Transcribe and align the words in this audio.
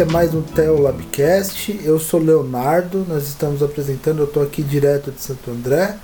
é 0.00 0.04
mais 0.06 0.34
um 0.34 0.40
Theo 0.40 0.80
Labcast. 0.80 1.78
Eu 1.84 2.00
sou 2.00 2.18
Leonardo, 2.20 3.04
nós 3.06 3.28
estamos 3.28 3.62
apresentando, 3.62 4.20
eu 4.20 4.24
estou 4.24 4.42
aqui 4.42 4.62
direto 4.62 5.10
de 5.10 5.20
Santo 5.20 5.50
André. 5.50 5.94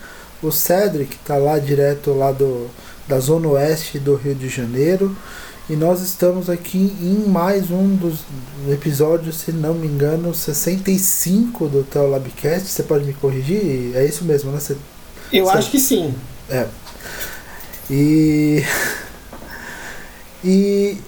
O 0.43 0.53
Cedric 0.53 1.17
está 1.17 1.37
lá 1.37 1.59
direto 1.59 2.13
lá 2.13 2.31
do, 2.31 2.69
da 3.09 3.19
zona 3.19 3.49
oeste 3.49 3.99
do 3.99 4.15
Rio 4.15 4.35
de 4.35 4.51
Janeiro. 4.51 5.17
E 5.71 5.75
nós 5.75 6.03
estamos 6.03 6.51
aqui 6.51 6.95
em 7.01 7.27
mais 7.27 7.71
um 7.71 7.97
dos 7.97 8.19
episódios, 8.69 9.37
se 9.37 9.51
não 9.51 9.73
me 9.73 9.87
engano, 9.87 10.35
65 10.35 11.67
do 11.67 11.83
Theo 11.83 12.11
Labcast. 12.11 12.69
Você 12.69 12.83
pode 12.83 13.05
me 13.07 13.15
corrigir? 13.15 13.97
É 13.97 14.05
isso 14.05 14.27
mesmo, 14.27 14.53
né? 14.53 14.61
Você, 14.61 14.77
eu 15.33 15.49
acho 15.49 15.71
que 15.71 15.81
sim. 15.81 16.15
É. 16.51 16.67
E. 17.91 18.63
E 20.45 20.99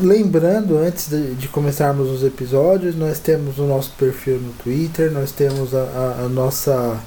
lembrando, 0.00 0.78
antes 0.78 1.08
de, 1.08 1.34
de, 1.34 1.48
começarmos 1.48 2.10
os 2.10 2.22
episódios, 2.22 2.96
nós 2.96 3.18
temos 3.18 3.58
o 3.58 3.64
nosso 3.64 3.92
perfil 3.92 4.38
no 4.38 4.52
Twitter, 4.52 5.10
nós 5.10 5.32
temos 5.32 5.74
a, 5.74 5.82
a, 5.82 6.24
a 6.24 6.28
nossa. 6.28 6.98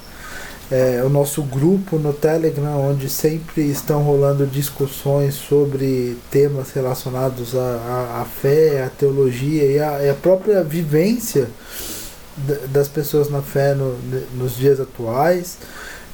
É, 0.72 1.02
o 1.04 1.08
nosso 1.08 1.42
grupo 1.42 1.98
no 1.98 2.12
Telegram, 2.12 2.78
onde 2.78 3.10
sempre 3.10 3.68
estão 3.68 4.04
rolando 4.04 4.46
discussões 4.46 5.34
sobre 5.34 6.16
temas 6.30 6.70
relacionados 6.70 7.56
à, 7.56 8.20
à, 8.20 8.24
fé, 8.24 8.84
à 8.84 8.88
teologia 8.88 9.64
e 9.64 9.80
à, 9.80 10.12
à 10.12 10.14
própria 10.14 10.62
vivência 10.62 11.48
das 12.68 12.86
pessoas 12.86 13.28
na 13.28 13.42
fé 13.42 13.74
no, 13.74 13.98
nos 14.34 14.56
dias 14.56 14.78
atuais. 14.78 15.58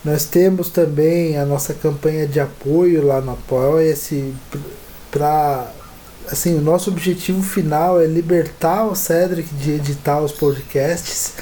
Nós 0.02 0.24
temos 0.24 0.70
também 0.70 1.36
a 1.36 1.44
nossa 1.44 1.74
campanha 1.74 2.27
de 2.27 2.40
apoio 2.40 3.05
lá 3.05 3.20
no 3.20 3.33
Apoia-se 3.33 4.33
para 5.11 5.70
assim, 6.30 6.55
o 6.56 6.60
nosso 6.60 6.91
objetivo 6.91 7.42
final 7.42 8.00
é 8.00 8.06
libertar 8.06 8.84
o 8.84 8.94
Cedric 8.94 9.52
de 9.55 9.72
editar 9.72 10.20
os 10.20 10.33
podcasts. 10.33 11.34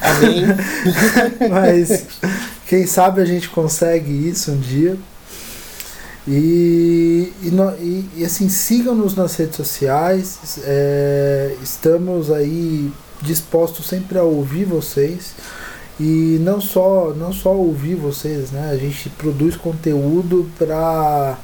Amém. 0.00 0.44
Mas 1.50 2.06
quem 2.66 2.86
sabe 2.86 3.20
a 3.20 3.24
gente 3.24 3.48
consegue 3.48 4.10
isso 4.28 4.52
um 4.52 4.58
dia. 4.58 4.96
E, 6.26 7.32
e, 7.42 7.48
e, 7.80 8.10
e 8.16 8.24
assim, 8.24 8.48
sigam-nos 8.48 9.14
nas 9.14 9.34
redes 9.36 9.56
sociais. 9.56 10.38
É, 10.64 11.56
estamos 11.62 12.30
aí 12.30 12.92
dispostos 13.20 13.86
sempre 13.86 14.18
a 14.18 14.22
ouvir 14.22 14.64
vocês. 14.64 15.34
E 16.00 16.38
não 16.40 16.60
só, 16.60 17.12
não 17.14 17.32
só 17.32 17.54
ouvir 17.54 17.94
vocês, 17.94 18.50
né? 18.50 18.70
A 18.72 18.76
gente 18.76 19.08
produz 19.10 19.56
conteúdo 19.56 20.50
para 20.58 21.38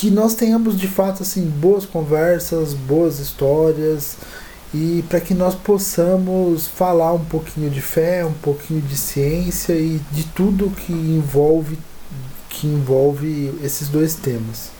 que 0.00 0.10
nós 0.10 0.32
tenhamos 0.32 0.80
de 0.80 0.88
fato 0.88 1.22
assim 1.22 1.44
boas 1.44 1.84
conversas, 1.84 2.72
boas 2.72 3.18
histórias 3.18 4.16
e 4.72 5.04
para 5.10 5.20
que 5.20 5.34
nós 5.34 5.54
possamos 5.54 6.66
falar 6.66 7.12
um 7.12 7.24
pouquinho 7.26 7.68
de 7.68 7.82
fé, 7.82 8.24
um 8.24 8.32
pouquinho 8.32 8.80
de 8.80 8.96
ciência 8.96 9.74
e 9.74 10.00
de 10.10 10.24
tudo 10.24 10.70
que 10.70 10.90
envolve 10.90 11.78
que 12.48 12.66
envolve 12.66 13.54
esses 13.62 13.88
dois 13.88 14.14
temas. 14.14 14.70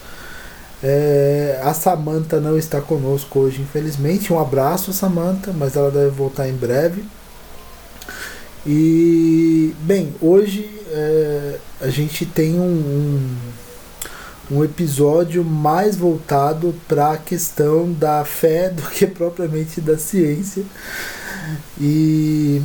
É, 0.81 1.61
a 1.63 1.71
Samanta 1.75 2.39
não 2.39 2.57
está 2.57 2.81
conosco 2.81 3.41
hoje, 3.41 3.61
infelizmente. 3.61 4.33
Um 4.33 4.39
abraço, 4.39 4.91
Samanta, 4.91 5.53
mas 5.53 5.75
ela 5.75 5.91
deve 5.91 6.09
voltar 6.09 6.49
em 6.49 6.55
breve. 6.55 7.05
E 8.65 9.75
bem, 9.81 10.15
hoje 10.19 10.67
é, 10.89 11.57
a 11.79 11.89
gente 11.89 12.25
tem 12.25 12.59
um, 12.59 12.63
um 12.63 13.37
um 14.51 14.63
episódio 14.65 15.45
mais 15.45 15.95
voltado 15.95 16.75
para 16.87 17.13
a 17.13 17.17
questão 17.17 17.91
da 17.93 18.25
fé 18.25 18.67
do 18.69 18.81
que 18.83 19.07
propriamente 19.07 19.79
da 19.79 19.97
ciência. 19.97 20.63
E, 21.79 22.61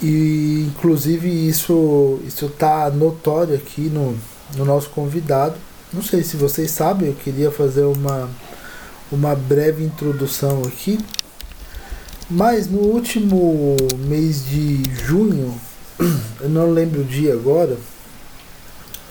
e 0.00 0.66
inclusive 0.68 1.28
isso 1.28 2.20
isso 2.26 2.46
está 2.46 2.88
notório 2.90 3.54
aqui 3.56 3.82
no, 3.82 4.16
no 4.56 4.64
nosso 4.64 4.88
convidado. 4.90 5.56
Não 5.92 6.02
sei 6.02 6.22
se 6.22 6.36
vocês 6.36 6.70
sabem, 6.70 7.08
eu 7.08 7.14
queria 7.14 7.50
fazer 7.50 7.82
uma, 7.82 8.30
uma 9.10 9.34
breve 9.34 9.84
introdução 9.84 10.62
aqui. 10.62 10.98
Mas 12.30 12.68
no 12.68 12.78
último 12.78 13.76
mês 14.08 14.46
de 14.46 14.82
junho, 15.04 15.54
eu 16.40 16.48
não 16.48 16.70
lembro 16.70 17.02
o 17.02 17.04
dia 17.04 17.34
agora, 17.34 17.76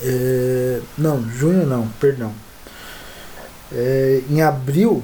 é, 0.04 0.82
não, 0.98 1.24
junho 1.30 1.66
não, 1.66 1.88
perdão. 2.00 2.32
É, 3.72 4.22
em 4.30 4.42
abril, 4.42 5.02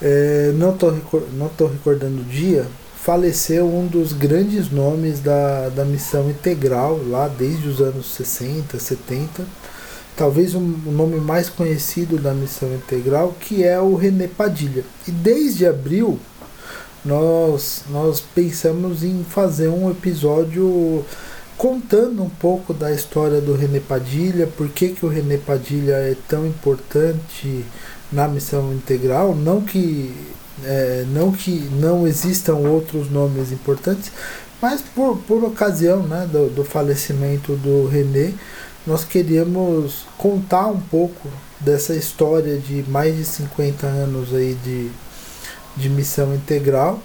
é, 0.00 0.52
não 0.54 0.72
estou 0.72 0.92
não 1.34 1.48
tô 1.48 1.66
recordando 1.66 2.22
o 2.22 2.24
dia, 2.24 2.66
faleceu 2.96 3.66
um 3.66 3.86
dos 3.86 4.12
grandes 4.12 4.70
nomes 4.70 5.20
da, 5.20 5.68
da 5.68 5.84
missão 5.84 6.30
integral, 6.30 7.00
lá 7.06 7.28
desde 7.28 7.68
os 7.68 7.80
anos 7.80 8.14
60, 8.14 8.78
70. 8.78 9.44
Talvez 10.16 10.54
o 10.54 10.60
nome 10.60 11.16
mais 11.20 11.48
conhecido 11.48 12.18
da 12.18 12.32
missão 12.32 12.72
integral, 12.74 13.34
que 13.40 13.64
é 13.64 13.80
o 13.80 13.94
René 13.94 14.28
Padilha. 14.28 14.84
E 15.08 15.10
desde 15.10 15.66
abril, 15.66 16.18
nós, 17.04 17.82
nós 17.90 18.20
pensamos 18.20 19.02
em 19.02 19.24
fazer 19.24 19.68
um 19.68 19.90
episódio 19.90 21.04
contando 21.62 22.24
um 22.24 22.28
pouco 22.28 22.74
da 22.74 22.90
história 22.90 23.40
do 23.40 23.54
René 23.54 23.78
Padilha, 23.78 24.48
por 24.48 24.68
que, 24.68 24.88
que 24.88 25.06
o 25.06 25.08
René 25.08 25.36
Padilha 25.36 25.92
é 25.92 26.16
tão 26.26 26.44
importante 26.44 27.64
na 28.10 28.26
missão 28.26 28.72
integral, 28.72 29.32
não 29.32 29.60
que 29.60 30.12
é, 30.64 31.04
não 31.10 31.30
que 31.30 31.52
não 31.80 32.04
existam 32.04 32.56
outros 32.56 33.08
nomes 33.08 33.52
importantes, 33.52 34.10
mas 34.60 34.80
por, 34.80 35.18
por 35.18 35.44
ocasião 35.44 36.02
né, 36.02 36.28
do, 36.32 36.50
do 36.52 36.64
falecimento 36.64 37.54
do 37.54 37.86
René, 37.86 38.32
nós 38.84 39.04
queríamos 39.04 40.04
contar 40.18 40.66
um 40.66 40.80
pouco 40.80 41.28
dessa 41.60 41.94
história 41.94 42.58
de 42.58 42.82
mais 42.90 43.16
de 43.16 43.24
50 43.24 43.86
anos 43.86 44.34
aí 44.34 44.58
de, 44.64 44.90
de 45.76 45.88
missão 45.88 46.34
integral 46.34 47.00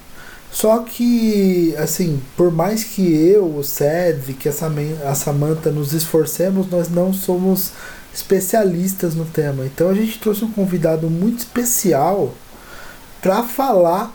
só 0.52 0.80
que, 0.80 1.76
assim, 1.78 2.22
por 2.36 2.52
mais 2.52 2.84
que 2.84 3.02
eu, 3.02 3.58
o 3.58 3.64
Cedric, 3.64 4.50
a 4.50 5.16
Samantha 5.16 5.72
nos 5.72 5.94
esforcemos, 5.94 6.70
nós 6.70 6.90
não 6.90 7.14
somos 7.14 7.72
especialistas 8.14 9.14
no 9.14 9.26
tema. 9.26 9.66
Então 9.66 9.90
a 9.90 9.94
gente 9.94 10.20
trouxe 10.20 10.44
um 10.44 10.52
convidado 10.52 11.10
muito 11.10 11.40
especial 11.40 12.34
para 13.22 13.44
falar 13.44 14.14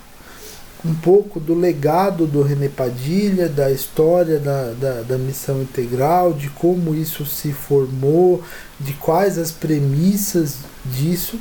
um 0.85 0.95
pouco 0.95 1.39
do 1.39 1.55
legado 1.55 2.27
do 2.27 2.43
René 2.43 2.69
Padilha, 2.69 3.49
da 3.49 3.71
história 3.71 4.41
da, 4.41 4.73
da, 4.73 5.03
da, 5.03 5.19
missão 5.19 5.63
integral, 5.63 6.33
de 6.33 6.49
como 6.49 6.93
isso 6.93 7.25
se 7.25 7.53
formou, 7.53 8.43
de 8.81 8.93
quais 8.95 9.39
as 9.39 9.53
premissas 9.53 10.57
disso, 10.85 11.39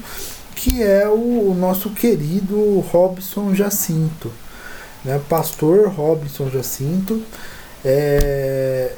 que 0.56 0.84
é 0.84 1.08
o, 1.08 1.50
o 1.50 1.56
nosso 1.56 1.90
querido 1.90 2.80
Robson 2.92 3.56
Jacinto 3.56 4.32
né? 5.04 5.20
Pastor 5.30 5.90
Robson 5.90 6.50
Jacinto, 6.50 7.22
é, 7.84 8.94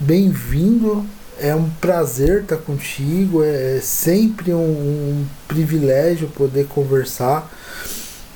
bem-vindo, 0.00 1.04
é 1.38 1.54
um 1.54 1.68
prazer 1.70 2.42
estar 2.42 2.58
contigo, 2.58 3.42
é, 3.42 3.76
é 3.76 3.80
sempre 3.80 4.52
um, 4.52 4.60
um 4.60 5.26
privilégio 5.48 6.28
poder 6.28 6.66
conversar. 6.66 7.50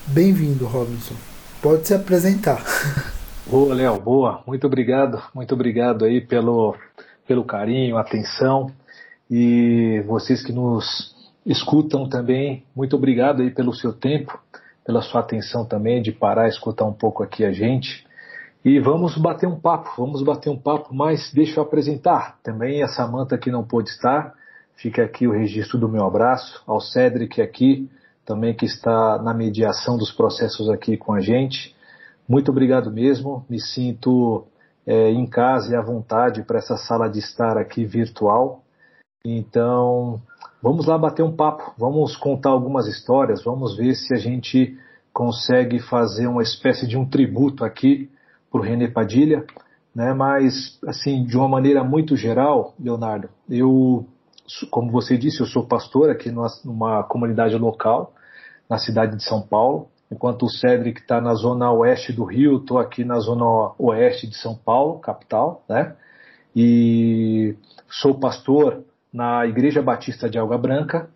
Bem-vindo, 0.07 0.67
Robson. 0.67 1.15
Pode 1.61 1.87
se 1.87 1.95
apresentar. 1.95 2.65
Boa, 3.47 3.75
Léo, 3.75 3.99
boa. 3.99 4.43
Muito 4.47 4.67
obrigado, 4.67 5.23
muito 5.35 5.55
obrigado 5.55 6.05
aí 6.05 6.21
pelo, 6.21 6.77
pelo 7.27 7.43
carinho, 7.45 7.97
atenção 7.97 8.71
e 9.31 10.05
vocês 10.07 10.45
que 10.45 10.53
nos 10.53 11.17
escutam 11.47 12.07
também, 12.07 12.63
muito 12.77 12.95
obrigado 12.95 13.41
aí 13.41 13.51
pelo 13.51 13.73
seu 13.73 13.91
tempo 13.91 14.39
pela 14.89 15.03
sua 15.03 15.21
atenção 15.21 15.67
também, 15.67 16.01
de 16.01 16.11
parar 16.11 16.49
escutar 16.49 16.87
um 16.87 16.95
pouco 16.95 17.23
aqui 17.23 17.45
a 17.45 17.53
gente. 17.53 18.07
E 18.65 18.81
vamos 18.81 19.19
bater 19.19 19.47
um 19.47 19.61
papo, 19.61 19.91
vamos 19.99 20.23
bater 20.23 20.49
um 20.49 20.57
papo, 20.57 20.95
mas 20.95 21.31
deixa 21.31 21.61
eu 21.61 21.63
apresentar 21.63 22.39
também 22.43 22.83
a 22.83 22.89
Samanta 22.89 23.37
que 23.37 23.51
não 23.51 23.63
pôde 23.63 23.91
estar. 23.91 24.33
Fica 24.77 25.05
aqui 25.05 25.27
o 25.27 25.31
registro 25.31 25.79
do 25.79 25.91
meu 25.91 26.07
abraço, 26.07 26.63
ao 26.67 26.81
Cedric 26.81 27.43
aqui, 27.43 27.87
também 28.25 28.55
que 28.55 28.65
está 28.65 29.21
na 29.23 29.35
mediação 29.35 29.99
dos 29.99 30.11
processos 30.11 30.71
aqui 30.71 30.97
com 30.97 31.13
a 31.13 31.21
gente. 31.21 31.77
Muito 32.27 32.51
obrigado 32.51 32.91
mesmo, 32.91 33.45
me 33.47 33.61
sinto 33.61 34.47
é, 34.87 35.11
em 35.11 35.27
casa 35.27 35.71
e 35.71 35.77
à 35.77 35.83
vontade 35.83 36.43
para 36.45 36.61
essa 36.61 36.79
sala 36.79 37.11
de 37.11 37.19
estar 37.19 37.59
aqui 37.59 37.85
virtual. 37.85 38.63
Então, 39.23 40.19
Vamos 40.61 40.87
lá 40.87 40.99
bater 40.99 41.23
um 41.23 41.37
papo, 41.37 41.73
vamos 41.79 42.17
contar 42.17 42.51
algumas 42.51 42.89
histórias, 42.89 43.45
vamos 43.45 43.77
ver 43.77 43.95
se 43.95 44.13
a 44.13 44.17
gente 44.17 44.77
consegue 45.13 45.79
fazer 45.79 46.27
uma 46.27 46.43
espécie 46.43 46.85
de 46.85 46.97
um 46.97 47.09
tributo 47.09 47.65
aqui 47.65 48.11
para 48.51 48.61
o 48.61 48.65
René 48.65 48.89
Padilha, 48.89 49.45
né? 49.95 50.13
Mas 50.13 50.77
assim, 50.85 51.25
de 51.25 51.37
uma 51.37 51.49
maneira 51.49 51.85
muito 51.85 52.17
geral, 52.17 52.75
Leonardo, 52.79 53.29
eu, 53.49 54.05
como 54.69 54.91
você 54.91 55.17
disse, 55.17 55.41
eu 55.41 55.47
sou 55.47 55.65
pastor 55.65 56.11
aqui 56.11 56.29
numa, 56.29 56.49
numa 56.65 57.03
comunidade 57.05 57.57
local, 57.57 58.13
na 58.69 58.79
cidade 58.79 59.17
de 59.17 59.23
São 59.23 59.41
Paulo, 59.41 59.89
enquanto 60.11 60.45
o 60.45 60.51
Cedric 60.51 61.01
está 61.01 61.21
na 61.21 61.35
zona 61.35 61.71
oeste 61.71 62.13
do 62.13 62.25
Rio, 62.25 62.57
estou 62.57 62.81
aqui 62.81 63.05
na 63.05 63.21
zona 63.21 63.45
oeste 63.79 64.27
de 64.27 64.37
São 64.37 64.57
Paulo, 64.57 64.99
capital, 64.99 65.63
né? 65.69 65.95
E 66.57 67.55
sou 67.89 68.19
pastor 68.19 68.83
na 69.13 69.47
Igreja 69.47 69.83
Batista 69.83 70.29
de 70.29 70.39
Água 70.39 70.59
Branca, 70.59 71.09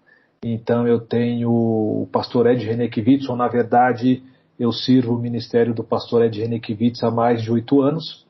então 0.43 0.87
eu 0.87 1.01
tenho 1.01 1.51
o 1.51 2.09
pastor 2.11 2.47
Ed 2.47 2.65
Renekiewicz, 2.65 3.29
ou 3.29 3.37
na 3.37 3.49
verdade 3.49 4.23
eu 4.59 4.73
sirvo 4.73 5.15
o 5.15 5.19
ministério 5.19 5.75
do 5.75 5.85
pastor 5.85 6.25
Ed 6.25 6.41
Renekiewicz 6.41 7.03
há 7.03 7.11
mais 7.11 7.43
de 7.43 7.53
oito 7.53 7.81
anos, 7.81 8.27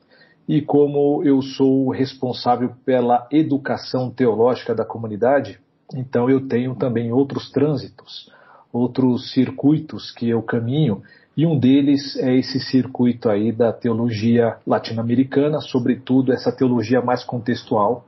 e 0.47 0.61
como 0.61 1.23
eu 1.23 1.41
sou 1.41 1.89
responsável 1.89 2.71
pela 2.85 3.27
educação 3.31 4.11
teológica 4.11 4.75
da 4.75 4.85
comunidade, 4.85 5.59
então 5.93 6.29
eu 6.29 6.47
tenho 6.47 6.75
também 6.75 7.11
outros 7.11 7.51
trânsitos, 7.51 8.29
outros 8.71 9.31
circuitos 9.31 10.11
que 10.11 10.29
eu 10.29 10.41
caminho, 10.41 11.01
e 11.35 11.45
um 11.45 11.57
deles 11.57 12.15
é 12.17 12.35
esse 12.35 12.59
circuito 12.59 13.27
aí 13.29 13.51
da 13.51 13.73
teologia 13.73 14.57
latino-americana, 14.67 15.59
sobretudo 15.61 16.31
essa 16.31 16.51
teologia 16.51 17.01
mais 17.01 17.23
contextual, 17.23 18.05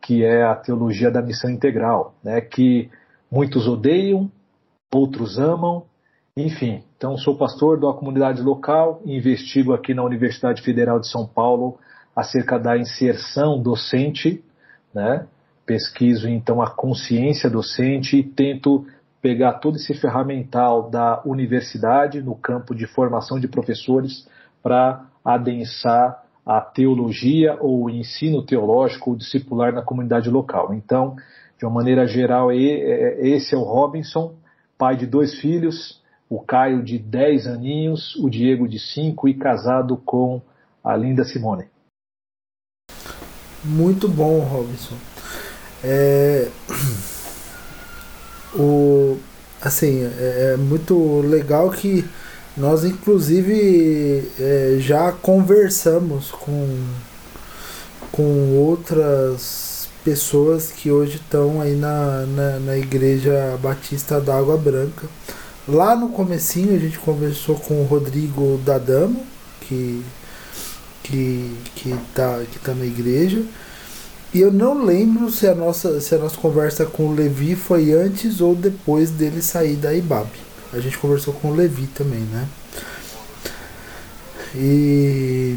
que 0.00 0.24
é 0.24 0.42
a 0.44 0.54
teologia 0.54 1.10
da 1.10 1.22
missão 1.22 1.50
integral, 1.50 2.14
né, 2.22 2.40
que 2.40 2.90
muitos 3.30 3.68
odeiam, 3.68 4.30
outros 4.92 5.38
amam, 5.38 5.84
enfim. 6.36 6.82
Então, 6.96 7.16
sou 7.16 7.36
pastor 7.36 7.78
da 7.78 7.92
comunidade 7.92 8.42
local 8.42 9.00
e 9.04 9.16
investigo 9.16 9.72
aqui 9.72 9.94
na 9.94 10.02
Universidade 10.02 10.62
Federal 10.62 10.98
de 10.98 11.08
São 11.08 11.26
Paulo 11.26 11.78
acerca 12.14 12.58
da 12.58 12.76
inserção 12.76 13.60
docente, 13.60 14.42
né? 14.94 15.26
Pesquiso 15.64 16.28
então 16.28 16.60
a 16.60 16.70
consciência 16.70 17.48
docente 17.48 18.16
e 18.16 18.22
tento 18.22 18.86
pegar 19.22 19.54
todo 19.54 19.76
esse 19.76 19.94
ferramental 19.94 20.90
da 20.90 21.22
universidade 21.24 22.22
no 22.22 22.34
campo 22.34 22.74
de 22.74 22.86
formação 22.86 23.38
de 23.38 23.46
professores 23.46 24.26
para 24.62 25.04
adensar 25.24 26.24
a 26.50 26.60
teologia 26.60 27.56
ou 27.60 27.84
o 27.84 27.90
ensino 27.90 28.42
teológico 28.42 29.10
ou 29.10 29.16
discipular 29.16 29.72
na 29.72 29.82
comunidade 29.82 30.28
local. 30.28 30.74
Então, 30.74 31.14
de 31.56 31.64
uma 31.64 31.72
maneira 31.72 32.04
geral, 32.08 32.50
esse 32.50 33.54
é 33.54 33.56
o 33.56 33.62
Robinson, 33.62 34.34
pai 34.76 34.96
de 34.96 35.06
dois 35.06 35.38
filhos, 35.38 36.02
o 36.28 36.40
Caio 36.40 36.82
de 36.82 36.98
10 36.98 37.46
aninhos, 37.46 38.16
o 38.16 38.28
Diego 38.28 38.66
de 38.66 38.80
5 38.80 39.28
e 39.28 39.34
casado 39.34 39.96
com 39.96 40.42
a 40.82 40.96
linda 40.96 41.22
Simone. 41.22 41.66
Muito 43.64 44.08
bom, 44.08 44.40
Robinson. 44.40 44.96
É... 45.84 46.48
O... 48.52 49.16
Assim, 49.62 50.02
é, 50.02 50.54
é 50.54 50.56
muito 50.56 51.20
legal 51.20 51.70
que 51.70 52.04
nós 52.56 52.84
inclusive 52.84 54.28
é, 54.38 54.76
já 54.80 55.12
conversamos 55.12 56.30
com, 56.30 56.78
com 58.10 58.56
outras 58.56 59.88
pessoas 60.04 60.70
que 60.70 60.90
hoje 60.90 61.16
estão 61.16 61.60
aí 61.60 61.74
na, 61.74 62.26
na, 62.26 62.58
na 62.60 62.76
Igreja 62.76 63.58
Batista 63.62 64.20
da 64.20 64.36
Água 64.36 64.56
Branca. 64.56 65.06
Lá 65.68 65.94
no 65.94 66.08
comecinho 66.08 66.74
a 66.74 66.78
gente 66.78 66.98
conversou 66.98 67.56
com 67.56 67.80
o 67.80 67.84
Rodrigo 67.84 68.60
Dadamo, 68.64 69.24
que 69.60 70.02
que 71.02 71.54
que 71.74 71.96
tá, 72.14 72.40
que 72.50 72.58
tá 72.58 72.74
na 72.74 72.84
igreja. 72.84 73.42
E 74.32 74.40
eu 74.40 74.52
não 74.52 74.84
lembro 74.84 75.30
se 75.30 75.46
a 75.46 75.54
nossa 75.54 76.00
se 76.00 76.14
a 76.14 76.18
nossa 76.18 76.36
conversa 76.36 76.86
com 76.86 77.08
o 77.08 77.14
Levi 77.14 77.54
foi 77.54 77.92
antes 77.92 78.40
ou 78.40 78.54
depois 78.54 79.10
dele 79.10 79.42
sair 79.42 79.76
da 79.76 79.94
IBAB. 79.94 80.28
A 80.72 80.80
gente 80.80 80.98
conversou 80.98 81.34
com 81.34 81.48
o 81.48 81.54
Levi 81.54 81.86
também, 81.88 82.20
né? 82.20 82.46
E 84.54 85.56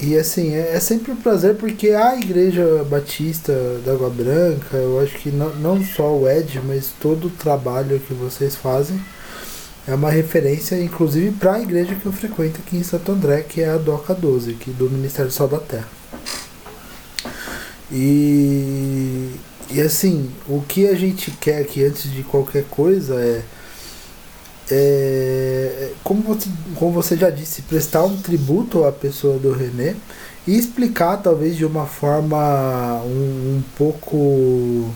e 0.00 0.16
assim, 0.16 0.54
é, 0.54 0.74
é, 0.74 0.80
sempre 0.80 1.10
um 1.10 1.16
prazer 1.16 1.56
porque 1.56 1.88
a 1.88 2.16
Igreja 2.16 2.84
Batista 2.88 3.52
da 3.84 3.92
Água 3.92 4.08
Branca, 4.08 4.76
eu 4.76 5.00
acho 5.00 5.18
que 5.18 5.28
não, 5.30 5.52
não 5.56 5.84
só 5.84 6.16
o 6.16 6.28
Ed, 6.28 6.60
mas 6.64 6.92
todo 7.00 7.26
o 7.26 7.30
trabalho 7.30 7.98
que 7.98 8.14
vocês 8.14 8.54
fazem 8.54 9.00
é 9.88 9.94
uma 9.94 10.10
referência, 10.10 10.80
inclusive, 10.80 11.32
para 11.32 11.54
a 11.54 11.60
igreja 11.60 11.96
que 11.96 12.06
eu 12.06 12.12
frequento 12.12 12.60
aqui 12.64 12.76
em 12.76 12.82
Santo 12.84 13.10
André, 13.10 13.42
que 13.42 13.60
é 13.60 13.70
a 13.70 13.76
DOCA 13.76 14.14
12, 14.14 14.52
aqui 14.52 14.70
do 14.70 14.88
Ministério 14.88 15.32
Sal 15.32 15.48
da 15.48 15.58
Terra. 15.58 15.88
E, 17.90 19.32
e 19.70 19.80
assim, 19.80 20.30
o 20.46 20.60
que 20.60 20.86
a 20.86 20.94
gente 20.94 21.32
quer 21.32 21.62
aqui 21.62 21.82
antes 21.84 22.12
de 22.12 22.22
qualquer 22.22 22.64
coisa 22.64 23.14
é, 23.14 23.42
é 24.70 25.90
como, 26.04 26.22
você, 26.22 26.48
como 26.76 26.92
você 26.92 27.16
já 27.16 27.30
disse, 27.30 27.62
prestar 27.62 28.04
um 28.04 28.16
tributo 28.16 28.84
à 28.84 28.92
pessoa 28.92 29.38
do 29.38 29.52
René 29.52 29.96
e 30.46 30.56
explicar, 30.56 31.18
talvez 31.18 31.56
de 31.56 31.64
uma 31.64 31.86
forma 31.86 33.02
um, 33.04 33.56
um 33.56 33.62
pouco. 33.76 34.90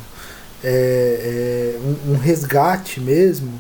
É, 0.65 1.75
é, 1.75 1.79
um, 1.85 2.13
um 2.13 2.17
resgate 2.17 3.01
mesmo 3.01 3.53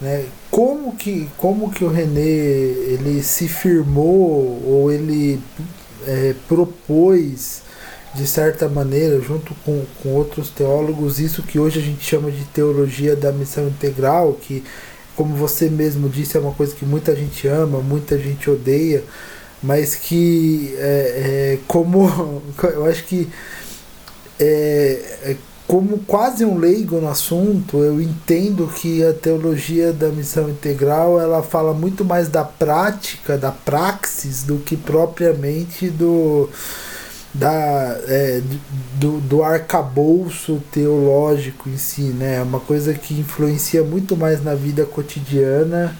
né? 0.00 0.24
Como 0.50 0.96
que, 0.96 1.28
como 1.36 1.70
que 1.70 1.84
o 1.84 1.88
René 1.88 2.20
ele 2.20 3.22
se 3.22 3.46
firmou 3.46 4.62
ou 4.64 4.90
ele 4.90 5.40
é, 6.06 6.34
propôs 6.48 7.62
de 8.14 8.26
certa 8.26 8.68
maneira, 8.68 9.20
junto 9.20 9.54
com, 9.64 9.84
com 10.02 10.08
outros 10.08 10.48
teólogos, 10.48 11.20
isso 11.20 11.44
que 11.44 11.60
hoje 11.60 11.78
a 11.78 11.82
gente 11.82 12.02
chama 12.02 12.28
de 12.30 12.44
teologia 12.46 13.14
da 13.14 13.30
missão 13.30 13.68
integral, 13.68 14.32
que, 14.32 14.64
como 15.20 15.36
você 15.36 15.68
mesmo 15.68 16.08
disse, 16.08 16.38
é 16.38 16.40
uma 16.40 16.54
coisa 16.54 16.74
que 16.74 16.82
muita 16.82 17.14
gente 17.14 17.46
ama, 17.46 17.80
muita 17.80 18.16
gente 18.16 18.48
odeia, 18.48 19.04
mas 19.62 19.94
que, 19.94 20.74
é, 20.78 20.78
é, 20.80 21.58
como 21.68 22.42
eu 22.64 22.86
acho 22.86 23.04
que 23.04 23.28
é, 24.38 25.18
é 25.24 25.36
como 25.68 25.98
quase 25.98 26.42
um 26.42 26.56
leigo 26.56 26.98
no 27.02 27.08
assunto, 27.10 27.84
eu 27.84 28.00
entendo 28.00 28.66
que 28.66 29.04
a 29.04 29.12
teologia 29.12 29.92
da 29.92 30.08
missão 30.08 30.48
integral 30.48 31.20
ela 31.20 31.42
fala 31.42 31.74
muito 31.74 32.02
mais 32.02 32.26
da 32.26 32.42
prática, 32.42 33.36
da 33.36 33.52
praxis, 33.52 34.42
do 34.42 34.56
que 34.56 34.74
propriamente 34.74 35.90
do 35.90 36.48
da 37.32 37.98
é, 38.06 38.42
do, 38.94 39.20
do 39.20 39.42
arcabouço 39.42 40.62
teológico 40.72 41.68
em 41.68 41.76
si, 41.76 42.02
né? 42.02 42.36
É 42.36 42.42
uma 42.42 42.60
coisa 42.60 42.92
que 42.94 43.14
influencia 43.14 43.82
muito 43.82 44.16
mais 44.16 44.42
na 44.42 44.54
vida 44.54 44.84
cotidiana, 44.84 45.96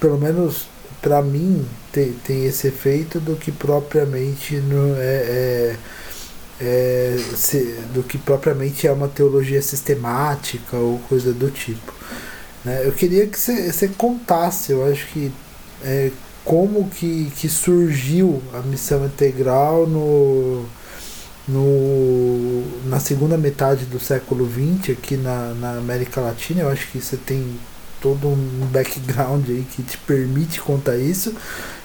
pelo 0.00 0.18
menos 0.18 0.66
para 1.02 1.20
mim 1.22 1.66
tem, 1.92 2.12
tem 2.24 2.46
esse 2.46 2.68
efeito 2.68 3.20
do 3.20 3.36
que 3.36 3.52
propriamente 3.52 4.56
no, 4.56 4.96
é, 4.96 5.00
é 5.00 5.76
é, 6.60 7.16
se, 7.36 7.78
do 7.92 8.02
que 8.02 8.18
propriamente 8.18 8.86
é 8.86 8.92
uma 8.92 9.08
teologia 9.08 9.60
sistemática 9.60 10.76
ou 10.76 10.98
coisa 11.08 11.32
do 11.32 11.50
tipo. 11.50 11.92
Né? 12.64 12.82
Eu 12.84 12.92
queria 12.92 13.26
que 13.26 13.38
você 13.38 13.88
contasse, 13.88 14.72
eu 14.72 14.86
acho 14.90 15.06
que 15.08 15.32
é, 15.84 16.10
como 16.44 16.88
que, 16.90 17.30
que 17.36 17.48
surgiu 17.48 18.42
a 18.52 18.60
missão 18.60 19.06
integral 19.06 19.86
no, 19.86 20.66
no, 21.48 22.88
na 22.88 23.00
segunda 23.00 23.36
metade 23.38 23.86
do 23.86 23.98
século 23.98 24.46
XX 24.46 24.96
aqui 24.96 25.16
na, 25.16 25.54
na 25.54 25.78
América 25.78 26.20
Latina. 26.20 26.62
Eu 26.62 26.68
acho 26.68 26.90
que 26.90 27.00
você 27.00 27.16
tem 27.16 27.58
todo 28.00 28.28
um 28.28 28.66
background 28.70 29.48
aí 29.48 29.64
que 29.64 29.82
te 29.82 29.96
permite 29.98 30.60
contar 30.60 30.96
isso. 30.96 31.34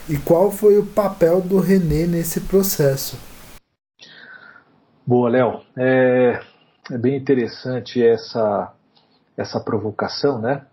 E 0.09 0.17
qual 0.17 0.51
foi 0.51 0.77
o 0.77 0.85
papel 0.85 1.39
do 1.39 1.59
René 1.59 2.05
nesse 2.05 2.41
processo? 2.41 3.17
Boa, 5.05 5.29
Léo. 5.29 5.61
É, 5.77 6.41
é, 6.91 6.97
bem 6.97 7.15
interessante 7.15 8.05
essa, 8.05 8.73
essa 9.37 9.59
provocação, 9.59 10.41
né? 10.41 10.65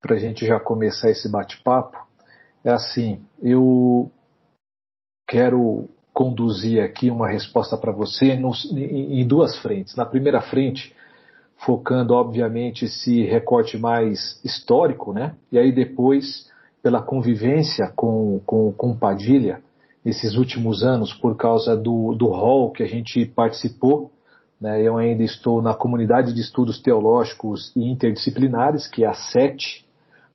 Para 0.00 0.16
a 0.16 0.18
gente 0.18 0.46
já 0.46 0.58
começar 0.58 1.10
esse 1.10 1.28
bate-papo. 1.28 2.07
É 2.64 2.70
assim, 2.70 3.20
eu 3.42 4.10
quero 5.26 5.88
conduzir 6.12 6.82
aqui 6.82 7.10
uma 7.10 7.28
resposta 7.28 7.76
para 7.76 7.92
você 7.92 8.32
em, 8.32 9.26
duas 9.26 9.56
frentes. 9.58 9.94
Na 9.94 10.04
primeira 10.04 10.40
frente, 10.40 10.94
focando, 11.58 12.14
obviamente, 12.14 12.86
esse 12.86 13.22
recorte 13.24 13.78
mais 13.78 14.40
histórico, 14.44 15.12
né? 15.12 15.36
E 15.52 15.58
aí 15.58 15.70
depois, 15.70 16.50
pela 16.82 17.02
convivência 17.02 17.92
com, 17.94 18.40
com, 18.44 18.72
com 18.72 18.96
Padilha, 18.96 19.62
nesses 20.04 20.36
últimos 20.36 20.82
anos 20.82 21.12
por 21.12 21.36
causa 21.36 21.76
do, 21.76 22.14
do 22.14 22.28
hall 22.28 22.72
que 22.72 22.82
a 22.82 22.86
gente 22.86 23.26
participou. 23.26 24.10
Né? 24.60 24.82
Eu 24.82 24.96
ainda 24.96 25.22
estou 25.22 25.60
na 25.62 25.74
comunidade 25.74 26.32
de 26.32 26.40
estudos 26.40 26.80
teológicos 26.80 27.72
e 27.76 27.88
interdisciplinares, 27.88 28.86
que 28.86 29.04
é 29.04 29.06
a 29.06 29.14
SET. 29.14 29.84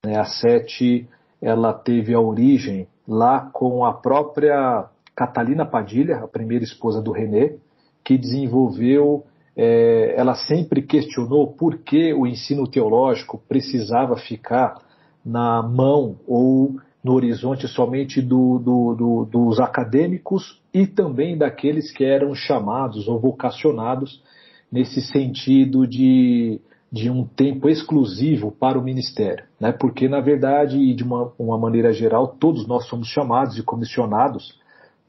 Né? 0.05 0.17
A 0.17 0.25
SET 0.25 1.07
ela 1.43 1.73
teve 1.73 2.13
a 2.13 2.19
origem 2.21 2.87
lá 3.05 3.49
com 3.51 3.83
a 3.83 3.93
própria 3.93 4.85
Catalina 5.13 5.65
Padilha, 5.65 6.17
a 6.17 6.27
primeira 6.27 6.63
esposa 6.63 7.01
do 7.01 7.11
René, 7.11 7.55
que 8.03 8.17
desenvolveu 8.17 9.25
é, 9.55 10.15
ela 10.17 10.33
sempre 10.33 10.81
questionou 10.81 11.47
por 11.47 11.77
que 11.79 12.13
o 12.13 12.25
ensino 12.25 12.65
teológico 12.65 13.41
precisava 13.47 14.15
ficar 14.15 14.81
na 15.23 15.61
mão 15.61 16.15
ou 16.27 16.75
no 17.03 17.13
horizonte 17.13 17.67
somente 17.67 18.21
do, 18.21 18.57
do, 18.57 18.95
do, 18.95 19.25
dos 19.25 19.59
acadêmicos 19.59 20.61
e 20.73 20.87
também 20.87 21.37
daqueles 21.37 21.91
que 21.91 22.03
eram 22.03 22.33
chamados 22.33 23.07
ou 23.07 23.19
vocacionados 23.19 24.23
nesse 24.71 25.01
sentido 25.01 25.85
de, 25.85 26.59
de 26.93 27.09
um 27.09 27.25
tempo 27.25 27.67
exclusivo 27.67 28.51
para 28.51 28.77
o 28.77 28.83
ministério. 28.83 29.45
Né? 29.59 29.71
Porque, 29.71 30.07
na 30.07 30.21
verdade, 30.21 30.77
e 30.77 30.93
de 30.93 31.03
uma, 31.03 31.33
uma 31.39 31.57
maneira 31.57 31.91
geral, 31.91 32.27
todos 32.27 32.67
nós 32.67 32.85
somos 32.85 33.07
chamados 33.07 33.57
e 33.57 33.63
comissionados, 33.63 34.59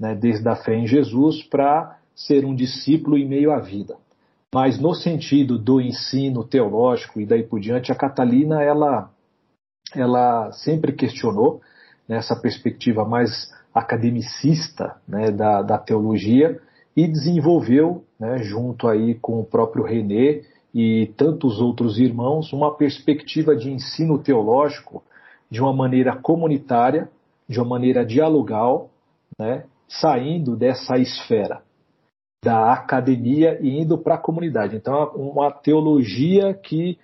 né, 0.01 0.15
desde 0.15 0.49
a 0.49 0.57
fé 0.57 0.75
em 0.75 0.87
Jesus, 0.87 1.43
para 1.43 1.99
ser 2.17 2.47
um 2.47 2.55
discípulo 2.55 3.19
em 3.19 3.29
meio 3.29 3.53
à 3.53 3.61
vida. 3.61 3.99
Mas 4.53 4.79
no 4.81 4.95
sentido 4.95 5.59
do 5.59 5.79
ensino 5.79 6.43
teológico 6.43 7.21
e 7.21 7.27
daí 7.27 7.43
por 7.43 7.61
diante, 7.61 7.93
a 7.93 7.95
Catalina 7.95 8.63
ela, 8.63 9.11
ela 9.95 10.53
sempre 10.53 10.93
questionou 10.95 11.61
nessa 12.09 12.35
perspectiva 12.35 13.05
mais 13.05 13.53
academicista 13.75 14.97
né, 15.07 15.31
da, 15.31 15.61
da 15.61 15.77
teologia 15.77 16.59
e 16.97 17.07
desenvolveu, 17.07 18.05
né, 18.19 18.39
junto 18.39 18.89
aí 18.89 19.17
com 19.17 19.39
o 19.39 19.45
próprio 19.45 19.85
René 19.85 20.41
e 20.75 21.13
tantos 21.17 21.61
outros 21.61 21.99
irmãos, 21.99 22.53
uma 22.53 22.75
perspectiva 22.75 23.55
de 23.55 23.71
ensino 23.71 24.19
teológico 24.19 25.03
de 25.49 25.61
uma 25.61 25.73
maneira 25.73 26.17
comunitária, 26.17 27.09
de 27.49 27.61
uma 27.61 27.69
maneira 27.69 28.05
dialogal, 28.05 28.91
né, 29.39 29.65
saindo 29.89 30.57
dessa 30.57 30.97
esfera 30.97 31.63
da 32.45 32.75
academia 32.75 33.59
e 33.63 33.81
indo 33.81 33.97
para 33.97 34.17
a 34.17 34.19
comunidade. 34.19 34.77
Então, 34.77 34.95
é 34.95 35.07
uma 35.17 35.51
teologia 35.51 36.53
que 36.53 36.99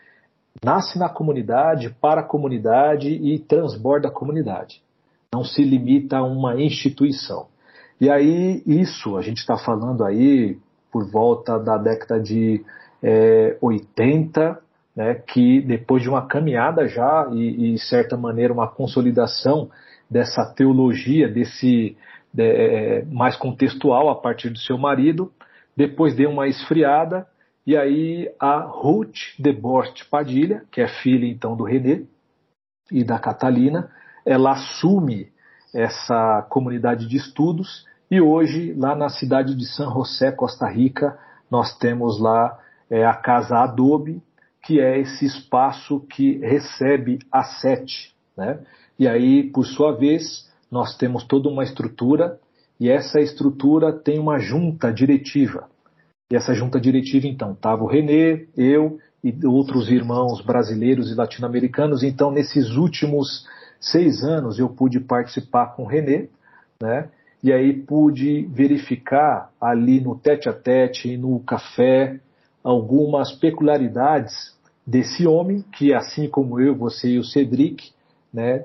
nasce 0.63 0.99
na 0.99 1.09
comunidade, 1.09 1.97
para 1.99 2.21
a 2.21 2.25
comunidade 2.25 3.09
e 3.09 3.39
transborda 3.39 4.09
a 4.09 4.13
comunidade. 4.13 4.83
Não 5.33 5.43
se 5.43 5.65
limita 5.65 6.19
a 6.19 6.23
uma 6.23 6.61
instituição. 6.61 7.47
E 7.99 8.11
aí, 8.11 8.63
isso, 8.67 9.17
a 9.17 9.23
gente 9.23 9.39
está 9.39 9.57
falando 9.57 10.05
aí 10.05 10.59
por 10.93 11.11
volta 11.11 11.59
da 11.59 11.79
década 11.79 12.21
de 12.21 12.63
é, 13.03 13.57
80, 13.61 14.59
né, 14.95 15.15
que 15.15 15.61
depois 15.63 16.03
de 16.03 16.09
uma 16.09 16.27
caminhada 16.27 16.87
já 16.87 17.29
e, 17.33 17.71
e, 17.71 17.75
de 17.75 17.81
certa 17.81 18.17
maneira, 18.17 18.53
uma 18.53 18.69
consolidação 18.69 19.71
dessa 20.11 20.45
teologia, 20.45 21.29
desse, 21.29 21.97
é, 22.37 23.05
mais 23.07 23.37
contextual 23.37 24.09
a 24.09 24.15
partir 24.15 24.51
do 24.51 24.59
seu 24.59 24.77
marido, 24.77 25.33
depois 25.77 26.15
deu 26.15 26.31
uma 26.31 26.49
esfriada, 26.49 27.27
e 27.67 27.77
aí 27.77 28.31
a 28.39 28.61
Ruth 28.61 29.17
de 29.39 29.53
Bort 29.53 30.03
Padilha, 30.11 30.65
que 30.71 30.81
é 30.81 30.89
filha 30.89 31.27
então 31.27 31.57
do 31.57 31.65
René 31.65 32.03
e 32.91 33.05
da 33.05 33.19
Catalina, 33.19 33.91
ela 34.27 34.53
assume 34.53 35.29
essa 35.73 36.45
comunidade 36.51 37.07
de 37.07 37.17
estudos 37.17 37.87
e 38.11 38.21
hoje 38.21 38.75
lá 38.75 38.97
na 38.97 39.09
cidade 39.09 39.55
de 39.55 39.65
San 39.67 39.91
José, 39.93 40.33
Costa 40.33 40.67
Rica, 40.69 41.17
nós 41.51 41.79
temos 41.79 42.21
lá 42.21 42.59
é, 42.91 43.05
a 43.05 43.15
Casa 43.15 43.59
Adobe, 43.59 44.21
que 44.63 44.81
é 44.81 44.99
esse 44.99 45.25
espaço 45.25 46.01
que 46.01 46.39
recebe 46.39 47.19
a 47.33 47.43
sete, 47.43 48.15
né? 48.37 48.61
E 48.99 49.09
aí, 49.09 49.45
por 49.45 49.65
sua 49.65 49.97
vez, 49.97 50.51
nós 50.71 50.97
temos 50.97 51.25
toda 51.25 51.49
uma 51.49 51.65
estrutura 51.65 52.39
e 52.79 52.91
essa 52.91 53.21
estrutura 53.21 53.93
tem 53.93 54.19
uma 54.19 54.39
junta 54.39 54.93
diretiva. 54.93 55.69
E 56.31 56.37
essa 56.37 56.55
junta 56.55 56.81
diretiva, 56.81 57.27
então, 57.27 57.53
estava 57.53 57.83
o 57.83 57.87
Renê, 57.87 58.47
eu 58.57 58.99
e 59.23 59.35
outros 59.47 59.91
irmãos 59.91 60.41
brasileiros 60.43 61.11
e 61.11 61.15
latino-americanos. 61.15 62.03
Então, 62.03 62.31
nesses 62.31 62.71
últimos 62.77 63.47
seis 63.81 64.23
anos, 64.23 64.59
eu 64.59 64.69
pude 64.69 65.01
participar 65.01 65.75
com 65.75 65.85
o 65.85 65.87
Renê, 65.87 66.29
né? 66.81 67.09
E 67.43 67.53
aí 67.53 67.73
pude 67.73 68.43
verificar 68.53 69.51
ali 69.61 70.01
no 70.01 70.15
tete 70.15 70.49
a 70.49 70.53
tete, 70.53 71.17
no 71.17 71.41
café, 71.41 72.21
algumas 72.63 73.33
peculiaridades 73.33 74.57
desse 74.87 75.27
homem, 75.27 75.65
que 75.73 75.95
assim 75.95 76.29
como 76.29 76.61
eu, 76.61 76.75
você 76.75 77.11
e 77.11 77.19
o 77.19 77.25
Cedric, 77.25 77.91
né, 78.33 78.65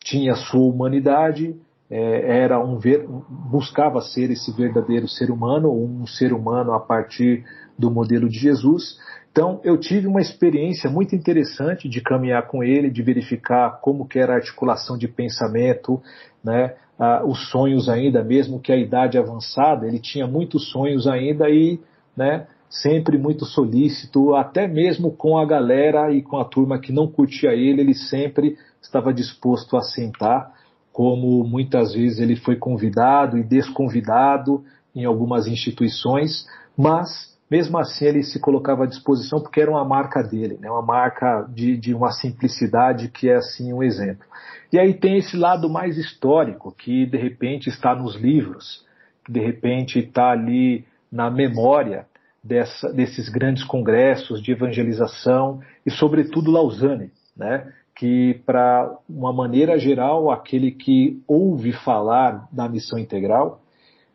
tinha 0.00 0.34
sua 0.34 0.60
humanidade, 0.60 1.56
é, 1.90 2.42
era 2.42 2.58
um 2.58 2.78
ver, 2.78 3.06
buscava 3.28 4.00
ser 4.00 4.30
esse 4.30 4.50
verdadeiro 4.52 5.06
ser 5.08 5.30
humano, 5.30 5.72
um 5.72 6.06
ser 6.06 6.32
humano 6.32 6.72
a 6.72 6.80
partir 6.80 7.44
do 7.78 7.90
modelo 7.90 8.28
de 8.28 8.38
Jesus. 8.38 8.98
Então 9.30 9.60
eu 9.62 9.78
tive 9.78 10.06
uma 10.06 10.20
experiência 10.20 10.90
muito 10.90 11.14
interessante 11.14 11.88
de 11.88 12.00
caminhar 12.00 12.46
com 12.48 12.62
ele, 12.64 12.90
de 12.90 13.02
verificar 13.02 13.80
como 13.80 14.06
que 14.06 14.18
era 14.18 14.32
a 14.32 14.36
articulação 14.36 14.96
de 14.96 15.06
pensamento, 15.06 16.02
né, 16.42 16.74
ah, 16.98 17.22
os 17.24 17.50
sonhos 17.50 17.88
ainda, 17.88 18.22
mesmo 18.22 18.60
que 18.60 18.72
a 18.72 18.76
idade 18.76 19.18
avançada, 19.18 19.86
ele 19.86 19.98
tinha 19.98 20.26
muitos 20.26 20.70
sonhos 20.70 21.06
ainda 21.06 21.48
e 21.50 21.80
né, 22.16 22.46
sempre 22.72 23.18
muito 23.18 23.44
solícito, 23.44 24.34
até 24.34 24.66
mesmo 24.66 25.10
com 25.12 25.36
a 25.36 25.44
galera 25.44 26.10
e 26.10 26.22
com 26.22 26.38
a 26.38 26.44
turma 26.44 26.80
que 26.80 26.90
não 26.90 27.06
curtia 27.06 27.50
ele, 27.50 27.82
ele 27.82 27.94
sempre 27.94 28.56
estava 28.80 29.12
disposto 29.12 29.76
a 29.76 29.82
sentar, 29.82 30.54
como 30.90 31.44
muitas 31.44 31.92
vezes 31.92 32.18
ele 32.18 32.34
foi 32.34 32.56
convidado 32.56 33.36
e 33.36 33.44
desconvidado 33.44 34.64
em 34.96 35.04
algumas 35.04 35.46
instituições, 35.46 36.46
mas 36.76 37.36
mesmo 37.50 37.76
assim 37.76 38.06
ele 38.06 38.22
se 38.22 38.40
colocava 38.40 38.84
à 38.84 38.86
disposição 38.86 39.38
porque 39.38 39.60
era 39.60 39.70
uma 39.70 39.84
marca 39.84 40.22
dele, 40.22 40.56
né? 40.58 40.70
uma 40.70 40.80
marca 40.80 41.46
de, 41.52 41.76
de 41.76 41.92
uma 41.92 42.10
simplicidade 42.10 43.08
que 43.08 43.28
é 43.28 43.36
assim 43.36 43.70
um 43.70 43.82
exemplo. 43.82 44.24
E 44.72 44.78
aí 44.78 44.94
tem 44.94 45.18
esse 45.18 45.36
lado 45.36 45.68
mais 45.68 45.98
histórico 45.98 46.72
que 46.72 47.04
de 47.04 47.18
repente 47.18 47.68
está 47.68 47.94
nos 47.94 48.16
livros, 48.16 48.86
que 49.26 49.30
de 49.30 49.40
repente 49.40 49.98
está 49.98 50.30
ali 50.30 50.86
na 51.10 51.30
memória 51.30 52.06
dessa, 52.42 52.92
desses 52.92 53.28
grandes 53.28 53.64
congressos 53.64 54.42
de 54.42 54.52
evangelização 54.52 55.60
e 55.86 55.90
sobretudo 55.90 56.50
Lausanne, 56.50 57.12
né? 57.36 57.72
que, 57.94 58.40
para 58.46 58.98
uma 59.08 59.32
maneira 59.32 59.78
geral, 59.78 60.30
aquele 60.30 60.72
que 60.72 61.22
ouve 61.26 61.72
falar 61.72 62.48
da 62.50 62.68
missão 62.68 62.98
integral 62.98 63.60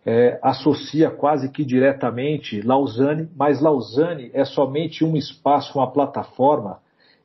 é, 0.05 0.39
associa 0.41 1.10
quase 1.12 1.50
que 1.50 1.65
diretamente 1.65 2.62
Lausanne, 2.62 3.29
mas 3.36 3.62
Lausanne 3.62 4.31
é 4.34 4.46
somente 4.46 5.03
um 5.03 5.17
espaço, 5.17 5.77
uma 5.77 5.91
plataforma 5.91 6.79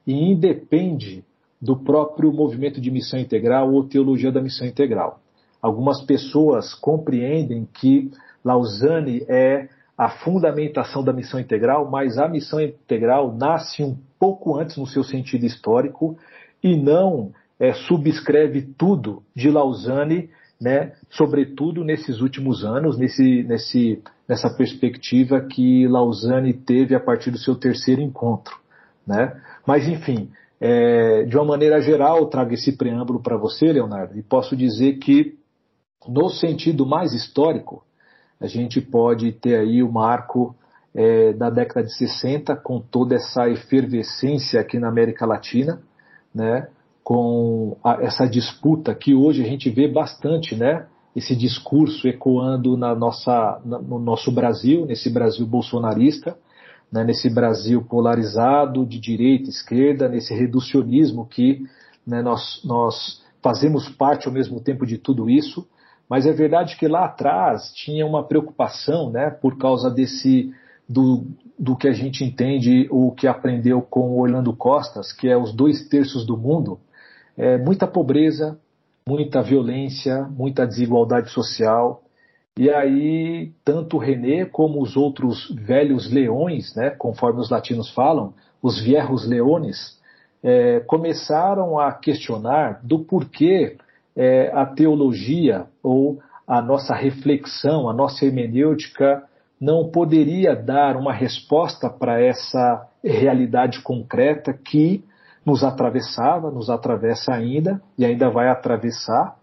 e 0.04 0.12
independe 0.12 1.24
do 1.60 1.76
próprio 1.76 2.32
movimento 2.32 2.80
de 2.80 2.90
missão 2.90 3.20
integral 3.20 3.72
ou 3.72 3.84
teologia 3.84 4.32
da 4.32 4.42
missão 4.42 4.66
integral. 4.66 5.20
Algumas 5.60 6.02
pessoas 6.02 6.74
compreendem 6.74 7.68
que 7.72 8.10
Lausanne 8.44 9.24
é 9.28 9.68
a 10.02 10.08
fundamentação 10.08 11.04
da 11.04 11.12
missão 11.12 11.38
integral, 11.38 11.88
mas 11.88 12.18
a 12.18 12.28
missão 12.28 12.60
integral 12.60 13.32
nasce 13.32 13.84
um 13.84 13.96
pouco 14.18 14.58
antes 14.58 14.76
no 14.76 14.84
seu 14.84 15.04
sentido 15.04 15.46
histórico 15.46 16.18
e 16.60 16.76
não 16.76 17.30
é, 17.60 17.72
subscreve 17.72 18.62
tudo 18.62 19.22
de 19.34 19.48
Lausanne, 19.48 20.28
né, 20.60 20.92
sobretudo 21.08 21.84
nesses 21.84 22.20
últimos 22.20 22.64
anos, 22.64 22.98
nesse, 22.98 23.44
nesse, 23.44 24.02
nessa 24.28 24.50
perspectiva 24.50 25.40
que 25.40 25.86
Lausanne 25.86 26.52
teve 26.52 26.96
a 26.96 27.00
partir 27.00 27.30
do 27.30 27.38
seu 27.38 27.54
terceiro 27.54 28.02
encontro. 28.02 28.56
Né? 29.06 29.40
Mas, 29.64 29.86
enfim, 29.86 30.30
é, 30.60 31.22
de 31.26 31.36
uma 31.36 31.44
maneira 31.44 31.80
geral, 31.80 32.26
trago 32.26 32.54
esse 32.54 32.76
preâmbulo 32.76 33.22
para 33.22 33.36
você, 33.36 33.72
Leonardo, 33.72 34.18
e 34.18 34.22
posso 34.22 34.56
dizer 34.56 34.94
que, 34.94 35.38
no 36.08 36.28
sentido 36.28 36.84
mais 36.84 37.12
histórico, 37.12 37.84
a 38.42 38.48
gente 38.48 38.80
pode 38.80 39.30
ter 39.30 39.54
aí 39.54 39.84
o 39.84 39.90
marco 39.90 40.54
é, 40.92 41.32
da 41.32 41.48
década 41.48 41.86
de 41.86 41.94
60, 41.94 42.56
com 42.56 42.80
toda 42.80 43.14
essa 43.14 43.48
efervescência 43.48 44.60
aqui 44.60 44.80
na 44.80 44.88
América 44.88 45.24
Latina, 45.24 45.80
né, 46.34 46.66
com 47.04 47.76
a, 47.84 48.02
essa 48.02 48.26
disputa 48.26 48.94
que 48.94 49.14
hoje 49.14 49.42
a 49.42 49.46
gente 49.46 49.70
vê 49.70 49.86
bastante, 49.86 50.56
né, 50.56 50.86
esse 51.14 51.36
discurso 51.36 52.08
ecoando 52.08 52.76
na 52.76 52.96
nossa, 52.96 53.60
no 53.64 54.00
nosso 54.00 54.32
Brasil, 54.32 54.86
nesse 54.86 55.08
Brasil 55.08 55.46
bolsonarista, 55.46 56.36
né, 56.90 57.04
nesse 57.04 57.32
Brasil 57.32 57.80
polarizado 57.82 58.84
de 58.84 58.98
direita 58.98 59.44
e 59.44 59.50
esquerda, 59.50 60.08
nesse 60.08 60.34
reducionismo 60.34 61.26
que 61.26 61.64
né, 62.04 62.20
nós, 62.22 62.60
nós 62.64 63.22
fazemos 63.40 63.88
parte 63.88 64.26
ao 64.26 64.34
mesmo 64.34 64.60
tempo 64.60 64.84
de 64.84 64.98
tudo 64.98 65.30
isso, 65.30 65.64
mas 66.12 66.26
é 66.26 66.32
verdade 66.34 66.76
que 66.76 66.86
lá 66.86 67.06
atrás 67.06 67.72
tinha 67.72 68.04
uma 68.04 68.22
preocupação, 68.22 69.08
né, 69.08 69.30
por 69.30 69.56
causa 69.56 69.90
desse 69.90 70.52
do, 70.86 71.24
do 71.58 71.74
que 71.74 71.88
a 71.88 71.92
gente 71.94 72.22
entende, 72.22 72.86
o 72.90 73.12
que 73.12 73.26
aprendeu 73.26 73.80
com 73.80 74.20
Orlando 74.20 74.54
Costas, 74.54 75.10
que 75.10 75.26
é 75.26 75.38
os 75.38 75.54
dois 75.54 75.88
terços 75.88 76.26
do 76.26 76.36
mundo, 76.36 76.78
é 77.34 77.56
muita 77.56 77.86
pobreza, 77.86 78.58
muita 79.08 79.40
violência, 79.40 80.24
muita 80.24 80.66
desigualdade 80.66 81.30
social. 81.30 82.02
E 82.58 82.68
aí, 82.68 83.50
tanto 83.64 83.96
René 83.96 84.44
como 84.44 84.82
os 84.82 84.98
outros 84.98 85.50
velhos 85.54 86.12
leões, 86.12 86.74
né, 86.76 86.90
conforme 86.90 87.40
os 87.40 87.48
latinos 87.48 87.88
falam, 87.88 88.34
os 88.62 88.78
viejos 88.78 89.26
leones, 89.26 89.98
é, 90.42 90.80
começaram 90.80 91.80
a 91.80 91.90
questionar 91.90 92.80
do 92.82 92.98
porquê 92.98 93.78
é, 94.16 94.50
a 94.54 94.66
teologia 94.66 95.66
ou 95.82 96.20
a 96.46 96.60
nossa 96.60 96.94
reflexão, 96.94 97.88
a 97.88 97.94
nossa 97.94 98.24
hermenêutica 98.24 99.22
não 99.60 99.90
poderia 99.90 100.56
dar 100.56 100.96
uma 100.96 101.12
resposta 101.12 101.88
para 101.88 102.20
essa 102.20 102.88
realidade 103.02 103.80
concreta 103.80 104.52
que 104.52 105.04
nos 105.46 105.62
atravessava, 105.62 106.50
nos 106.50 106.68
atravessa 106.68 107.32
ainda 107.32 107.80
e 107.96 108.04
ainda 108.04 108.28
vai 108.28 108.48
atravessar. 108.48 109.36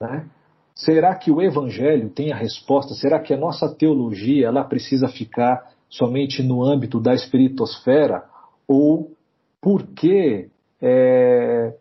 Né? 0.00 0.26
Será 0.74 1.14
que 1.14 1.30
o 1.30 1.40
Evangelho 1.40 2.10
tem 2.10 2.32
a 2.32 2.36
resposta? 2.36 2.94
Será 2.94 3.20
que 3.20 3.34
a 3.34 3.36
nossa 3.36 3.72
teologia 3.72 4.48
ela 4.48 4.64
precisa 4.64 5.08
ficar 5.08 5.70
somente 5.88 6.42
no 6.42 6.64
âmbito 6.64 7.00
da 7.00 7.14
espiritosfera? 7.14 8.24
Ou 8.66 9.12
por 9.60 9.86
que 9.88 10.48
é, 10.80 11.74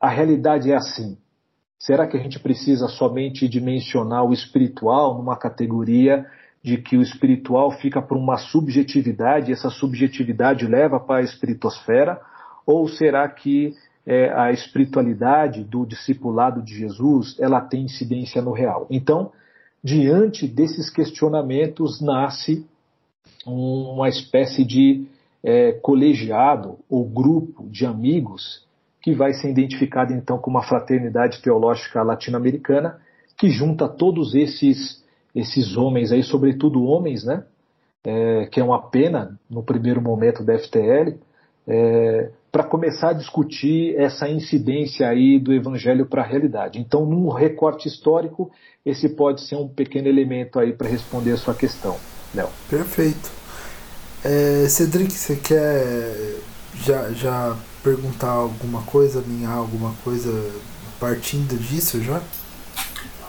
a 0.00 0.08
realidade 0.08 0.70
é 0.70 0.74
assim? 0.74 1.16
Será 1.84 2.06
que 2.06 2.16
a 2.16 2.20
gente 2.20 2.40
precisa 2.40 2.88
somente 2.88 3.46
dimensionar 3.46 4.24
o 4.24 4.32
espiritual 4.32 5.18
numa 5.18 5.36
categoria 5.36 6.24
de 6.62 6.78
que 6.78 6.96
o 6.96 7.02
espiritual 7.02 7.72
fica 7.72 8.00
por 8.00 8.16
uma 8.16 8.38
subjetividade, 8.38 9.50
e 9.50 9.52
essa 9.52 9.68
subjetividade 9.68 10.66
leva 10.66 10.98
para 10.98 11.20
a 11.20 11.22
espiritosfera? 11.24 12.18
Ou 12.66 12.88
será 12.88 13.28
que 13.28 13.74
é, 14.06 14.32
a 14.32 14.50
espiritualidade 14.50 15.62
do 15.62 15.84
discipulado 15.84 16.62
de 16.62 16.74
Jesus 16.74 17.38
ela 17.38 17.60
tem 17.60 17.82
incidência 17.82 18.40
no 18.40 18.52
real? 18.52 18.86
Então, 18.90 19.30
diante 19.82 20.48
desses 20.48 20.88
questionamentos 20.88 22.00
nasce 22.00 22.66
uma 23.46 24.08
espécie 24.08 24.64
de 24.64 25.06
é, 25.42 25.72
colegiado 25.72 26.78
ou 26.88 27.04
grupo 27.04 27.68
de 27.68 27.84
amigos 27.84 28.63
que 29.04 29.12
vai 29.12 29.34
ser 29.34 29.50
identificado 29.50 30.14
então 30.14 30.38
como 30.38 30.56
uma 30.56 30.66
fraternidade 30.66 31.42
teológica 31.42 32.02
latino-americana 32.02 32.98
que 33.36 33.50
junta 33.50 33.86
todos 33.86 34.34
esses 34.34 35.04
esses 35.34 35.76
homens 35.76 36.10
aí, 36.10 36.22
sobretudo 36.22 36.84
homens, 36.84 37.24
né? 37.24 37.44
É, 38.04 38.46
que 38.46 38.60
é 38.60 38.64
uma 38.64 38.90
pena 38.90 39.38
no 39.50 39.62
primeiro 39.62 40.00
momento 40.00 40.44
da 40.44 40.56
FTL, 40.58 41.18
é, 41.66 42.30
para 42.52 42.62
começar 42.62 43.10
a 43.10 43.12
discutir 43.14 43.96
essa 43.96 44.28
incidência 44.28 45.08
aí 45.08 45.40
do 45.40 45.52
evangelho 45.52 46.06
para 46.06 46.22
a 46.22 46.26
realidade. 46.26 46.78
Então, 46.78 47.04
num 47.04 47.28
recorte 47.30 47.88
histórico, 47.88 48.50
esse 48.86 49.08
pode 49.08 49.40
ser 49.40 49.56
um 49.56 49.66
pequeno 49.66 50.06
elemento 50.06 50.60
aí 50.60 50.72
para 50.72 50.88
responder 50.88 51.32
a 51.32 51.36
sua 51.36 51.54
questão, 51.54 51.96
Léo. 52.34 52.48
Perfeito. 52.70 53.32
É, 54.24 54.68
Cedric, 54.68 55.12
você 55.12 55.36
quer 55.36 56.36
já, 56.76 57.10
já 57.10 57.56
perguntar 57.84 58.30
alguma 58.30 58.82
coisa, 58.82 59.20
alinhar 59.20 59.58
alguma 59.58 59.94
coisa 60.02 60.32
partindo 60.98 61.56
disso 61.56 62.02
já? 62.02 62.20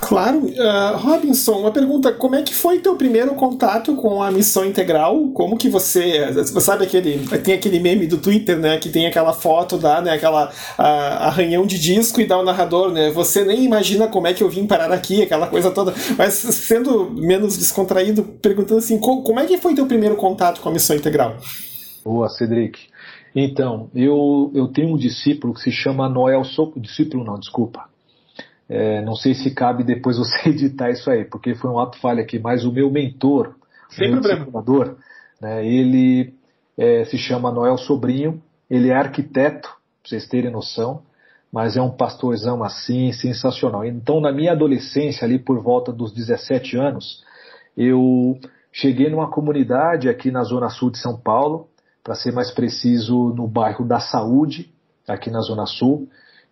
Claro. 0.02 0.46
Uh, 0.46 0.98
Robinson, 0.98 1.54
uma 1.54 1.72
pergunta. 1.72 2.12
Como 2.12 2.36
é 2.36 2.44
que 2.44 2.54
foi 2.54 2.80
teu 2.80 2.96
primeiro 2.96 3.34
contato 3.34 3.96
com 3.96 4.22
a 4.22 4.30
missão 4.30 4.64
integral? 4.64 5.30
Como 5.34 5.58
que 5.58 5.68
você... 5.68 6.32
Você 6.32 6.62
sabe 6.62 6.84
aquele... 6.84 7.26
Tem 7.40 7.56
aquele 7.56 7.80
meme 7.80 8.06
do 8.06 8.18
Twitter, 8.18 8.58
né? 8.58 8.78
Que 8.78 8.90
tem 8.90 9.08
aquela 9.08 9.34
foto 9.34 9.78
da, 9.78 10.02
né? 10.02 10.12
Aquela 10.12 10.50
uh, 10.50 10.52
arranhão 10.78 11.66
de 11.66 11.80
disco 11.80 12.22
e 12.22 12.26
dá 12.28 12.38
o 12.38 12.44
narrador, 12.44 12.92
né? 12.92 13.10
Você 13.12 13.44
nem 13.44 13.64
imagina 13.64 14.08
como 14.08 14.28
é 14.28 14.34
que 14.34 14.44
eu 14.44 14.50
vim 14.50 14.68
parar 14.68 14.92
aqui, 14.92 15.24
aquela 15.24 15.48
coisa 15.48 15.72
toda. 15.72 15.94
Mas 16.18 16.34
sendo 16.34 17.10
menos 17.12 17.58
descontraído, 17.58 18.24
perguntando 18.24 18.80
assim, 18.80 19.00
como 19.00 19.40
é 19.40 19.46
que 19.46 19.58
foi 19.58 19.74
teu 19.74 19.88
primeiro 19.88 20.16
contato 20.16 20.62
com 20.62 20.70
a 20.70 20.72
missão 20.72 20.96
integral? 20.96 21.38
Boa, 22.04 22.30
Cedric. 22.30 22.80
Então, 23.36 23.90
eu, 23.94 24.52
eu 24.56 24.68
tenho 24.70 24.94
um 24.94 24.98
discípulo 24.98 25.54
que 25.54 25.60
se 25.60 25.72
chama 25.72 26.08
Noel 26.08 26.44
Soco. 26.46 26.80
Discípulo 26.80 27.24
não, 27.24 27.38
desculpa 27.38 27.90
é, 28.70 29.02
não 29.02 29.16
sei 29.16 29.34
se 29.34 29.52
cabe 29.52 29.84
depois 29.84 30.18
você 30.18 30.50
editar 30.50 30.90
isso 30.90 31.10
aí, 31.10 31.26
porque 31.26 31.56
foi 31.56 31.70
um 31.70 31.80
ato 31.80 31.98
falha 32.00 32.22
aqui, 32.22 32.40
mas 32.40 32.66
o 32.66 32.72
meu 32.72 32.90
mentor, 32.90 33.56
Sem 33.90 34.12
meu 34.12 34.22
problema. 34.22 34.46
né, 35.40 35.66
ele 35.66 36.34
é, 36.78 37.06
se 37.06 37.18
chama 37.18 37.52
Noel 37.52 37.78
Sobrinho, 37.78 38.42
ele 38.70 38.90
é 38.90 38.96
arquiteto, 38.96 39.70
para 39.70 40.10
vocês 40.10 40.28
terem 40.28 40.52
noção, 40.52 41.02
mas 41.52 41.78
é 41.78 41.82
um 41.82 41.92
pastorzão 41.92 42.64
assim, 42.64 43.12
sensacional. 43.14 43.86
Então, 43.86 44.20
na 44.20 44.32
minha 44.32 44.52
adolescência, 44.52 45.26
ali 45.26 45.40
por 45.40 45.62
volta 45.62 45.92
dos 45.92 46.12
17 46.12 46.76
anos, 46.78 47.24
eu 47.78 48.38
cheguei 48.74 49.10
numa 49.10 49.30
comunidade 49.30 50.10
aqui 50.10 50.32
na 50.32 50.44
zona 50.44 50.70
sul 50.70 50.92
de 50.92 50.98
São 50.98 51.18
Paulo, 51.18 51.70
para 52.06 52.14
ser 52.16 52.32
mais 52.32 52.52
preciso, 52.52 53.34
no 53.34 53.48
bairro 53.48 53.84
da 53.84 54.00
Saúde, 54.00 54.72
aqui 55.08 55.32
na 55.32 55.42
zona 55.42 55.66
sul, 55.66 56.08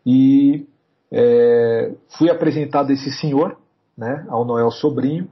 e 0.06 0.66
é, 1.12 1.94
fui 2.18 2.30
apresentado 2.30 2.92
esse 2.92 3.12
senhor, 3.12 3.56
né, 3.96 4.26
ao 4.28 4.44
Noel 4.44 4.72
Sobrinho, 4.72 5.30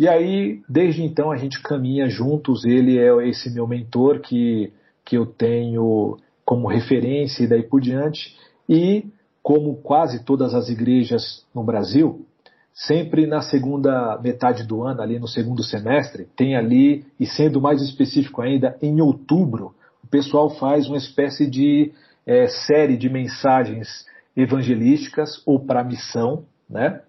e 0.00 0.08
aí, 0.08 0.62
desde 0.66 1.02
então, 1.02 1.30
a 1.30 1.36
gente 1.36 1.62
caminha 1.62 2.08
juntos. 2.08 2.64
Ele 2.64 2.98
é 2.98 3.28
esse 3.28 3.50
meu 3.50 3.66
mentor 3.66 4.20
que, 4.20 4.72
que 5.04 5.14
eu 5.14 5.26
tenho 5.26 6.16
como 6.42 6.68
referência 6.68 7.44
e 7.44 7.46
daí 7.46 7.62
por 7.62 7.82
diante. 7.82 8.34
E, 8.66 9.04
como 9.42 9.76
quase 9.76 10.24
todas 10.24 10.54
as 10.54 10.70
igrejas 10.70 11.44
no 11.54 11.62
Brasil, 11.62 12.24
sempre 12.72 13.26
na 13.26 13.40
segunda 13.40 14.18
metade 14.22 14.66
do 14.66 14.82
ano, 14.82 15.02
ali 15.02 15.18
no 15.18 15.28
segundo 15.28 15.62
semestre, 15.62 16.28
tem 16.36 16.56
ali, 16.56 17.04
e 17.18 17.26
sendo 17.26 17.60
mais 17.60 17.82
específico 17.82 18.40
ainda, 18.40 18.76
em 18.80 19.00
outubro, 19.00 19.74
o 20.02 20.06
pessoal 20.06 20.50
faz 20.50 20.88
uma 20.88 20.96
espécie 20.96 21.48
de 21.48 21.92
é, 22.26 22.46
série 22.46 22.96
de 22.96 23.08
mensagens 23.08 24.06
evangelísticas 24.36 25.42
ou 25.46 25.60
para 25.60 25.84
missão, 25.84 26.44
né? 26.68 27.00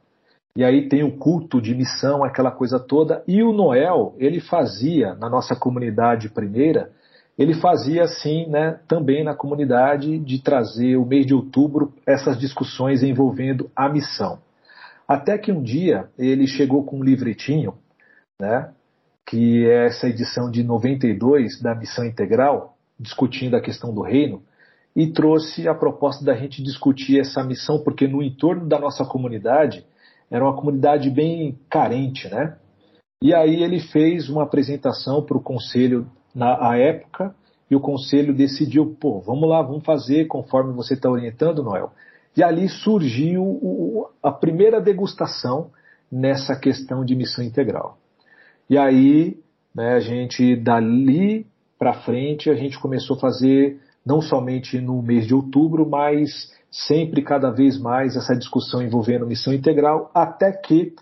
E 0.56 0.66
aí 0.66 0.90
tem 0.90 1.02
o 1.02 1.18
culto 1.18 1.62
de 1.62 1.74
missão, 1.74 2.24
aquela 2.24 2.52
coisa 2.52 2.78
toda. 2.78 3.24
E 3.26 3.42
o 3.42 3.54
Noel, 3.54 4.16
ele 4.18 4.42
fazia 4.42 5.16
na 5.16 5.30
nossa 5.30 5.56
comunidade 5.56 6.30
primeira, 6.30 6.92
ele 7.38 7.54
fazia 7.54 8.04
assim, 8.04 8.46
né, 8.48 8.80
também 8.88 9.24
na 9.24 9.34
comunidade 9.34 10.20
de 10.20 10.44
trazer 10.44 10.98
o 10.98 11.06
mês 11.06 11.26
de 11.26 11.34
outubro 11.34 11.94
essas 12.06 12.38
discussões 12.38 13.02
envolvendo 13.02 13.72
a 13.74 13.88
missão. 13.88 14.40
Até 15.12 15.38
que 15.38 15.52
um 15.52 15.62
dia 15.62 16.10
ele 16.18 16.48
chegou 16.48 16.86
com 16.86 17.00
um 17.00 17.04
livretinho, 17.04 17.74
né, 18.40 18.72
que 19.28 19.68
é 19.68 19.88
essa 19.88 20.08
edição 20.08 20.50
de 20.50 20.64
92 20.64 21.62
da 21.62 21.76
Missão 21.76 22.06
Integral, 22.06 22.78
discutindo 22.98 23.58
a 23.58 23.62
questão 23.62 23.94
do 23.94 24.02
reino, 24.02 24.42
e 24.96 25.12
trouxe 25.12 25.68
a 25.68 25.76
proposta 25.76 26.24
da 26.24 26.34
gente 26.34 26.64
discutir 26.64 27.20
essa 27.20 27.44
missão, 27.44 27.84
porque 27.84 28.08
no 28.08 28.24
entorno 28.24 28.66
da 28.66 28.80
nossa 28.80 29.04
comunidade 29.04 29.86
era 30.30 30.46
uma 30.46 30.56
comunidade 30.56 31.10
bem 31.10 31.60
carente, 31.70 32.30
né? 32.30 32.56
E 33.22 33.36
aí 33.36 33.62
ele 33.62 33.82
fez 33.82 34.30
uma 34.30 34.44
apresentação 34.44 35.22
para 35.26 35.36
o 35.36 35.44
conselho 35.44 36.10
na 36.34 36.78
época 36.78 37.36
e 37.70 37.76
o 37.76 37.82
conselho 37.82 38.34
decidiu, 38.34 38.96
pô, 38.98 39.20
vamos 39.20 39.50
lá, 39.50 39.62
vamos 39.62 39.84
fazer 39.84 40.28
conforme 40.28 40.72
você 40.72 40.94
está 40.94 41.10
orientando, 41.10 41.62
Noel. 41.62 41.92
E 42.36 42.44
ali 42.44 42.70
surgiu 42.70 44.08
a 44.24 44.32
primeira 44.32 44.80
degustação 44.80 45.72
nessa 46.12 46.56
questão 46.56 47.04
de 47.04 47.16
missão 47.16 47.44
integral. 47.44 47.98
E 48.70 48.78
aí, 48.78 49.38
né, 49.76 49.96
a 49.96 50.00
gente 50.00 50.56
dali 50.56 51.46
para 51.82 51.94
frente 51.94 52.48
a 52.48 52.54
gente 52.54 52.80
começou 52.80 53.18
a 53.18 53.20
fazer 53.20 53.80
não 54.06 54.22
somente 54.22 54.80
no 54.80 55.02
mês 55.02 55.26
de 55.26 55.34
outubro, 55.34 55.90
mas 55.90 56.54
sempre 56.70 57.24
cada 57.24 57.50
vez 57.50 57.80
mais 57.80 58.16
essa 58.16 58.36
discussão 58.36 58.82
envolvendo 58.82 59.26
missão 59.26 59.52
integral, 59.52 60.12
até 60.14 60.52
que 60.52 60.94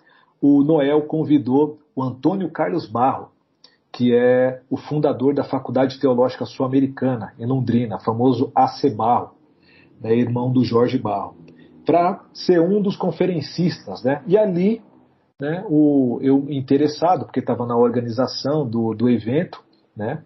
o 0.41 0.63
Noel 0.63 1.01
convidou 1.01 1.79
o 1.93 2.01
Antônio 2.01 2.49
Carlos 2.49 2.87
Barro, 2.87 3.29
que 3.91 4.15
é 4.15 4.61
o 4.69 4.77
fundador 4.77 5.33
da 5.33 5.43
Faculdade 5.43 5.99
Teológica 5.99 6.45
Sul-Americana, 6.45 7.33
em 7.37 7.45
Londrina, 7.45 7.99
famoso 7.99 8.51
AC 8.55 8.89
Barro, 8.95 9.31
né, 10.01 10.15
irmão 10.15 10.51
do 10.51 10.63
Jorge 10.63 10.97
Barro, 10.97 11.35
para 11.85 12.23
ser 12.33 12.59
um 12.61 12.81
dos 12.81 12.95
conferencistas. 12.95 14.03
Né? 14.03 14.21
E 14.27 14.37
ali, 14.37 14.81
né, 15.39 15.63
o, 15.69 16.19
eu 16.21 16.45
interessado, 16.49 17.25
porque 17.25 17.39
estava 17.39 17.65
na 17.65 17.77
organização 17.77 18.67
do, 18.67 18.93
do 18.93 19.09
evento, 19.09 19.63
né, 19.95 20.23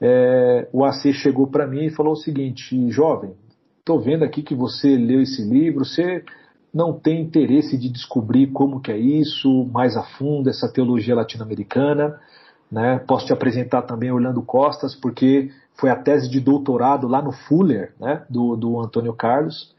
é, 0.00 0.68
o 0.72 0.84
AC 0.84 1.12
chegou 1.12 1.46
para 1.46 1.66
mim 1.66 1.86
e 1.86 1.90
falou 1.90 2.12
o 2.12 2.16
seguinte: 2.16 2.90
jovem, 2.90 3.32
estou 3.78 3.98
vendo 3.98 4.24
aqui 4.24 4.42
que 4.42 4.54
você 4.54 4.96
leu 4.96 5.22
esse 5.22 5.42
livro, 5.42 5.84
você 5.84 6.22
não 6.72 6.92
tem 6.92 7.22
interesse 7.22 7.78
de 7.78 7.88
descobrir 7.88 8.48
como 8.48 8.80
que 8.80 8.92
é 8.92 8.98
isso 8.98 9.64
mais 9.72 9.96
a 9.96 10.02
fundo, 10.02 10.50
essa 10.50 10.70
teologia 10.70 11.14
latino-americana. 11.14 12.20
Né? 12.70 12.98
Posso 13.06 13.26
te 13.26 13.32
apresentar 13.32 13.82
também 13.82 14.12
Orlando 14.12 14.42
Costas, 14.42 14.94
porque 14.94 15.50
foi 15.78 15.90
a 15.90 15.96
tese 15.96 16.28
de 16.28 16.40
doutorado 16.40 17.06
lá 17.06 17.22
no 17.22 17.32
Fuller, 17.32 17.94
né? 18.00 18.24
do, 18.28 18.56
do 18.56 18.80
Antônio 18.80 19.14
Carlos. 19.14 19.74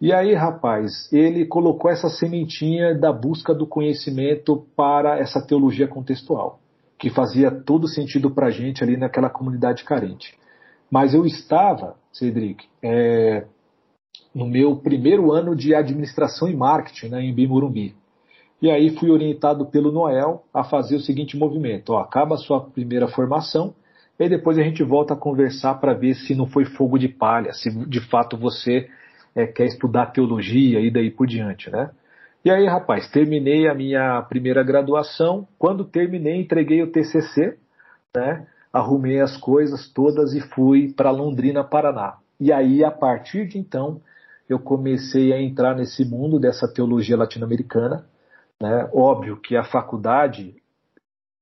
E 0.00 0.12
aí, 0.12 0.34
rapaz, 0.34 1.12
ele 1.12 1.44
colocou 1.46 1.90
essa 1.90 2.08
sementinha 2.08 2.94
da 2.94 3.12
busca 3.12 3.52
do 3.52 3.66
conhecimento 3.66 4.66
para 4.76 5.18
essa 5.18 5.44
teologia 5.44 5.88
contextual, 5.88 6.60
que 6.96 7.10
fazia 7.10 7.50
todo 7.50 7.88
sentido 7.88 8.30
para 8.30 8.46
a 8.46 8.50
gente 8.50 8.84
ali 8.84 8.96
naquela 8.96 9.28
comunidade 9.28 9.82
carente. 9.84 10.38
Mas 10.90 11.14
eu 11.14 11.26
estava, 11.26 11.96
Cedric, 12.12 12.64
é, 12.82 13.44
no 14.34 14.46
meu 14.46 14.76
primeiro 14.76 15.32
ano 15.32 15.56
de 15.56 15.74
administração 15.74 16.48
e 16.48 16.54
marketing 16.54 17.08
né, 17.08 17.22
em 17.22 17.34
Bimurumbi. 17.34 17.94
E 18.60 18.70
aí 18.70 18.90
fui 18.90 19.10
orientado 19.10 19.66
pelo 19.66 19.92
Noel 19.92 20.44
a 20.52 20.64
fazer 20.64 20.96
o 20.96 21.00
seguinte 21.00 21.36
movimento: 21.36 21.90
ó, 21.90 21.98
acaba 21.98 22.34
a 22.34 22.38
sua 22.38 22.60
primeira 22.60 23.08
formação, 23.08 23.74
e 24.18 24.28
depois 24.28 24.58
a 24.58 24.62
gente 24.62 24.82
volta 24.82 25.14
a 25.14 25.16
conversar 25.16 25.74
para 25.74 25.94
ver 25.94 26.14
se 26.14 26.34
não 26.34 26.46
foi 26.46 26.64
fogo 26.64 26.98
de 26.98 27.08
palha, 27.08 27.52
se 27.52 27.70
de 27.86 28.00
fato 28.00 28.36
você 28.36 28.88
é, 29.34 29.46
quer 29.46 29.66
estudar 29.66 30.06
teologia 30.06 30.80
e 30.80 30.90
daí 30.90 31.10
por 31.10 31.26
diante, 31.26 31.70
né? 31.70 31.90
E 32.44 32.50
aí, 32.50 32.66
rapaz, 32.66 33.08
terminei 33.10 33.68
a 33.68 33.74
minha 33.74 34.22
primeira 34.22 34.62
graduação. 34.62 35.46
Quando 35.58 35.84
terminei, 35.84 36.40
entreguei 36.40 36.82
o 36.82 36.90
TCC, 36.90 37.58
né? 38.16 38.46
Arrumei 38.72 39.20
as 39.20 39.36
coisas 39.36 39.92
todas 39.92 40.34
e 40.34 40.40
fui 40.40 40.92
para 40.92 41.10
Londrina, 41.10 41.64
Paraná. 41.64 42.16
E 42.40 42.52
aí, 42.52 42.84
a 42.84 42.90
partir 42.90 43.46
de 43.46 43.58
então, 43.58 44.00
eu 44.48 44.58
comecei 44.58 45.32
a 45.32 45.40
entrar 45.40 45.74
nesse 45.74 46.04
mundo 46.04 46.38
dessa 46.38 46.72
teologia 46.72 47.16
latino-americana. 47.16 48.06
Né? 48.60 48.88
Óbvio 48.92 49.36
que 49.36 49.56
a 49.56 49.64
faculdade 49.64 50.56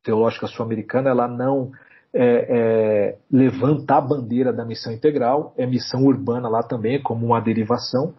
teológica 0.02 0.46
sul-americana 0.46 1.10
ela 1.10 1.28
não 1.28 1.72
é, 2.18 2.46
é, 2.48 3.18
levanta 3.30 3.96
a 3.96 4.00
bandeira 4.00 4.50
da 4.50 4.64
missão 4.64 4.90
integral, 4.90 5.52
é 5.56 5.66
missão 5.66 6.04
urbana 6.04 6.48
lá 6.48 6.62
também, 6.62 7.00
como 7.02 7.26
uma 7.26 7.40
derivação. 7.40 8.14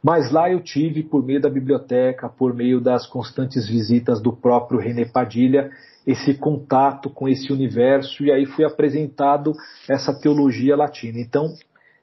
Mas 0.00 0.30
lá 0.30 0.48
eu 0.48 0.60
tive, 0.60 1.02
por 1.02 1.24
meio 1.24 1.40
da 1.40 1.50
biblioteca, 1.50 2.28
por 2.28 2.54
meio 2.54 2.80
das 2.80 3.06
constantes 3.06 3.68
visitas 3.68 4.22
do 4.22 4.32
próprio 4.32 4.78
René 4.78 5.04
Padilha, 5.04 5.70
esse 6.06 6.34
contato 6.34 7.10
com 7.10 7.28
esse 7.28 7.52
universo, 7.52 8.24
e 8.24 8.30
aí 8.30 8.46
fui 8.46 8.64
apresentado 8.64 9.52
essa 9.88 10.14
teologia 10.14 10.76
latina. 10.76 11.18
Então, 11.18 11.52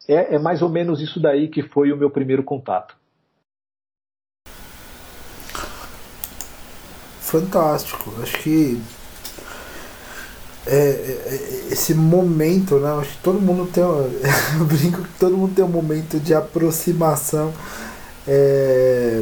é, 0.08 0.36
é 0.36 0.40
mais 0.40 0.62
ou 0.62 0.70
menos 0.70 1.02
isso 1.02 1.20
daí 1.20 1.48
que 1.48 1.64
foi 1.64 1.94
o 1.94 1.98
meu 1.98 2.12
primeiro 2.12 2.44
contato. 2.44 2.96
Fantástico. 7.22 8.14
Acho 8.22 8.42
que 8.44 8.82
é, 10.68 10.76
é, 10.76 11.70
é, 11.70 11.74
esse 11.74 11.94
momento, 11.94 12.78
né? 12.78 12.92
Acho 13.00 13.12
que 13.12 13.24
todo 13.24 13.40
mundo 13.40 13.70
tem. 13.72 13.84
Eu 14.60 14.66
brinco 14.66 15.02
que 15.02 15.20
todo 15.20 15.38
mundo 15.38 15.56
tem 15.56 15.64
um 15.64 15.70
momento 15.70 16.20
de 16.20 16.34
aproximação 16.34 17.54
é, 18.28 19.22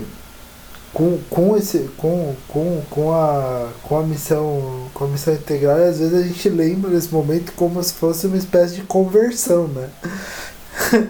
com, 0.91 1.19
com, 1.29 1.55
esse, 1.55 1.89
com, 1.97 2.35
com, 2.47 2.81
com, 2.89 3.13
a, 3.13 3.69
com, 3.83 3.99
a 3.99 4.03
missão, 4.03 4.89
com 4.93 5.05
a 5.05 5.07
missão 5.07 5.33
integral. 5.33 5.77
E 5.79 5.83
às 5.83 5.99
vezes 5.99 6.13
a 6.13 6.23
gente 6.23 6.49
lembra 6.49 6.89
desse 6.89 7.13
momento 7.13 7.51
como 7.55 7.83
se 7.83 7.93
fosse 7.93 8.25
uma 8.25 8.37
espécie 8.37 8.75
de 8.75 8.81
conversão, 8.81 9.67
né? 9.67 9.89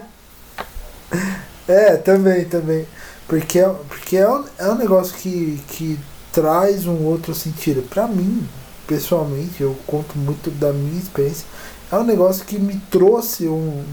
é, 1.67 1.95
também, 1.95 2.43
também. 2.45 2.85
Porque, 3.27 3.59
é, 3.59 3.69
porque 3.87 4.17
é, 4.17 4.29
um, 4.29 4.43
é 4.57 4.69
um 4.69 4.75
negócio 4.75 5.15
que, 5.15 5.63
que 5.69 5.99
traz 6.33 6.85
um 6.85 7.03
outro 7.05 7.33
sentido. 7.33 7.81
Para 7.89 8.05
mim, 8.07 8.45
pessoalmente, 8.87 9.61
eu 9.61 9.75
conto 9.85 10.17
muito 10.17 10.49
da 10.51 10.71
minha 10.73 10.99
experiência. 10.99 11.45
É 11.91 11.97
um 11.97 12.03
negócio 12.03 12.45
que 12.45 12.57
me 12.57 12.77
trouxe 12.89 13.47
um, 13.47 13.83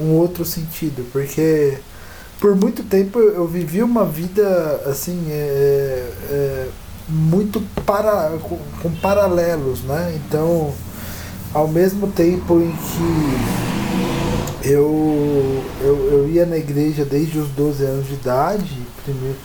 um, 0.00 0.04
um 0.04 0.12
outro 0.12 0.44
sentido. 0.44 1.06
Porque 1.12 1.78
por 2.40 2.54
muito 2.54 2.82
tempo 2.82 3.18
eu, 3.18 3.46
vivi 3.46 3.82
uma 3.82 4.04
vida 4.04 4.82
assim. 4.86 5.26
É, 5.30 6.10
é, 6.30 6.68
muito 7.08 7.60
para, 7.84 8.38
com, 8.42 8.58
com 8.82 8.90
paralelos, 8.96 9.82
né? 9.82 10.14
Então, 10.16 10.72
ao 11.52 11.68
mesmo 11.68 12.06
tempo 12.08 12.60
em 12.60 12.72
que 12.72 14.68
eu, 14.68 15.62
eu, 15.82 16.08
eu 16.10 16.28
ia 16.28 16.46
na 16.46 16.56
igreja 16.56 17.04
desde 17.04 17.38
os 17.38 17.48
12 17.50 17.84
anos 17.84 18.08
de 18.08 18.14
idade. 18.14 18.78
Primeiro, 19.04 19.36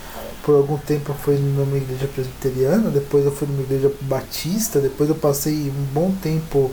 por 0.43 0.55
algum 0.55 0.77
tempo 0.77 1.11
eu 1.11 1.15
fui 1.15 1.35
numa 1.35 1.77
igreja 1.77 2.07
presbiteriana, 2.07 2.89
depois 2.89 3.25
eu 3.25 3.31
fui 3.31 3.47
numa 3.47 3.61
igreja 3.61 3.91
batista, 4.01 4.79
depois 4.79 5.09
eu 5.09 5.15
passei 5.15 5.53
um 5.69 5.85
bom 5.93 6.13
tempo 6.21 6.71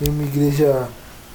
em 0.00 0.08
uma 0.08 0.22
igreja 0.22 0.88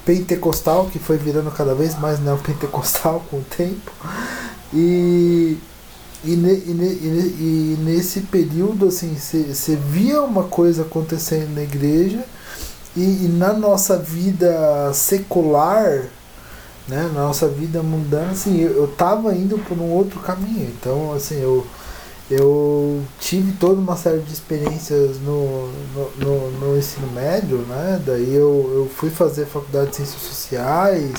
pentecostal, 0.04 0.86
que 0.86 0.98
foi 0.98 1.16
virando 1.18 1.50
cada 1.50 1.74
vez 1.74 1.98
mais 1.98 2.18
neopentecostal 2.18 3.24
com 3.30 3.38
o 3.38 3.44
tempo. 3.44 3.92
E, 4.72 5.58
e, 6.24 6.30
ne, 6.30 6.54
e, 6.54 6.74
ne, 6.74 6.86
e, 6.86 7.78
nesse 7.84 8.20
período, 8.20 8.88
assim, 8.88 9.14
você 9.14 9.76
via 9.76 10.22
uma 10.22 10.44
coisa 10.44 10.82
acontecendo 10.82 11.54
na 11.54 11.62
igreja 11.62 12.24
e, 12.96 13.26
e 13.26 13.28
na 13.28 13.52
nossa 13.52 13.96
vida 13.98 14.92
secular 14.94 16.04
né, 16.88 17.10
na 17.14 17.22
nossa 17.22 17.46
vida 17.46 17.82
mundana, 17.82 18.32
assim, 18.32 18.60
eu, 18.60 18.88
tava 18.88 19.34
indo 19.34 19.58
por 19.58 19.78
um 19.78 19.90
outro 19.90 20.18
caminho. 20.20 20.72
Então, 20.78 21.12
assim, 21.12 21.40
eu, 21.40 21.66
eu 22.30 23.02
tive 23.20 23.52
toda 23.52 23.80
uma 23.80 23.96
série 23.96 24.20
de 24.20 24.32
experiências 24.32 25.20
no, 25.20 25.68
no, 25.94 26.10
no, 26.16 26.50
no 26.52 26.78
ensino 26.78 27.06
médio, 27.12 27.58
né? 27.68 28.00
Daí 28.04 28.34
eu, 28.34 28.70
eu 28.74 28.90
fui 28.96 29.10
fazer 29.10 29.46
faculdade 29.46 29.90
de 29.90 29.96
ciências 29.96 30.22
sociais, 30.22 31.12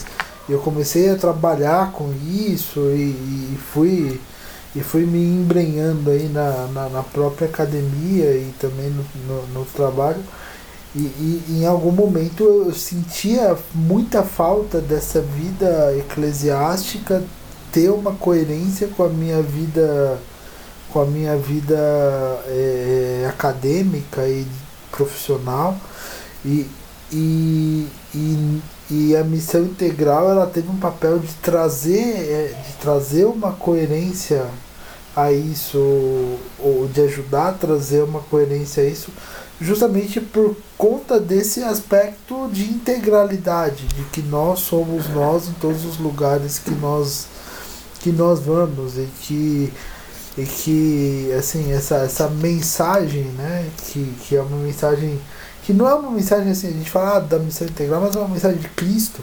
eu 0.49 0.59
comecei 0.59 1.11
a 1.11 1.15
trabalhar 1.15 1.91
com 1.91 2.11
isso 2.25 2.79
e, 2.89 3.53
e 3.53 3.59
fui 3.71 4.19
e 4.75 4.81
fui 4.81 5.03
me 5.03 5.19
embrenhando 5.19 6.11
aí 6.11 6.29
na, 6.29 6.67
na, 6.67 6.89
na 6.89 7.03
própria 7.03 7.47
academia 7.47 8.35
e 8.35 8.53
também 8.59 8.89
no, 8.89 9.03
no, 9.27 9.47
no 9.47 9.65
trabalho. 9.65 10.23
E, 10.95 10.99
e, 10.99 11.43
em 11.59 11.65
algum 11.67 11.91
momento 11.91 12.43
eu 12.43 12.73
sentia 12.73 13.55
muita 13.75 14.23
falta 14.23 14.81
dessa 14.81 15.21
vida 15.21 15.95
eclesiástica 15.97 17.23
ter 17.71 17.91
uma 17.91 18.13
coerência 18.13 18.87
com 18.87 19.03
a 19.03 19.09
minha 19.09 19.41
vida 19.41 20.19
com 20.91 21.01
a 21.01 21.05
minha 21.05 21.37
vida 21.37 21.77
é, 22.47 23.27
acadêmica 23.29 24.27
e 24.27 24.47
profissional. 24.91 25.77
E, 26.43 26.65
e, 27.11 27.87
e, 28.15 28.61
e, 28.89 29.15
a 29.15 29.23
missão 29.23 29.61
integral 29.61 30.31
ela 30.31 30.47
teve 30.47 30.69
um 30.69 30.77
papel 30.77 31.19
de 31.19 31.31
trazer 31.35 31.99
é, 31.99 32.53
de 32.65 32.73
trazer 32.81 33.25
uma 33.25 33.51
coerência 33.51 34.47
a 35.15 35.31
isso 35.31 35.77
ou 36.57 36.87
de 36.91 37.01
ajudar 37.01 37.49
a 37.49 37.53
trazer 37.53 38.03
uma 38.03 38.21
coerência 38.21 38.83
a 38.83 38.87
isso 38.87 39.11
justamente 39.61 40.21
por 40.21 40.55
conta 40.77 41.19
desse 41.19 41.63
aspecto 41.63 42.49
de 42.51 42.63
integralidade, 42.63 43.87
de 43.87 44.03
que 44.05 44.21
nós 44.21 44.59
somos 44.59 45.09
nós 45.09 45.49
em 45.49 45.53
todos 45.53 45.83
os 45.85 45.97
lugares 45.97 46.59
que 46.59 46.71
nós 46.71 47.27
que 47.99 48.11
nós 48.11 48.39
vamos 48.39 48.97
e 48.97 49.07
que 49.21 49.73
e 50.37 50.45
que 50.45 51.33
assim 51.37 51.73
essa, 51.73 51.97
essa 51.97 52.29
mensagem 52.29 53.23
né 53.23 53.67
que, 53.87 54.13
que 54.21 54.35
é 54.37 54.41
uma 54.41 54.57
mensagem 54.57 55.19
que 55.63 55.73
não 55.73 55.87
é 55.87 55.93
uma 55.93 56.11
mensagem 56.11 56.51
assim 56.51 56.67
a 56.67 56.71
gente 56.71 56.89
fala 56.89 57.17
ah, 57.17 57.19
da 57.19 57.37
missão 57.37 57.67
integral 57.67 57.99
mas 57.99 58.15
é 58.15 58.19
uma 58.19 58.29
mensagem 58.29 58.57
de 58.57 58.69
Cristo 58.69 59.19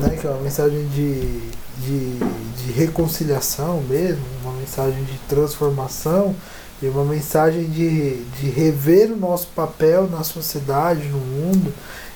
né 0.00 0.10
que 0.20 0.26
é 0.26 0.30
uma 0.30 0.42
mensagem 0.42 0.86
de, 0.88 1.40
de, 1.78 2.18
de 2.18 2.72
reconciliação 2.72 3.80
mesmo 3.88 4.22
uma 4.42 4.52
mensagem 4.52 5.02
de 5.04 5.16
transformação 5.28 6.36
e 6.84 6.88
uma 6.88 7.04
mensagem 7.04 7.64
de, 7.64 8.16
de 8.38 8.50
rever 8.50 9.10
o 9.10 9.16
nosso 9.16 9.46
papel 9.48 10.06
na 10.08 10.22
sociedade, 10.22 11.08
no 11.08 11.18
mundo, 11.18 11.72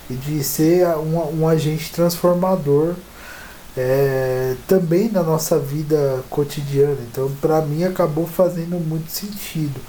e 0.09 0.13
de 0.13 0.43
ser 0.43 0.87
um, 0.97 1.41
um 1.41 1.47
agente 1.47 1.91
transformador 1.91 2.93
é, 3.75 4.55
também 4.67 5.09
na 5.09 5.23
nossa 5.23 5.57
vida 5.57 6.23
cotidiana. 6.29 6.97
Então, 7.11 7.31
para 7.41 7.61
mim, 7.61 7.83
acabou 7.83 8.27
fazendo 8.27 8.79
muito 8.79 9.11
sentido. 9.11 9.79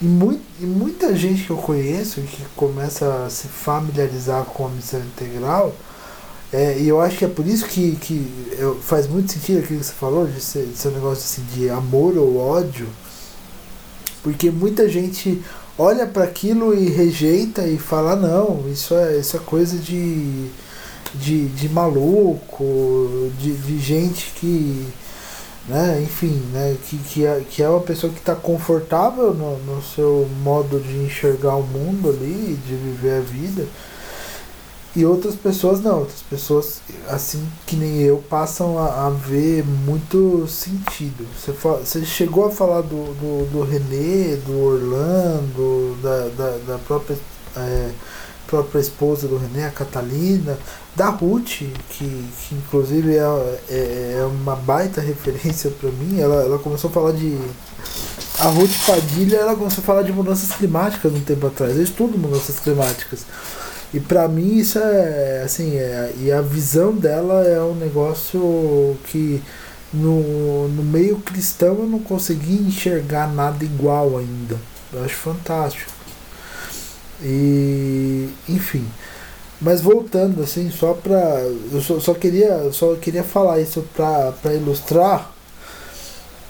E, 0.00 0.06
muito, 0.06 0.42
e 0.58 0.64
muita 0.64 1.14
gente 1.14 1.44
que 1.44 1.50
eu 1.50 1.56
conheço 1.58 2.20
que 2.22 2.44
começa 2.56 3.26
a 3.26 3.30
se 3.30 3.46
familiarizar 3.48 4.44
com 4.44 4.66
a 4.66 4.70
missão 4.70 5.00
integral, 5.00 5.74
é, 6.50 6.78
e 6.78 6.88
eu 6.88 7.00
acho 7.00 7.18
que 7.18 7.24
é 7.24 7.28
por 7.28 7.46
isso 7.46 7.66
que, 7.66 7.96
que 7.96 8.54
eu, 8.58 8.76
faz 8.76 9.06
muito 9.06 9.32
sentido 9.32 9.58
aquilo 9.58 9.80
que 9.80 9.86
você 9.86 9.92
falou, 9.92 10.26
de 10.26 10.40
ser, 10.40 10.64
de 10.66 10.78
ser 10.78 10.88
um 10.88 10.92
negócio 10.92 11.24
assim, 11.24 11.42
de 11.54 11.68
amor 11.68 12.16
ou 12.16 12.38
ódio 12.38 12.88
porque 14.24 14.50
muita 14.50 14.88
gente 14.88 15.42
olha 15.78 16.06
para 16.06 16.24
aquilo 16.24 16.74
e 16.74 16.88
rejeita 16.88 17.66
e 17.66 17.76
fala, 17.76 18.16
não, 18.16 18.64
isso 18.72 18.94
é, 18.94 19.18
isso 19.18 19.36
é 19.36 19.40
coisa 19.40 19.76
de, 19.76 20.48
de, 21.14 21.46
de 21.48 21.68
maluco, 21.68 23.30
de, 23.38 23.52
de 23.52 23.78
gente 23.78 24.32
que. 24.36 24.86
Né, 25.66 26.02
enfim, 26.02 26.42
né, 26.52 26.76
que, 26.86 26.98
que, 26.98 27.24
é, 27.24 27.42
que 27.48 27.62
é 27.62 27.68
uma 27.68 27.80
pessoa 27.80 28.12
que 28.12 28.18
está 28.18 28.34
confortável 28.34 29.32
no, 29.32 29.56
no 29.60 29.82
seu 29.82 30.28
modo 30.42 30.78
de 30.78 30.94
enxergar 30.98 31.56
o 31.56 31.62
mundo 31.62 32.10
ali, 32.10 32.58
de 32.66 32.74
viver 32.74 33.18
a 33.18 33.20
vida. 33.20 33.66
E 34.96 35.04
outras 35.04 35.34
pessoas 35.34 35.80
não, 35.80 36.00
outras 36.00 36.22
pessoas, 36.22 36.80
assim 37.08 37.44
que 37.66 37.74
nem 37.74 38.00
eu, 38.00 38.18
passam 38.30 38.78
a, 38.78 39.06
a 39.06 39.10
ver 39.10 39.64
muito 39.64 40.46
sentido. 40.46 41.26
Você, 41.36 41.50
você 41.50 42.04
chegou 42.04 42.46
a 42.46 42.50
falar 42.50 42.82
do, 42.82 43.12
do, 43.14 43.50
do 43.50 43.62
René, 43.64 44.36
do 44.36 44.56
Orlando, 44.56 45.96
da, 46.00 46.28
da, 46.28 46.58
da 46.58 46.78
própria, 46.78 47.18
é, 47.56 47.90
própria 48.46 48.78
esposa 48.78 49.26
do 49.26 49.36
René, 49.36 49.66
a 49.66 49.70
Catalina, 49.70 50.56
da 50.94 51.08
Ruth, 51.08 51.48
que, 51.48 51.74
que 51.88 52.54
inclusive 52.54 53.16
é, 53.16 53.58
é, 53.68 54.18
é 54.20 54.24
uma 54.24 54.54
baita 54.54 55.00
referência 55.00 55.70
para 55.72 55.90
mim. 55.90 56.20
Ela, 56.20 56.44
ela 56.44 56.58
começou 56.60 56.88
a 56.88 56.92
falar 56.92 57.12
de. 57.12 57.36
A 58.38 58.46
Ruth 58.46 58.70
Padilha 58.86 59.38
ela 59.38 59.56
começou 59.56 59.82
a 59.82 59.84
falar 59.84 60.02
de 60.02 60.12
mudanças 60.12 60.52
climáticas 60.56 61.12
um 61.12 61.20
tempo 61.20 61.48
atrás. 61.48 61.76
Eu 61.76 61.82
estudo 61.82 62.16
mudanças 62.16 62.60
climáticas. 62.60 63.26
E 63.94 64.00
para 64.00 64.26
mim 64.26 64.56
isso 64.56 64.76
é 64.76 65.42
assim, 65.44 65.76
é, 65.76 66.12
e 66.18 66.32
a 66.32 66.40
visão 66.40 66.92
dela 66.92 67.46
é 67.46 67.60
um 67.62 67.76
negócio 67.76 68.96
que 69.06 69.40
no, 69.92 70.66
no 70.66 70.82
meio 70.82 71.18
cristão 71.18 71.78
eu 71.78 71.86
não 71.86 72.00
consegui 72.00 72.54
enxergar 72.54 73.32
nada 73.32 73.64
igual 73.64 74.18
ainda. 74.18 74.58
Eu 74.92 75.04
acho 75.04 75.14
fantástico. 75.14 75.92
E 77.22 78.28
enfim. 78.48 78.84
Mas 79.60 79.80
voltando 79.80 80.42
assim, 80.42 80.72
só 80.72 80.94
para 80.94 81.40
eu 81.72 81.80
só, 81.80 82.00
só, 82.00 82.14
queria 82.14 82.72
só 82.72 82.96
queria 82.96 83.22
falar 83.22 83.60
isso 83.60 83.86
para 83.94 84.54
ilustrar 84.54 85.32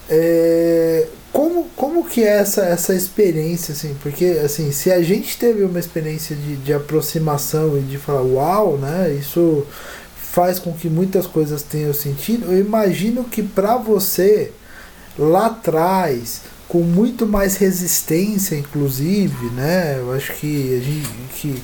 é, 0.09 1.07
como, 1.35 1.65
como 1.75 2.05
que 2.05 2.23
é 2.23 2.39
essa, 2.39 2.63
essa 2.63 2.95
experiência, 2.95 3.73
assim? 3.73 3.97
Porque, 4.01 4.25
assim, 4.45 4.71
se 4.71 4.93
a 4.93 5.03
gente 5.03 5.37
teve 5.37 5.65
uma 5.65 5.81
experiência 5.81 6.37
de, 6.37 6.55
de 6.55 6.73
aproximação 6.73 7.77
e 7.77 7.81
de 7.81 7.99
falar, 7.99 8.23
uau, 8.23 8.79
né? 8.79 9.11
Isso 9.11 9.67
faz 10.17 10.61
com 10.61 10.73
que 10.73 10.89
muitas 10.89 11.27
coisas 11.27 11.61
tenham 11.61 11.93
sentido. 11.93 12.53
Eu 12.53 12.61
imagino 12.61 13.25
que 13.25 13.43
para 13.43 13.77
você, 13.77 14.53
lá 15.19 15.47
atrás, 15.47 16.43
com 16.69 16.83
muito 16.83 17.27
mais 17.27 17.57
resistência, 17.57 18.55
inclusive, 18.55 19.47
né? 19.57 19.97
Eu 19.99 20.13
acho 20.13 20.35
que 20.35 20.79
a 20.79 20.81
gente... 20.81 21.33
Que, 21.35 21.63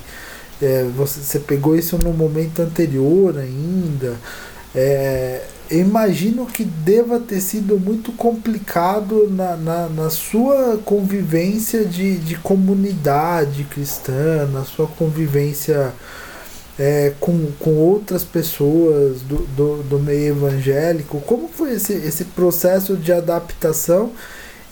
é, 0.61 0.85
você, 0.96 1.20
você 1.20 1.38
pegou 1.38 1.76
isso 1.76 1.96
no 1.96 2.12
momento 2.12 2.61
anterior 2.61 3.38
ainda. 3.38 4.16
É, 4.74 5.42
imagino 5.70 6.46
que 6.46 6.64
deva 6.64 7.20
ter 7.20 7.40
sido 7.40 7.78
muito 7.78 8.12
complicado 8.12 9.28
na, 9.30 9.56
na, 9.56 9.88
na, 9.88 10.11
sua 10.11 10.78
convivência 10.85 11.85
de, 11.85 12.18
de 12.18 12.35
comunidade 12.37 13.64
cristã, 13.64 14.48
na 14.52 14.64
sua 14.64 14.87
convivência 14.87 15.92
é, 16.78 17.12
com, 17.20 17.52
com 17.59 17.76
outras 17.76 18.24
pessoas 18.24 19.20
do, 19.22 19.46
do, 19.54 19.83
do 19.85 19.98
meio 20.00 20.35
evangélico. 20.35 21.20
Como 21.20 21.48
foi 21.48 21.74
esse, 21.74 21.92
esse 21.92 22.24
processo 22.24 22.96
de 22.96 23.12
adaptação 23.12 24.11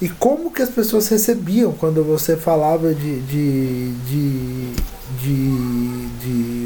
e 0.00 0.08
como 0.08 0.50
que 0.50 0.62
as 0.62 0.68
pessoas 0.68 1.08
recebiam 1.08 1.72
quando 1.72 2.02
você 2.02 2.36
falava 2.36 2.94
de, 2.94 3.20
de, 3.20 3.92
de, 3.92 4.72
de, 5.20 6.06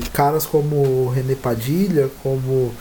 de 0.00 0.10
caras 0.10 0.46
como 0.46 1.08
René 1.08 1.34
Padilha, 1.34 2.08
como 2.22 2.72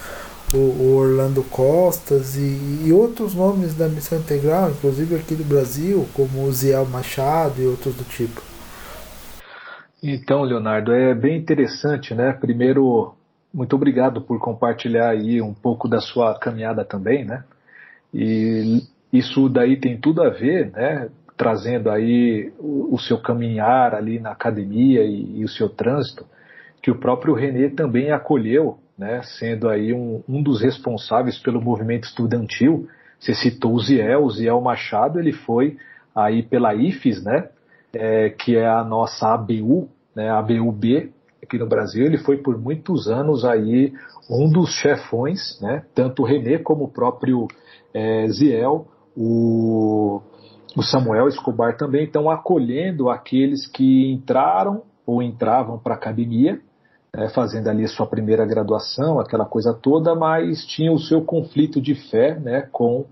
o, 0.53 0.95
Orlando 0.95 1.43
Costas 1.43 2.35
e, 2.35 2.85
e, 2.85 2.93
outros 2.93 3.33
nomes 3.33 3.75
da 3.75 3.87
Missão 3.87 4.19
Integral, 4.19 4.71
inclusive 4.71 5.15
aqui 5.15 5.35
do 5.35 5.43
Brasil, 5.43 6.07
como 6.13 6.43
o 6.43 6.51
Ziel 6.51 6.85
Machado 6.85 7.61
e 7.61 7.65
outros 7.65 7.95
do 7.95 8.03
tipo. 8.03 8.41
Então, 10.03 10.41
Leonardo, 10.41 10.91
é 10.91 11.13
bem 11.13 11.37
interessante, 11.37 12.13
né? 12.13 12.33
Primeiro, 12.33 13.13
muito 13.53 13.75
obrigado 13.75 14.21
por 14.21 14.39
compartilhar 14.39 15.09
aí 15.09 15.41
um 15.41 15.53
pouco 15.53 15.87
da 15.87 16.01
sua 16.01 16.37
caminhada 16.37 16.83
também, 16.83 17.23
né? 17.23 17.43
E 18.13 18.81
isso 19.13 19.47
daí 19.47 19.77
tem 19.77 19.97
tudo 19.97 20.23
a 20.23 20.29
ver, 20.29 20.71
né? 20.71 21.09
Trazendo 21.37 21.89
aí 21.89 22.51
o, 22.59 22.95
o 22.95 22.99
seu 22.99 23.19
caminhar 23.19 23.93
ali 23.93 24.19
na 24.19 24.31
academia 24.31 25.03
e, 25.03 25.39
e 25.39 25.45
o 25.45 25.49
seu 25.49 25.69
trânsito, 25.69 26.25
que 26.81 26.89
o 26.89 26.95
próprio 26.95 27.33
Renê 27.33 27.69
também 27.69 28.11
acolheu 28.11 28.79
né, 29.01 29.19
sendo 29.23 29.67
aí 29.67 29.91
um, 29.91 30.21
um 30.29 30.43
dos 30.43 30.61
responsáveis 30.61 31.39
pelo 31.39 31.59
movimento 31.59 32.03
estudantil. 32.03 32.87
Você 33.19 33.33
citou 33.33 33.73
o 33.73 33.79
Ziel, 33.79 34.23
o 34.23 34.29
Ziel 34.29 34.61
Machado, 34.61 35.17
ele 35.19 35.33
foi 35.33 35.75
aí 36.15 36.43
pela 36.43 36.75
IFES, 36.75 37.23
né, 37.23 37.49
é, 37.91 38.29
que 38.29 38.55
é 38.55 38.67
a 38.67 38.83
nossa 38.83 39.33
ABU, 39.33 39.89
né, 40.15 40.29
ABUB 40.29 41.11
aqui 41.41 41.57
no 41.57 41.67
Brasil, 41.67 42.05
ele 42.05 42.19
foi 42.19 42.37
por 42.37 42.59
muitos 42.59 43.07
anos 43.07 43.43
aí 43.43 43.91
um 44.29 44.47
dos 44.47 44.69
chefões, 44.75 45.59
né, 45.59 45.83
tanto 45.95 46.21
o 46.21 46.25
René 46.25 46.59
como 46.59 46.83
o 46.83 46.91
próprio 46.91 47.47
é, 47.95 48.27
Ziel, 48.27 48.85
o, 49.17 50.21
o 50.77 50.83
Samuel 50.83 51.27
Escobar 51.27 51.75
também 51.75 52.03
estão 52.03 52.29
acolhendo 52.29 53.09
aqueles 53.09 53.65
que 53.65 54.11
entraram 54.11 54.83
ou 55.07 55.23
entravam 55.23 55.79
para 55.79 55.95
a 55.95 55.97
academia, 55.97 56.61
é, 57.13 57.27
fazendo 57.29 57.67
ali 57.67 57.87
sua 57.87 58.07
primeira 58.07 58.45
graduação, 58.45 59.19
aquela 59.19 59.45
coisa 59.45 59.73
toda, 59.73 60.15
mas 60.15 60.65
tinha 60.65 60.91
o 60.91 60.99
seu 60.99 61.21
conflito 61.21 61.81
de 61.81 61.93
fé 61.93 62.39
né, 62.39 62.67
com 62.71 63.05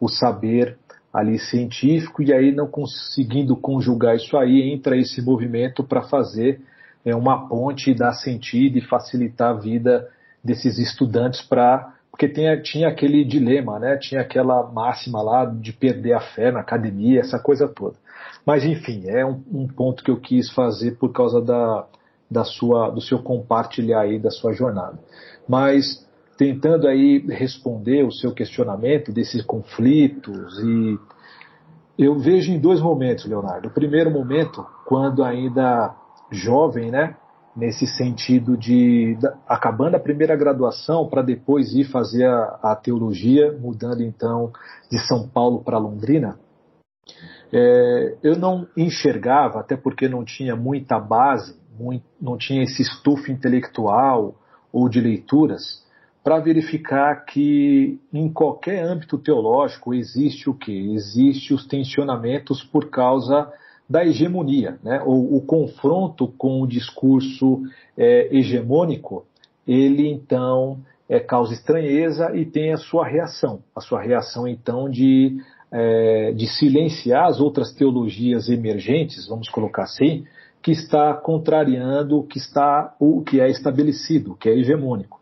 o 0.00 0.08
saber 0.08 0.78
ali 1.12 1.38
científico 1.38 2.22
e 2.22 2.32
aí 2.32 2.50
não 2.50 2.66
conseguindo 2.66 3.54
conjugar 3.54 4.16
isso 4.16 4.36
aí 4.38 4.72
entra 4.72 4.96
esse 4.96 5.20
movimento 5.20 5.84
para 5.84 6.02
fazer 6.02 6.62
é, 7.04 7.14
uma 7.14 7.46
ponte 7.46 7.92
dar 7.92 8.14
sentido 8.14 8.78
e 8.78 8.88
facilitar 8.88 9.50
a 9.50 9.60
vida 9.60 10.08
desses 10.42 10.78
estudantes 10.78 11.42
para 11.42 11.92
porque 12.10 12.28
tinha, 12.28 12.60
tinha 12.60 12.88
aquele 12.88 13.24
dilema, 13.24 13.78
né? 13.78 13.96
Tinha 13.96 14.20
aquela 14.20 14.70
máxima 14.70 15.22
lá 15.22 15.46
de 15.46 15.72
perder 15.72 16.12
a 16.12 16.20
fé 16.20 16.52
na 16.52 16.60
academia, 16.60 17.20
essa 17.20 17.38
coisa 17.38 17.66
toda. 17.66 17.96
Mas 18.44 18.66
enfim, 18.66 19.04
é 19.06 19.24
um, 19.24 19.42
um 19.50 19.66
ponto 19.66 20.04
que 20.04 20.10
eu 20.10 20.20
quis 20.20 20.50
fazer 20.50 20.98
por 20.98 21.10
causa 21.10 21.40
da, 21.40 21.86
da 22.32 22.44
sua, 22.44 22.90
do 22.90 23.00
seu 23.00 23.18
compartilhar 23.18 24.00
aí 24.00 24.18
da 24.18 24.30
sua 24.30 24.52
jornada. 24.52 24.98
Mas 25.46 26.06
tentando 26.36 26.88
aí 26.88 27.18
responder 27.28 28.04
o 28.04 28.10
seu 28.10 28.32
questionamento 28.32 29.12
desses 29.12 29.42
conflitos 29.42 30.58
e 30.58 30.98
eu 31.98 32.18
vejo 32.18 32.50
em 32.50 32.58
dois 32.58 32.80
momentos, 32.80 33.26
Leonardo. 33.26 33.68
O 33.68 33.72
primeiro 33.72 34.10
momento, 34.10 34.66
quando 34.86 35.22
ainda 35.22 35.94
jovem, 36.30 36.90
né, 36.90 37.16
nesse 37.54 37.86
sentido 37.86 38.56
de 38.56 39.16
acabando 39.46 39.94
a 39.94 40.00
primeira 40.00 40.34
graduação 40.34 41.06
para 41.06 41.20
depois 41.20 41.74
ir 41.74 41.84
fazer 41.84 42.24
a, 42.24 42.58
a, 42.62 42.76
teologia, 42.76 43.52
mudando 43.52 44.02
então 44.02 44.50
de 44.90 44.98
São 45.06 45.28
Paulo 45.28 45.62
para 45.62 45.78
Londrina. 45.78 46.38
É, 47.52 48.16
eu 48.22 48.36
não 48.38 48.66
enxergava, 48.74 49.60
até 49.60 49.76
porque 49.76 50.08
não 50.08 50.24
tinha 50.24 50.56
muita 50.56 50.98
base 50.98 51.61
muito, 51.78 52.04
não 52.20 52.36
tinha 52.36 52.62
esse 52.62 52.82
estufo 52.82 53.30
intelectual 53.30 54.34
ou 54.72 54.88
de 54.88 55.00
leituras 55.00 55.82
para 56.22 56.38
verificar 56.38 57.24
que 57.24 57.98
em 58.12 58.32
qualquer 58.32 58.84
âmbito 58.84 59.18
teológico 59.18 59.92
existe 59.92 60.48
o 60.48 60.54
que? 60.54 60.94
Existe 60.94 61.52
os 61.52 61.66
tensionamentos 61.66 62.62
por 62.62 62.90
causa 62.90 63.52
da 63.88 64.04
hegemonia, 64.04 64.78
né? 64.82 65.02
ou 65.04 65.36
o 65.36 65.40
confronto 65.42 66.28
com 66.38 66.62
o 66.62 66.66
discurso 66.66 67.62
é, 67.98 68.34
hegemônico, 68.34 69.26
ele 69.66 70.08
então 70.08 70.78
é, 71.08 71.18
causa 71.20 71.52
estranheza 71.52 72.34
e 72.34 72.46
tem 72.46 72.72
a 72.72 72.76
sua 72.76 73.06
reação, 73.06 73.60
a 73.76 73.80
sua 73.80 74.00
reação 74.00 74.46
então 74.46 74.88
de, 74.88 75.36
é, 75.70 76.32
de 76.32 76.46
silenciar 76.46 77.26
as 77.26 77.40
outras 77.40 77.72
teologias 77.74 78.48
emergentes, 78.48 79.26
vamos 79.28 79.48
colocar 79.48 79.82
assim, 79.82 80.24
que 80.62 80.70
está 80.70 81.12
contrariando 81.14 82.18
o 82.18 82.22
que 82.22 82.38
está 82.38 82.94
o 83.00 83.22
que 83.22 83.40
é 83.40 83.50
estabelecido, 83.50 84.32
o 84.32 84.36
que 84.36 84.48
é 84.48 84.56
hegemônico. 84.56 85.20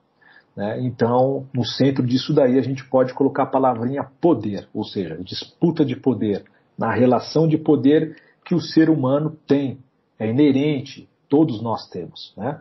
Né? 0.55 0.81
Então, 0.83 1.47
no 1.55 1.65
centro 1.65 2.05
disso 2.05 2.35
daí 2.35 2.59
a 2.59 2.63
gente 2.63 2.85
pode 2.85 3.15
colocar 3.15 3.45
a 3.45 3.47
palavrinha 3.47 4.07
poder, 4.21 4.69
ou 4.75 4.85
seja, 4.85 5.17
disputa 5.25 5.85
de 5.85 5.97
poder, 5.97 6.45
na 6.77 6.93
relação 6.93 7.49
de 7.49 7.57
poder 7.57 8.17
que 8.45 8.55
o 8.55 8.61
ser 8.61 8.91
humano 8.91 9.37
tem, 9.47 9.79
é 10.19 10.29
inerente, 10.29 11.09
todos 11.29 11.63
nós 11.63 11.89
temos. 11.89 12.35
Né? 12.37 12.61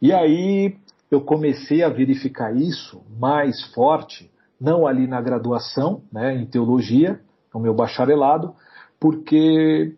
E 0.00 0.12
aí 0.12 0.76
eu 1.10 1.20
comecei 1.20 1.82
a 1.82 1.88
verificar 1.88 2.56
isso 2.56 3.02
mais 3.18 3.62
forte, 3.74 4.30
não 4.60 4.86
ali 4.86 5.06
na 5.06 5.20
graduação, 5.20 6.02
né, 6.10 6.34
em 6.34 6.46
teologia, 6.46 7.20
no 7.52 7.60
meu 7.60 7.74
bacharelado, 7.74 8.54
porque 8.98 9.94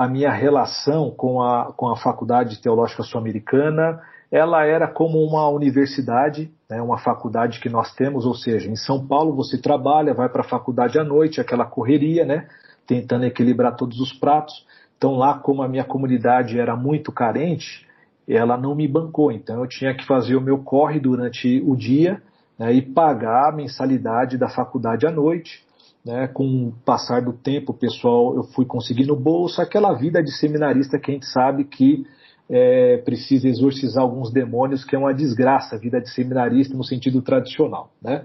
a 0.00 0.08
minha 0.08 0.30
relação 0.30 1.10
com 1.10 1.42
a, 1.42 1.74
com 1.76 1.86
a 1.90 1.94
Faculdade 1.94 2.58
Teológica 2.58 3.02
Sul-Americana, 3.02 4.00
ela 4.32 4.64
era 4.64 4.88
como 4.88 5.18
uma 5.18 5.46
universidade, 5.50 6.50
né, 6.70 6.80
uma 6.80 6.96
faculdade 6.96 7.60
que 7.60 7.68
nós 7.68 7.94
temos, 7.94 8.24
ou 8.24 8.34
seja, 8.34 8.70
em 8.70 8.76
São 8.76 9.06
Paulo 9.06 9.36
você 9.36 9.60
trabalha, 9.60 10.14
vai 10.14 10.30
para 10.30 10.40
a 10.40 10.48
faculdade 10.48 10.98
à 10.98 11.04
noite, 11.04 11.38
aquela 11.38 11.66
correria, 11.66 12.24
né, 12.24 12.48
tentando 12.86 13.26
equilibrar 13.26 13.76
todos 13.76 14.00
os 14.00 14.10
pratos. 14.10 14.66
Então 14.96 15.16
lá, 15.16 15.34
como 15.38 15.62
a 15.62 15.68
minha 15.68 15.84
comunidade 15.84 16.58
era 16.58 16.74
muito 16.74 17.12
carente, 17.12 17.86
ela 18.26 18.56
não 18.56 18.74
me 18.74 18.88
bancou. 18.88 19.30
Então 19.30 19.60
eu 19.60 19.66
tinha 19.66 19.94
que 19.94 20.06
fazer 20.06 20.34
o 20.34 20.40
meu 20.40 20.60
corre 20.60 20.98
durante 20.98 21.62
o 21.62 21.76
dia 21.76 22.22
né, 22.58 22.72
e 22.72 22.80
pagar 22.80 23.50
a 23.50 23.52
mensalidade 23.52 24.38
da 24.38 24.48
faculdade 24.48 25.06
à 25.06 25.10
noite. 25.10 25.62
Né, 26.02 26.28
com 26.28 26.68
o 26.68 26.72
passar 26.82 27.20
do 27.20 27.34
tempo, 27.34 27.74
pessoal, 27.74 28.34
eu 28.34 28.42
fui 28.42 28.64
conseguindo 28.64 29.14
bolsa, 29.14 29.62
aquela 29.62 29.92
vida 29.92 30.22
de 30.22 30.32
seminarista 30.32 30.98
que 30.98 31.10
a 31.10 31.14
gente 31.14 31.26
sabe 31.26 31.64
que 31.64 32.06
é, 32.48 32.96
precisa 33.04 33.46
exorcizar 33.46 34.02
alguns 34.02 34.32
demônios, 34.32 34.84
que 34.84 34.96
é 34.96 34.98
uma 34.98 35.12
desgraça 35.12 35.76
a 35.76 35.78
vida 35.78 36.00
de 36.00 36.10
seminarista 36.10 36.74
no 36.74 36.82
sentido 36.82 37.20
tradicional. 37.20 37.92
Né? 38.02 38.24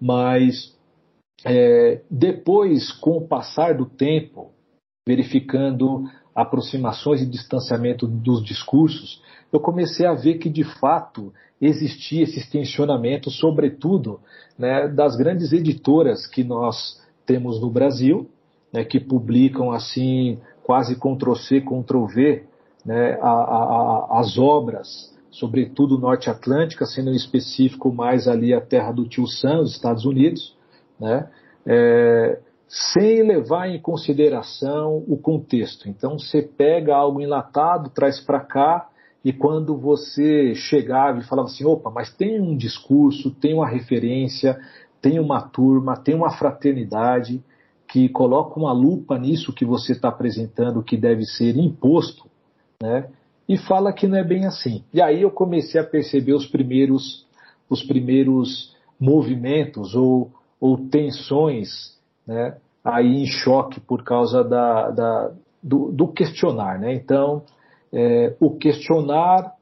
Mas 0.00 0.76
é, 1.44 2.02
depois, 2.10 2.92
com 2.92 3.16
o 3.16 3.26
passar 3.26 3.74
do 3.74 3.86
tempo, 3.86 4.52
verificando 5.06 6.04
aproximações 6.34 7.20
e 7.20 7.26
distanciamento 7.26 8.06
dos 8.06 8.44
discursos, 8.44 9.22
eu 9.52 9.60
comecei 9.60 10.06
a 10.06 10.14
ver 10.14 10.38
que 10.38 10.48
de 10.48 10.64
fato 10.64 11.32
existia 11.60 12.24
esse 12.24 12.50
tensionamento, 12.50 13.30
sobretudo 13.30 14.20
né, 14.58 14.88
das 14.88 15.16
grandes 15.16 15.52
editoras 15.52 16.26
que 16.26 16.42
nós 16.42 17.02
temos 17.26 17.60
no 17.60 17.70
Brasil, 17.70 18.28
né, 18.72 18.84
que 18.84 18.98
publicam 18.98 19.70
assim 19.70 20.38
quase 20.62 20.96
Ctrl-C, 20.96 21.60
Ctrl-V 21.60 22.44
né, 22.84 23.18
a, 23.20 23.30
a, 23.30 24.20
as 24.20 24.38
obras, 24.38 25.14
sobretudo 25.30 25.98
Norte 25.98 26.30
Atlântica, 26.30 26.84
sendo 26.84 27.10
específico 27.10 27.92
mais 27.92 28.28
ali 28.28 28.52
a 28.52 28.60
terra 28.60 28.92
do 28.92 29.08
Tio 29.08 29.26
Sam, 29.26 29.60
os 29.60 29.72
Estados 29.72 30.04
Unidos, 30.04 30.56
né, 30.98 31.28
é, 31.66 32.38
sem 32.68 33.22
levar 33.22 33.68
em 33.68 33.80
consideração 33.80 35.04
o 35.06 35.16
contexto. 35.16 35.88
Então 35.88 36.18
você 36.18 36.42
pega 36.42 36.94
algo 36.94 37.20
enlatado, 37.20 37.90
traz 37.90 38.20
para 38.20 38.40
cá, 38.40 38.88
e 39.24 39.32
quando 39.32 39.76
você 39.76 40.54
chegava 40.54 41.18
e 41.18 41.24
falava 41.24 41.48
assim, 41.48 41.64
opa, 41.64 41.90
mas 41.90 42.12
tem 42.12 42.38
um 42.38 42.54
discurso, 42.54 43.30
tem 43.30 43.54
uma 43.54 43.66
referência, 43.66 44.58
tem 45.04 45.20
uma 45.20 45.42
turma, 45.42 45.98
tem 45.98 46.14
uma 46.14 46.30
fraternidade 46.30 47.44
que 47.86 48.08
coloca 48.08 48.58
uma 48.58 48.72
lupa 48.72 49.18
nisso 49.18 49.52
que 49.52 49.62
você 49.62 49.92
está 49.92 50.08
apresentando 50.08 50.82
que 50.82 50.96
deve 50.96 51.26
ser 51.26 51.58
imposto, 51.58 52.26
né? 52.82 53.10
E 53.46 53.58
fala 53.58 53.92
que 53.92 54.08
não 54.08 54.16
é 54.16 54.24
bem 54.24 54.46
assim. 54.46 54.82
E 54.94 55.02
aí 55.02 55.20
eu 55.20 55.30
comecei 55.30 55.78
a 55.78 55.84
perceber 55.84 56.32
os 56.32 56.46
primeiros, 56.46 57.26
os 57.68 57.82
primeiros 57.82 58.74
movimentos 58.98 59.94
ou, 59.94 60.30
ou 60.58 60.78
tensões, 60.88 61.98
né? 62.26 62.56
Aí 62.82 63.22
em 63.22 63.26
choque 63.26 63.80
por 63.80 64.02
causa 64.04 64.42
da, 64.42 64.90
da 64.90 65.32
do, 65.62 65.92
do, 65.92 66.08
questionar, 66.08 66.78
né? 66.78 66.94
Então, 66.94 67.42
é, 67.92 68.34
o 68.40 68.56
questionar 68.56 69.52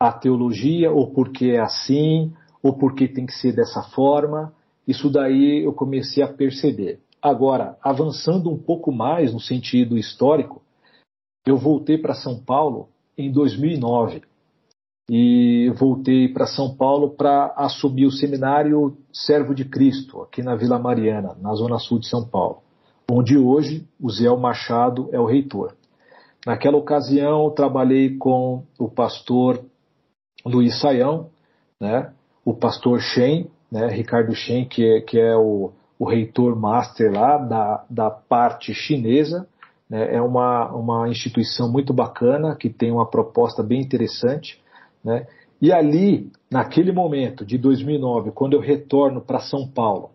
a 0.00 0.10
teologia, 0.10 0.90
ou 0.90 1.10
porque 1.10 1.50
é 1.50 1.60
assim, 1.60 2.32
ou 2.62 2.72
porque 2.72 3.06
tem 3.06 3.26
que 3.26 3.34
ser 3.34 3.52
dessa 3.52 3.82
forma, 3.82 4.54
isso 4.86 5.10
daí 5.10 5.64
eu 5.64 5.72
comecei 5.72 6.22
a 6.22 6.28
perceber. 6.28 7.00
Agora, 7.20 7.76
avançando 7.82 8.50
um 8.50 8.58
pouco 8.58 8.92
mais 8.92 9.32
no 9.32 9.40
sentido 9.40 9.98
histórico, 9.98 10.62
eu 11.46 11.56
voltei 11.56 11.98
para 11.98 12.14
São 12.14 12.38
Paulo 12.38 12.88
em 13.16 13.32
2009 13.32 14.22
e 15.10 15.72
voltei 15.76 16.28
para 16.28 16.46
São 16.46 16.74
Paulo 16.74 17.10
para 17.10 17.52
assumir 17.56 18.06
o 18.06 18.10
seminário 18.10 18.96
Servo 19.12 19.54
de 19.54 19.64
Cristo, 19.64 20.22
aqui 20.22 20.42
na 20.42 20.56
Vila 20.56 20.78
Mariana, 20.78 21.36
na 21.40 21.54
zona 21.54 21.78
sul 21.78 21.98
de 21.98 22.08
São 22.08 22.26
Paulo, 22.26 22.58
onde 23.10 23.38
hoje 23.38 23.86
o 24.00 24.10
Zé 24.10 24.28
Machado 24.36 25.08
é 25.12 25.20
o 25.20 25.26
reitor. 25.26 25.76
Naquela 26.44 26.76
ocasião, 26.76 27.50
trabalhei 27.50 28.16
com 28.16 28.64
o 28.78 28.88
pastor 28.88 29.64
Luiz 30.44 30.80
Saião, 30.80 31.30
né, 31.80 32.12
o 32.44 32.54
pastor 32.54 33.00
Shen, 33.00 33.50
né, 33.70 33.88
Ricardo 33.88 34.34
Shen, 34.34 34.64
que 34.66 34.84
é, 34.84 35.00
que 35.00 35.18
é 35.18 35.36
o, 35.36 35.72
o 35.98 36.04
reitor 36.04 36.56
master 36.56 37.12
lá 37.12 37.38
da, 37.38 37.84
da 37.88 38.10
parte 38.10 38.72
chinesa. 38.74 39.46
Né, 39.88 40.14
é 40.14 40.20
uma, 40.20 40.72
uma 40.72 41.08
instituição 41.08 41.70
muito 41.70 41.92
bacana, 41.92 42.56
que 42.56 42.68
tem 42.68 42.90
uma 42.90 43.06
proposta 43.06 43.62
bem 43.62 43.80
interessante. 43.80 44.62
Né, 45.04 45.26
e 45.60 45.72
ali, 45.72 46.30
naquele 46.50 46.92
momento 46.92 47.44
de 47.44 47.56
2009, 47.56 48.30
quando 48.32 48.54
eu 48.54 48.60
retorno 48.60 49.20
para 49.20 49.40
São 49.40 49.66
Paulo, 49.66 50.10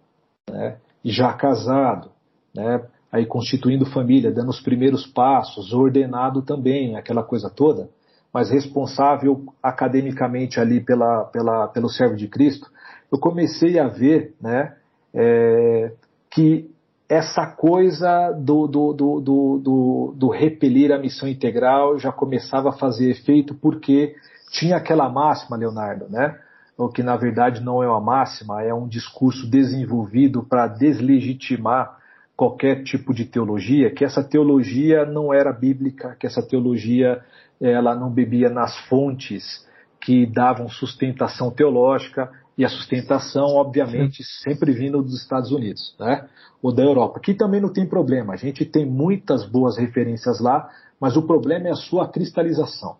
né, 0.50 0.78
já 1.04 1.34
casado, 1.34 2.12
né, 2.56 2.86
aí 3.12 3.26
constituindo 3.26 3.86
família, 3.86 4.32
dando 4.32 4.50
os 4.50 4.62
primeiros 4.62 5.06
passos, 5.06 5.74
ordenado 5.74 6.42
também, 6.42 6.96
aquela 6.96 7.24
coisa 7.24 7.50
toda, 7.50 7.90
mas 8.34 8.50
responsável 8.50 9.44
academicamente 9.62 10.60
ali 10.60 10.80
pela, 10.80 11.26
pela, 11.26 11.68
pelo 11.68 11.90
servo 11.90 12.16
de 12.16 12.28
Cristo, 12.28 12.72
eu 13.12 13.19
comecei 13.19 13.78
a 13.78 13.88
ver 13.88 14.34
né, 14.41 14.76
é, 15.13 15.91
que 16.30 16.71
essa 17.10 17.45
coisa 17.45 18.32
do, 18.32 18.67
do, 18.67 18.93
do, 18.93 19.19
do, 19.19 20.13
do 20.15 20.30
repelir 20.30 20.93
a 20.93 20.97
missão 20.97 21.28
integral 21.28 22.00
já 22.00 22.10
começava 22.10 22.69
a 22.69 22.78
fazer 22.78 23.10
efeito 23.10 23.54
porque 23.54 24.15
tinha 24.50 24.78
aquela 24.78 25.10
máxima, 25.10 25.58
Leonardo, 25.58 26.08
né? 26.10 26.39
O 26.78 26.88
que 26.88 27.04
na 27.04 27.17
verdade 27.17 27.62
não 27.62 27.84
é 27.84 27.88
uma 27.88 28.00
máxima, 28.00 28.63
é 28.63 28.74
um 28.74 28.88
discurso 28.88 29.45
desenvolvido 29.50 30.41
para 30.43 30.67
deslegitimar 30.67 32.00
qualquer 32.36 32.84
tipo 32.84 33.13
de 33.13 33.26
teologia, 33.26 33.91
que 33.91 34.06
essa 34.06 34.24
teologia 34.24 35.06
não 35.06 35.34
era 35.34 35.52
bíblica, 35.52 36.15
que 36.17 36.26
essa 36.26 36.41
teologia 36.41 37.21
ela 37.60 37.93
não 37.93 38.10
bebia 38.10 38.50
nas 38.50 38.76
fontes 38.88 39.67
que 40.00 40.26
davam 40.26 40.67
sustentação 40.67 41.52
teológica, 41.52 42.32
e 42.62 42.65
a 42.65 42.69
sustentação, 42.69 43.56
obviamente, 43.56 44.24
sempre 44.43 44.71
vindo 44.71 45.02
dos 45.02 45.19
Estados 45.19 45.52
Unidos, 45.52 45.95
né? 46.00 46.30
Ou 46.62 46.71
da 46.71 46.84
Europa, 46.84 47.19
que 47.19 47.34
também 47.34 47.60
não 47.60 47.74
tem 47.74 47.89
problema. 47.89 48.34
A 48.34 48.38
gente 48.38 48.63
tem 48.65 48.86
muitas 48.86 49.43
boas 49.43 49.80
referências 49.80 50.39
lá, 50.39 50.69
mas 51.00 51.17
o 51.17 51.24
problema 51.24 51.69
é 51.69 51.71
a 51.71 51.76
sua 51.76 52.08
cristalização. 52.08 52.97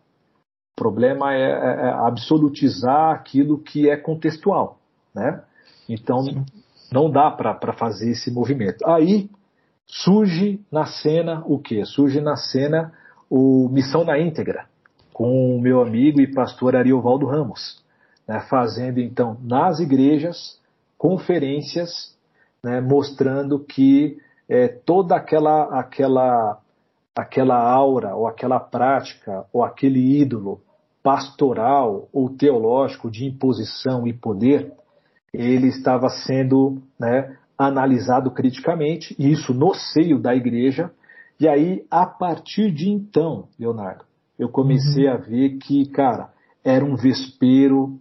O 0.76 0.82
problema 0.82 1.36
é, 1.36 1.44
é, 1.44 1.90
é 1.90 1.90
absolutizar 2.08 3.12
aquilo 3.14 3.60
que 3.60 3.88
é 3.88 3.96
contextual, 3.96 4.80
né? 5.14 5.44
Então, 5.88 6.24
Sim. 6.24 6.44
não 6.92 7.12
dá 7.12 7.30
para 7.30 7.72
fazer 7.74 8.10
esse 8.10 8.32
movimento. 8.32 8.84
Aí 8.88 9.30
surge 9.86 10.60
na 10.72 10.88
cena 10.88 11.44
o 11.46 11.60
quê? 11.60 11.86
Surge 11.86 12.20
na 12.20 12.36
cena 12.36 12.92
o 13.30 13.70
Missão 13.70 14.04
na 14.04 14.18
Íntegra, 14.18 14.66
com 15.14 15.56
o 15.56 15.62
meu 15.62 15.84
amigo 15.84 16.20
e 16.20 16.34
pastor 16.34 16.76
Ariovaldo 16.76 17.28
Ramos 17.28 17.81
né, 18.32 18.40
fazendo 18.50 19.02
então 19.02 19.36
nas 19.44 19.82
igrejas 19.82 20.58
conferências 20.98 22.16
né, 22.64 22.80
mostrando 22.80 23.60
que 23.60 24.18
é, 24.48 24.70
toda 24.70 25.18
aquela, 25.18 25.64
aquela, 25.78 26.58
aquela 27.14 27.62
aura 27.62 28.16
ou 28.16 28.28
aquela 28.28 28.58
prática 28.58 29.44
ou 29.52 29.66
aquele 29.66 30.22
ídolo 30.22 30.62
pastoral 31.04 32.08
ou 32.14 32.30
teológico 32.30 33.12
de 33.12 33.26
imposição 33.26 34.08
e 34.08 34.14
poder, 34.14 34.72
ele 35.34 35.68
estava 35.68 36.08
sendo 36.08 36.82
né, 36.98 37.36
analisado 37.58 38.32
criticamente, 38.32 39.14
e 39.20 39.30
isso 39.30 39.54
no 39.54 39.74
seio 39.74 40.20
da 40.20 40.34
igreja, 40.34 40.90
e 41.38 41.50
aí, 41.50 41.86
a 41.90 42.06
partir 42.06 42.72
de 42.72 42.90
então, 42.90 43.48
Leonardo, 43.60 44.06
eu 44.38 44.48
comecei 44.48 45.08
uhum. 45.08 45.14
a 45.14 45.18
ver 45.18 45.58
que, 45.58 45.90
cara, 45.90 46.30
era 46.64 46.86
um 46.86 46.96
vespeiro 46.96 48.00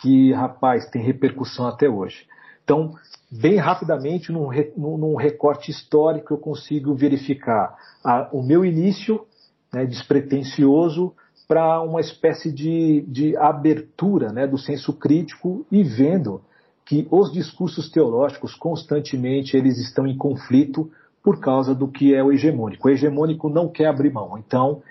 que, 0.00 0.32
rapaz, 0.32 0.88
tem 0.90 1.02
repercussão 1.02 1.66
até 1.66 1.88
hoje. 1.88 2.26
Então, 2.64 2.94
bem 3.30 3.56
rapidamente, 3.56 4.32
num, 4.32 4.50
num 4.76 5.14
recorte 5.14 5.70
histórico, 5.70 6.34
eu 6.34 6.38
consigo 6.38 6.94
verificar 6.94 7.76
a, 8.04 8.28
o 8.32 8.42
meu 8.42 8.64
início 8.64 9.24
né, 9.72 9.86
despretensioso 9.86 11.14
para 11.46 11.80
uma 11.80 12.00
espécie 12.00 12.52
de, 12.52 13.04
de 13.06 13.36
abertura 13.36 14.32
né, 14.32 14.46
do 14.46 14.58
senso 14.58 14.92
crítico 14.92 15.64
e 15.70 15.84
vendo 15.84 16.40
que 16.84 17.06
os 17.10 17.32
discursos 17.32 17.90
teológicos 17.90 18.54
constantemente 18.54 19.56
eles 19.56 19.78
estão 19.78 20.06
em 20.06 20.16
conflito 20.16 20.90
por 21.22 21.40
causa 21.40 21.74
do 21.74 21.88
que 21.88 22.14
é 22.14 22.22
o 22.22 22.32
hegemônico. 22.32 22.88
O 22.88 22.90
hegemônico 22.90 23.48
não 23.48 23.68
quer 23.68 23.86
abrir 23.86 24.12
mão. 24.12 24.38
Então, 24.38 24.82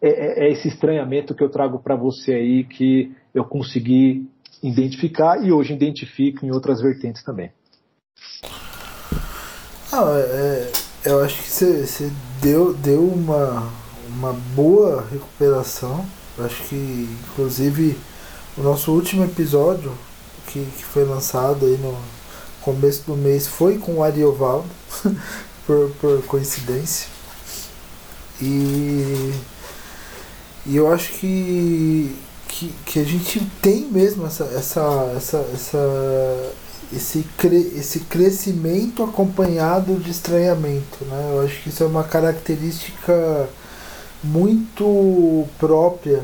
é, 0.00 0.08
é, 0.08 0.46
é 0.46 0.52
esse 0.52 0.68
estranhamento 0.68 1.34
que 1.34 1.42
eu 1.42 1.50
trago 1.50 1.78
para 1.78 1.94
você 1.94 2.34
aí 2.34 2.64
que 2.64 3.14
eu 3.34 3.44
consegui 3.44 4.28
identificar 4.62 5.42
e 5.44 5.52
hoje 5.52 5.72
identifico 5.72 6.44
em 6.44 6.50
outras 6.50 6.80
vertentes 6.80 7.22
também. 7.22 7.50
Ah, 9.92 10.04
é, 10.16 10.72
eu 11.04 11.22
acho 11.22 11.42
que 11.42 11.48
você 11.48 12.10
deu, 12.40 12.74
deu 12.74 13.06
uma, 13.06 13.70
uma 14.08 14.32
boa 14.54 15.06
recuperação. 15.10 16.04
Eu 16.36 16.46
acho 16.46 16.62
que, 16.64 17.08
inclusive, 17.30 17.96
o 18.56 18.62
nosso 18.62 18.92
último 18.92 19.24
episódio, 19.24 19.92
que, 20.48 20.64
que 20.64 20.84
foi 20.84 21.04
lançado 21.04 21.66
aí 21.66 21.78
no 21.78 21.96
começo 22.60 23.04
do 23.06 23.16
mês, 23.16 23.46
foi 23.46 23.78
com 23.78 23.96
o 23.96 24.02
Ariovaldo, 24.02 24.68
por, 25.66 25.90
por 26.00 26.22
coincidência. 26.24 27.08
E 28.42 29.32
E 30.66 30.76
eu 30.76 30.90
acho 30.92 31.12
que, 31.12 32.16
que, 32.54 32.72
que 32.86 32.98
a 33.00 33.04
gente 33.04 33.40
tem 33.60 33.82
mesmo 33.90 34.26
essa, 34.26 34.44
essa, 34.44 35.12
essa, 35.16 35.38
essa, 35.52 36.52
esse, 36.92 37.24
cre, 37.36 37.72
esse 37.76 38.00
crescimento 38.00 39.02
acompanhado 39.02 39.96
de 39.96 40.10
estranhamento. 40.10 41.04
Né? 41.04 41.30
Eu 41.32 41.42
acho 41.42 41.60
que 41.62 41.68
isso 41.68 41.82
é 41.82 41.86
uma 41.86 42.04
característica 42.04 43.48
muito 44.22 45.46
própria 45.58 46.22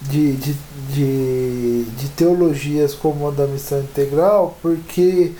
de, 0.00 0.34
de, 0.36 0.56
de, 0.94 1.84
de 1.84 2.08
teologias 2.10 2.94
como 2.94 3.26
a 3.28 3.32
da 3.32 3.46
missão 3.46 3.80
integral, 3.80 4.56
porque 4.62 5.32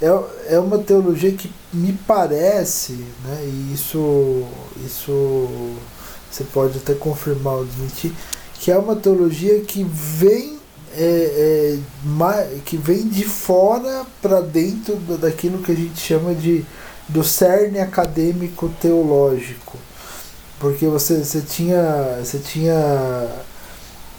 é, 0.00 0.54
é 0.54 0.58
uma 0.58 0.78
teologia 0.78 1.30
que 1.32 1.52
me 1.72 1.92
parece, 1.92 2.92
né, 3.24 3.44
e 3.44 3.74
isso, 3.74 4.44
isso 4.84 5.76
você 6.30 6.42
pode 6.44 6.78
até 6.78 6.94
confirmar 6.94 7.54
ou 7.54 7.64
desmentir, 7.64 8.12
que 8.60 8.70
é 8.70 8.78
uma 8.78 8.96
teologia 8.96 9.60
que 9.60 9.84
vem 9.84 10.58
é, 10.96 11.78
é, 12.20 12.58
que 12.64 12.76
vem 12.76 13.06
de 13.08 13.24
fora 13.24 14.04
para 14.20 14.40
dentro 14.40 14.96
daquilo 15.18 15.62
que 15.62 15.72
a 15.72 15.74
gente 15.74 16.00
chama 16.00 16.34
de 16.34 16.64
do 17.08 17.24
cerne 17.24 17.78
acadêmico 17.78 18.68
teológico. 18.80 19.78
Porque 20.60 20.86
você, 20.86 21.24
você 21.24 21.40
tinha 21.40 22.18
você 22.22 22.38
tinha 22.38 22.74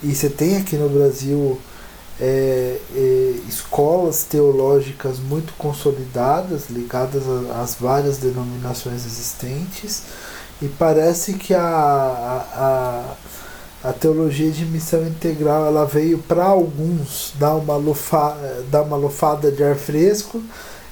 e 0.01 0.15
você 0.15 0.29
tem 0.29 0.57
aqui 0.57 0.77
no 0.77 0.89
Brasil 0.89 1.59
é, 2.19 2.77
é, 2.95 3.35
escolas 3.47 4.23
teológicas 4.23 5.19
muito 5.19 5.53
consolidadas, 5.53 6.69
ligadas 6.69 7.23
às 7.61 7.75
várias 7.75 8.17
denominações 8.17 9.05
existentes, 9.05 10.03
e 10.61 10.67
parece 10.67 11.33
que 11.33 11.53
a, 11.53 11.61
a, 11.61 12.45
a 12.55 13.15
teologia 13.93 14.51
de 14.51 14.65
missão 14.65 15.07
integral 15.07 15.65
ela 15.65 15.85
veio 15.85 16.17
para 16.17 16.43
alguns 16.43 17.33
dar 17.39 17.55
uma, 17.55 17.77
lufa, 17.77 18.37
dar 18.69 18.81
uma 18.81 18.97
lufada 18.97 19.51
de 19.51 19.63
ar 19.63 19.75
fresco 19.75 20.41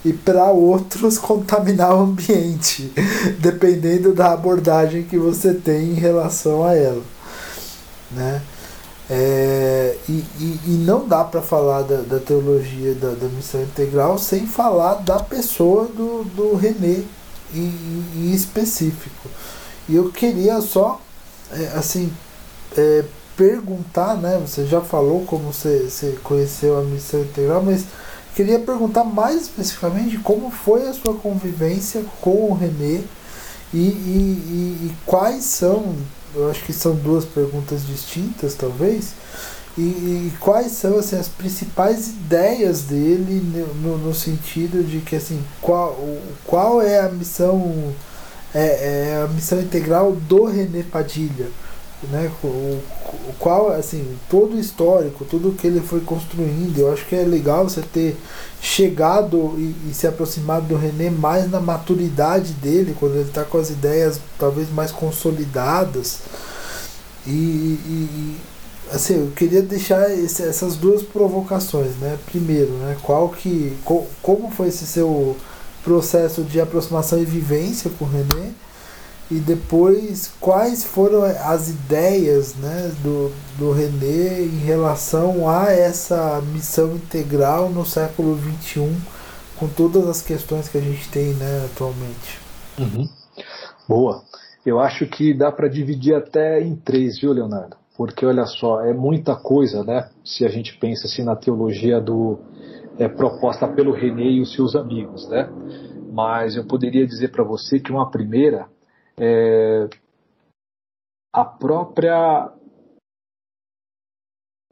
e 0.05 0.13
para 0.13 0.45
outros 0.45 1.17
contaminar 1.19 1.93
o 1.93 1.99
ambiente, 1.99 2.91
dependendo 3.39 4.13
da 4.13 4.31
abordagem 4.31 5.03
que 5.03 5.17
você 5.17 5.53
tem 5.53 5.91
em 5.91 5.95
relação 5.95 6.63
a 6.63 6.73
ela. 6.73 7.03
Né? 8.11 8.41
É, 9.09 9.97
e, 10.07 10.23
e, 10.39 10.59
e, 10.65 10.83
não 10.85 11.07
dá 11.07 11.23
para 11.23 11.41
falar 11.41 11.81
da, 11.81 12.01
da 12.01 12.19
teologia 12.19 12.93
da, 12.93 13.11
da, 13.11 13.27
missão 13.29 13.61
integral 13.61 14.17
sem 14.17 14.45
falar 14.45 14.95
da 14.95 15.17
pessoa 15.17 15.85
do, 15.85 16.25
do 16.35 16.55
René 16.57 17.03
em, 17.53 18.03
em 18.15 18.31
específico. 18.33 19.29
E 19.87 19.95
eu 19.95 20.11
queria 20.11 20.59
só 20.59 20.99
é, 21.51 21.67
assim 21.77 22.11
é, 22.77 23.03
perguntar, 23.35 24.15
né? 24.15 24.39
Você 24.45 24.65
já 24.65 24.81
falou 24.81 25.25
como 25.25 25.53
você, 25.53 25.89
você 25.89 26.17
conheceu 26.23 26.77
a 26.79 26.83
missão 26.83 27.21
integral, 27.21 27.61
mas 27.63 27.85
queria 28.35 28.59
perguntar 28.59 29.03
mais 29.03 29.43
especificamente 29.43 30.17
como 30.19 30.49
foi 30.51 30.87
a 30.87 30.93
sua 30.93 31.15
convivência 31.15 32.03
com 32.21 32.51
o 32.51 32.53
René 32.53 33.03
e, 33.73 33.77
e, 33.77 34.87
e 34.87 34.91
quais 35.05 35.43
são 35.43 35.95
eu 36.35 36.51
acho 36.51 36.63
que 36.63 36.73
são 36.73 36.93
duas 36.93 37.25
perguntas 37.25 37.85
distintas, 37.85 38.53
talvez. 38.53 39.13
E, 39.77 39.81
e 39.81 40.33
quais 40.39 40.71
são 40.71 40.97
assim, 40.97 41.17
as 41.17 41.27
principais 41.27 42.07
ideias 42.07 42.81
dele 42.81 43.41
no, 43.81 43.97
no 43.97 44.13
sentido 44.13 44.83
de 44.83 44.99
que 44.99 45.15
assim 45.15 45.39
qual, 45.61 45.95
qual 46.43 46.81
é 46.81 46.99
a 46.99 47.09
missão 47.09 47.93
é, 48.55 48.65
é 49.11 49.23
a 49.23 49.27
missão 49.27 49.61
integral 49.61 50.13
do 50.13 50.45
René 50.45 50.81
Padilha 50.81 51.47
né 52.03 52.31
o, 52.43 52.79
qual 53.39 53.71
assim 53.71 54.15
todo 54.29 54.55
o 54.55 54.59
histórico 54.59 55.25
tudo 55.25 55.53
que 55.53 55.65
ele 55.65 55.81
foi 55.81 55.99
construindo 56.01 56.77
eu 56.77 56.93
acho 56.93 57.05
que 57.07 57.15
é 57.15 57.23
legal 57.23 57.67
você 57.67 57.81
ter 57.81 58.15
chegado 58.61 59.55
e, 59.57 59.89
e 59.89 59.93
se 59.93 60.07
aproximado 60.07 60.67
do 60.67 60.75
René 60.75 61.09
mais 61.09 61.49
na 61.49 61.59
maturidade 61.59 62.53
dele 62.53 62.95
quando 62.99 63.15
ele 63.15 63.27
está 63.27 63.43
com 63.43 63.57
as 63.57 63.69
ideias 63.69 64.19
talvez 64.37 64.71
mais 64.71 64.91
consolidadas. 64.91 66.19
E, 67.25 67.29
e, 67.29 68.37
assim 68.91 69.15
eu 69.15 69.31
queria 69.35 69.61
deixar 69.61 70.09
esse, 70.11 70.43
essas 70.43 70.75
duas 70.75 71.03
provocações 71.03 71.95
né? 71.97 72.17
Primeiro 72.25 72.71
né 72.73 72.95
qual 73.01 73.29
que 73.29 73.75
co, 73.83 74.05
como 74.21 74.49
foi 74.49 74.69
esse 74.69 74.85
seu 74.85 75.35
processo 75.83 76.43
de 76.43 76.59
aproximação 76.59 77.19
e 77.19 77.25
vivência 77.25 77.91
com 77.97 78.05
o 78.05 78.09
René 78.09 78.51
e 79.29 79.35
depois 79.35 80.33
quais 80.39 80.85
foram 80.85 81.23
as 81.23 81.69
ideias 81.69 82.55
né, 82.55 82.91
do, 83.03 83.31
do 83.57 83.71
René 83.71 84.41
em 84.41 84.59
relação 84.59 85.49
a 85.49 85.71
essa 85.71 86.41
missão 86.53 86.95
integral 86.95 87.69
no 87.69 87.85
século 87.85 88.37
XXI, 88.37 88.95
com 89.57 89.67
todas 89.67 90.07
as 90.07 90.21
questões 90.21 90.69
que 90.69 90.77
a 90.77 90.81
gente 90.81 91.09
tem 91.09 91.33
né, 91.33 91.65
atualmente. 91.65 92.39
Uhum. 92.79 93.07
Boa. 93.87 94.23
Eu 94.65 94.79
acho 94.79 95.05
que 95.07 95.33
dá 95.33 95.51
para 95.51 95.67
dividir 95.67 96.13
até 96.13 96.61
em 96.61 96.75
três, 96.75 97.19
viu, 97.19 97.31
Leonardo? 97.31 97.77
Porque 97.97 98.25
olha 98.25 98.45
só, 98.45 98.81
é 98.81 98.93
muita 98.93 99.35
coisa, 99.35 99.83
né? 99.83 100.09
Se 100.23 100.45
a 100.45 100.49
gente 100.49 100.77
pensa 100.77 101.07
assim 101.07 101.23
na 101.23 101.35
teologia 101.35 101.99
do 101.99 102.37
é, 102.99 103.07
proposta 103.07 103.67
pelo 103.67 103.91
René 103.91 104.23
e 104.23 104.41
os 104.41 104.53
seus 104.53 104.75
amigos, 104.75 105.27
né? 105.29 105.49
Mas 106.11 106.55
eu 106.55 106.65
poderia 106.65 107.05
dizer 107.05 107.29
para 107.29 107.43
você 107.43 107.79
que 107.79 107.91
uma 107.91 108.09
primeira 108.09 108.67
é, 109.19 109.89
a 111.33 111.45
própria 111.45 112.53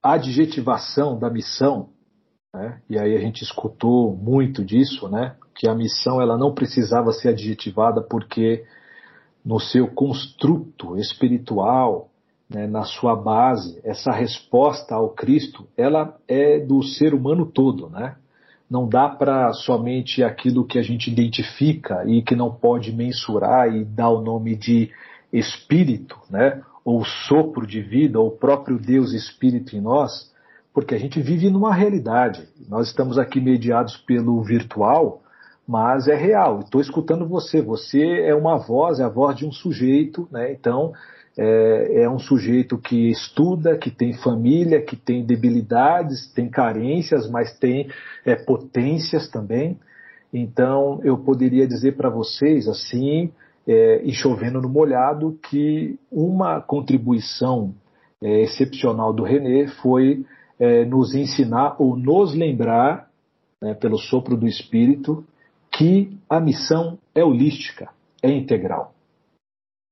adjetivação 0.04 1.18
da 1.18 1.30
missão, 1.30 1.90
né? 2.54 2.82
e 2.90 2.98
aí 2.98 3.16
a 3.16 3.20
gente 3.20 3.44
escutou 3.44 4.16
muito 4.16 4.64
disso, 4.64 5.10
né? 5.10 5.36
que 5.56 5.68
a 5.68 5.74
missão 5.74 6.22
ela 6.22 6.38
não 6.38 6.54
precisava 6.54 7.12
ser 7.12 7.30
adjetivada 7.30 8.02
porque 8.02 8.66
no 9.44 9.60
seu 9.60 9.88
construto 9.88 10.98
espiritual, 10.98 12.10
né, 12.50 12.68
na 12.68 12.84
sua 12.84 13.16
base, 13.16 13.80
essa 13.84 14.12
resposta 14.12 14.96
ao 14.96 15.10
Cristo, 15.10 15.68
ela 15.78 16.20
é 16.28 16.60
do 16.60 16.84
ser 16.84 17.14
humano 17.14 17.46
todo, 17.46 17.90
né? 17.90 18.18
Não 18.70 18.88
dá 18.88 19.08
para 19.08 19.54
somente 19.54 20.24
aquilo 20.24 20.66
que 20.66 20.80
a 20.80 20.82
gente 20.82 21.12
identifica 21.12 22.04
e 22.08 22.22
que 22.22 22.36
não 22.36 22.52
pode 22.52 22.92
mensurar 22.92 23.74
e 23.74 23.86
dar 23.86 24.10
o 24.10 24.22
nome 24.22 24.56
de 24.56 24.92
espírito, 25.32 26.18
né? 26.30 26.62
ou 26.84 27.04
sopro 27.04 27.66
de 27.66 27.82
vida, 27.82 28.20
ou 28.20 28.30
próprio 28.30 28.78
Deus 28.78 29.12
Espírito 29.12 29.76
em 29.76 29.82
nós, 29.82 30.32
porque 30.72 30.94
a 30.94 31.00
gente 31.00 31.20
vive 31.20 31.50
numa 31.50 31.74
realidade. 31.74 32.48
Nós 32.70 32.88
estamos 32.88 33.18
aqui 33.18 33.42
mediados 33.42 33.98
pelo 33.98 34.44
virtual, 34.44 35.24
mas 35.68 36.08
é 36.08 36.16
real. 36.16 36.60
Estou 36.60 36.80
escutando 36.80 37.28
você. 37.28 37.60
Você 37.60 38.22
é 38.22 38.36
uma 38.36 38.58
voz, 38.58 39.00
é 39.00 39.04
a 39.04 39.10
voz 39.10 39.36
de 39.36 39.48
um 39.48 39.52
sujeito, 39.52 40.28
né? 40.32 40.52
Então 40.52 40.94
é, 41.38 42.04
é, 42.04 42.10
um 42.10 42.20
sujeito 42.20 42.78
que 42.78 43.10
estuda, 43.10 43.78
que 43.78 43.92
tem 43.92 44.14
família, 44.14 44.82
que 44.82 44.96
tem 44.96 45.26
debilidades, 45.26 46.32
tem 46.34 46.50
carências, 46.50 47.30
mas 47.30 47.58
tem 47.58 47.90
é, 48.26 48.36
potências 48.36 49.30
também. 49.30 49.78
Então, 50.34 51.00
eu 51.04 51.18
poderia 51.18 51.68
dizer 51.68 51.96
para 51.96 52.10
vocês, 52.10 52.68
assim, 52.68 53.32
é, 53.68 54.02
e 54.04 54.14
chovendo 54.14 54.62
no 54.62 54.70
molhado, 54.70 55.38
que 55.50 56.00
uma 56.12 56.62
contribuição 56.62 57.74
é, 58.22 58.42
excepcional 58.44 59.14
do 59.14 59.24
René 59.24 59.68
foi 59.82 60.26
é, 60.60 60.86
nos 60.86 61.14
ensinar 61.14 61.76
ou 61.80 61.98
nos 61.98 62.34
lembrar, 62.34 63.10
né, 63.62 63.74
pelo 63.74 63.98
sopro 63.98 64.38
do 64.38 64.48
Espírito, 64.48 65.26
que 65.72 66.18
a 66.30 66.40
missão 66.40 66.98
é 67.14 67.24
holística, 67.24 67.90
é 68.22 68.32
integral. 68.32 68.94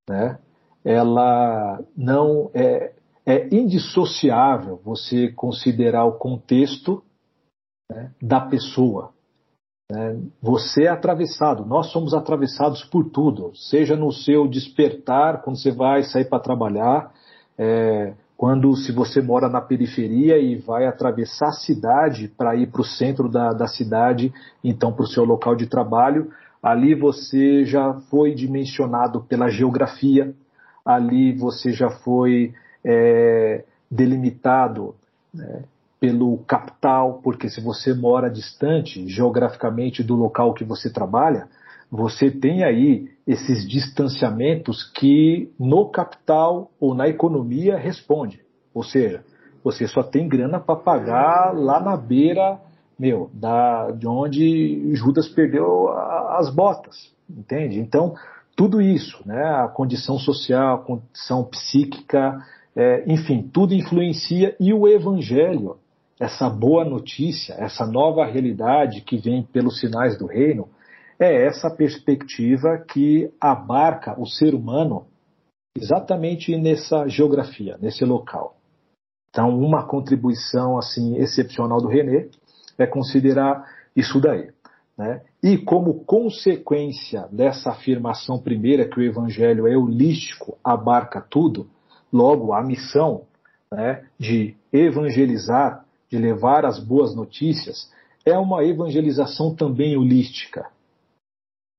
Né? 0.10 0.38
Ela 0.84 1.80
não 1.96 2.50
é, 2.54 2.92
é 3.26 3.48
indissociável 3.56 4.80
você 4.84 5.30
considerar 5.30 6.06
o 6.06 6.14
contexto 6.14 7.04
né, 7.90 8.12
da 8.22 8.42
pessoa. 8.42 9.12
Né? 9.92 10.20
Você 10.42 10.84
é 10.84 10.90
atravessado, 10.90 11.66
nós 11.66 11.92
somos 11.92 12.14
atravessados 12.14 12.84
por 12.84 13.10
tudo, 13.10 13.56
seja 13.56 13.96
no 13.96 14.12
seu 14.12 14.48
despertar, 14.48 15.42
quando 15.42 15.58
você 15.58 15.72
vai 15.72 16.04
sair 16.04 16.26
para 16.26 16.40
trabalhar, 16.40 17.12
é, 17.58 18.14
quando 18.36 18.76
se 18.76 18.92
você 18.92 19.22
mora 19.22 19.48
na 19.48 19.62
periferia 19.62 20.38
e 20.38 20.56
vai 20.56 20.86
atravessar 20.86 21.48
a 21.48 21.54
cidade 21.54 22.28
para 22.28 22.56
ir 22.56 22.68
para 22.68 22.82
o 22.82 22.86
centro 22.86 23.30
da, 23.30 23.54
da 23.54 23.68
cidade, 23.68 24.34
então 24.64 24.92
para 24.92 25.04
o 25.04 25.08
seu 25.08 25.24
local 25.24 25.56
de 25.56 25.68
trabalho, 25.68 26.30
ali 26.62 26.96
você 26.96 27.64
já 27.64 27.94
foi 28.10 28.34
dimensionado 28.34 29.22
pela 29.22 29.50
geografia, 29.50 30.34
ali 30.86 31.34
você 31.34 31.72
já 31.72 31.90
foi 31.90 32.54
é, 32.84 33.64
delimitado 33.90 34.96
né, 35.34 35.64
pelo 36.00 36.38
capital, 36.40 37.22
porque 37.24 37.50
se 37.50 37.62
você 37.62 37.94
mora 37.94 38.30
distante 38.30 39.08
geograficamente 39.08 40.04
do 40.04 40.16
local 40.16 40.54
que 40.54 40.64
você 40.64 40.92
trabalha, 40.92 41.48
você 41.90 42.30
tem 42.30 42.64
aí 42.64 43.10
esses 43.26 43.68
distanciamentos 43.68 44.84
que 44.96 45.52
no 45.60 45.90
capital 45.90 46.72
ou 46.80 46.94
na 46.94 47.08
economia 47.08 47.78
responde. 47.78 48.42
Ou 48.74 48.84
seja, 48.84 49.24
você 49.64 49.88
só 49.88 50.04
tem 50.04 50.28
grana 50.28 50.60
para 50.60 50.76
pagar 50.76 51.54
lá 51.54 51.80
na 51.80 51.96
beira, 51.96 52.60
meu, 53.00 53.30
da, 53.34 53.92
de 53.92 54.08
onde 54.08 54.94
Judas 54.96 55.30
perdeu 55.30 55.90
as 55.90 56.54
botas, 56.54 57.14
entende? 57.30 57.80
Então, 57.80 58.16
tudo 58.56 58.82
isso, 58.82 59.22
né, 59.26 59.42
a 59.42 59.68
condição 59.68 60.18
social, 60.18 60.76
a 60.76 60.84
condição 60.84 61.44
psíquica, 61.44 62.38
é, 62.76 63.04
enfim, 63.12 63.50
tudo 63.52 63.74
influencia 63.74 64.56
e 64.60 64.74
o 64.74 64.88
evangelho, 64.88 65.78
essa 66.20 66.50
boa 66.50 66.86
notícia, 66.86 67.54
essa 67.54 67.86
nova 67.86 68.26
realidade 68.26 69.02
que 69.02 69.18
vem 69.18 69.44
pelos 69.44 69.80
sinais 69.80 70.18
do 70.18 70.28
reino, 70.28 70.70
é 71.20 71.46
essa 71.46 71.70
perspectiva 71.70 72.78
que 72.78 73.32
abarca 73.40 74.20
o 74.20 74.26
ser 74.26 74.54
humano 74.54 75.06
exatamente 75.76 76.56
nessa 76.56 77.08
geografia, 77.08 77.78
nesse 77.82 78.06
local. 78.06 78.56
Então, 79.30 79.50
uma 79.50 79.88
contribuição 79.88 80.78
assim 80.78 81.18
excepcional 81.18 81.82
do 81.82 81.88
René 81.88 82.30
é 82.78 82.86
considerar 82.86 83.66
isso 83.96 84.20
daí. 84.20 84.52
Né? 84.98 85.22
E 85.42 85.58
como 85.58 86.04
consequência 86.06 87.28
dessa 87.32 87.72
afirmação 87.72 88.40
primeira 88.40 88.88
que 88.88 89.00
o 89.00 89.04
evangelho 89.04 89.68
é 89.68 89.76
holístico, 89.76 90.58
abarca 90.64 91.20
tudo, 91.20 91.68
logo 92.12 92.54
a 92.54 92.62
missão 92.62 93.24
né, 93.72 94.06
de 94.20 94.56
evangelizar, 94.72 95.84
de 96.10 96.18
levar 96.18 96.66
as 96.66 96.80
boas 96.80 97.16
notícias, 97.16 97.92
é 98.24 98.38
uma 98.38 98.64
evangelização 98.64 99.56
também 99.56 99.98
holística. 99.98 100.70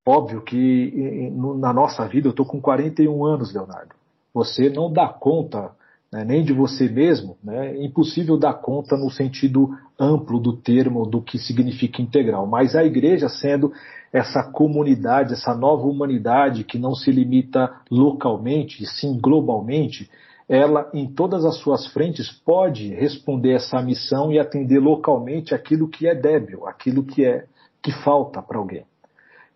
Óbvio 0.06 0.42
que 0.42 1.30
na 1.32 1.72
nossa 1.72 2.06
vida, 2.06 2.26
eu 2.28 2.30
estou 2.30 2.44
com 2.44 2.60
41 2.60 3.24
anos, 3.24 3.54
Leonardo. 3.54 3.94
Você 4.34 4.68
não 4.68 4.92
dá 4.92 5.08
conta 5.08 5.70
né, 6.14 6.24
nem 6.24 6.44
de 6.44 6.52
você 6.52 6.88
mesmo, 6.88 7.36
né, 7.42 7.70
é 7.72 7.84
impossível 7.84 8.38
dar 8.38 8.54
conta 8.54 8.96
no 8.96 9.10
sentido 9.10 9.76
amplo 9.98 10.38
do 10.38 10.56
termo, 10.56 11.04
do 11.04 11.20
que 11.20 11.40
significa 11.40 12.00
integral. 12.00 12.46
Mas 12.46 12.76
a 12.76 12.84
igreja, 12.84 13.28
sendo 13.28 13.72
essa 14.12 14.44
comunidade, 14.44 15.32
essa 15.32 15.52
nova 15.56 15.88
humanidade 15.88 16.62
que 16.62 16.78
não 16.78 16.94
se 16.94 17.10
limita 17.10 17.68
localmente, 17.90 18.80
e 18.80 18.86
sim 18.86 19.18
globalmente, 19.20 20.08
ela, 20.48 20.88
em 20.94 21.04
todas 21.12 21.44
as 21.44 21.56
suas 21.56 21.84
frentes, 21.88 22.30
pode 22.30 22.94
responder 22.94 23.54
essa 23.54 23.82
missão 23.82 24.30
e 24.30 24.38
atender 24.38 24.78
localmente 24.78 25.52
aquilo 25.52 25.88
que 25.88 26.06
é 26.06 26.14
débil, 26.14 26.64
aquilo 26.64 27.02
que 27.02 27.24
é 27.24 27.46
que 27.82 27.90
falta 27.90 28.40
para 28.40 28.58
alguém. 28.58 28.84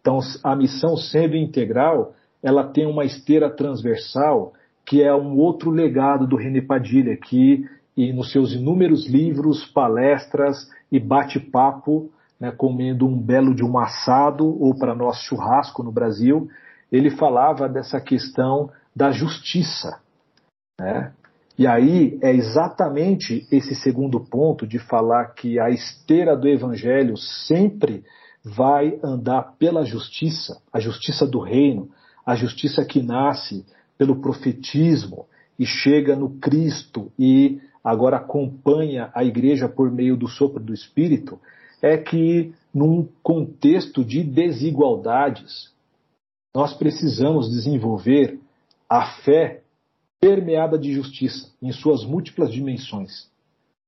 Então, 0.01 0.19
a 0.43 0.57
missão 0.57 0.97
sendo 0.97 1.37
integral, 1.37 2.15
ela 2.43 2.65
tem 2.65 2.85
uma 2.85 3.05
esteira 3.05 3.49
transversal, 3.49 4.55
que 4.89 5.03
é 5.03 5.15
um 5.15 5.37
outro 5.37 5.71
legado 5.71 6.27
do 6.27 6.35
René 6.35 6.63
Padilha, 6.63 7.15
que 7.15 7.69
e 7.95 8.11
nos 8.11 8.33
seus 8.33 8.55
inúmeros 8.55 9.07
livros, 9.07 9.67
palestras 9.67 10.71
e 10.91 10.99
bate-papo, 10.99 12.11
né, 12.41 12.51
comendo 12.53 13.07
um 13.07 13.21
belo 13.21 13.55
de 13.55 13.63
um 13.63 13.77
assado, 13.77 14.47
ou 14.47 14.75
para 14.75 14.95
nós 14.95 15.19
churrasco 15.19 15.83
no 15.83 15.93
Brasil, 15.93 16.49
ele 16.91 17.11
falava 17.11 17.69
dessa 17.69 18.01
questão 18.01 18.71
da 18.97 19.11
justiça. 19.11 20.01
Né? 20.81 21.13
E 21.59 21.67
aí 21.67 22.19
é 22.23 22.33
exatamente 22.33 23.47
esse 23.53 23.75
segundo 23.75 24.21
ponto 24.21 24.67
de 24.67 24.79
falar 24.79 25.35
que 25.35 25.61
a 25.61 25.69
esteira 25.69 26.35
do 26.35 26.49
evangelho 26.49 27.17
sempre 27.19 28.05
vai 28.43 28.99
andar 29.05 29.55
pela 29.59 29.85
justiça, 29.85 30.63
a 30.73 30.81
justiça 30.81 31.27
do 31.27 31.41
reino, 31.41 31.91
a 32.25 32.35
justiça 32.35 32.85
que 32.87 33.03
nasce 33.03 33.67
pelo 33.99 34.21
profetismo 34.21 35.27
e 35.59 35.67
chega 35.67 36.15
no 36.15 36.31
Cristo 36.39 37.13
e 37.19 37.61
agora 37.83 38.17
acompanha 38.19 39.11
a 39.13 39.25
igreja 39.25 39.69
por 39.69 39.91
meio 39.91 40.17
do 40.17 40.29
sopro 40.29 40.63
do 40.63 40.73
Espírito, 40.73 41.39
é 41.83 41.97
que 41.97 42.55
num 42.73 43.09
contexto 43.23 44.05
de 44.05 44.23
desigualdades, 44.23 45.73
nós 46.55 46.75
precisamos 46.75 47.51
desenvolver 47.51 48.39
a 48.89 49.07
fé 49.23 49.63
permeada 50.21 50.79
de 50.79 50.93
justiça 50.93 51.51
em 51.63 51.73
suas 51.73 52.05
múltiplas 52.05 52.53
dimensões 52.53 53.29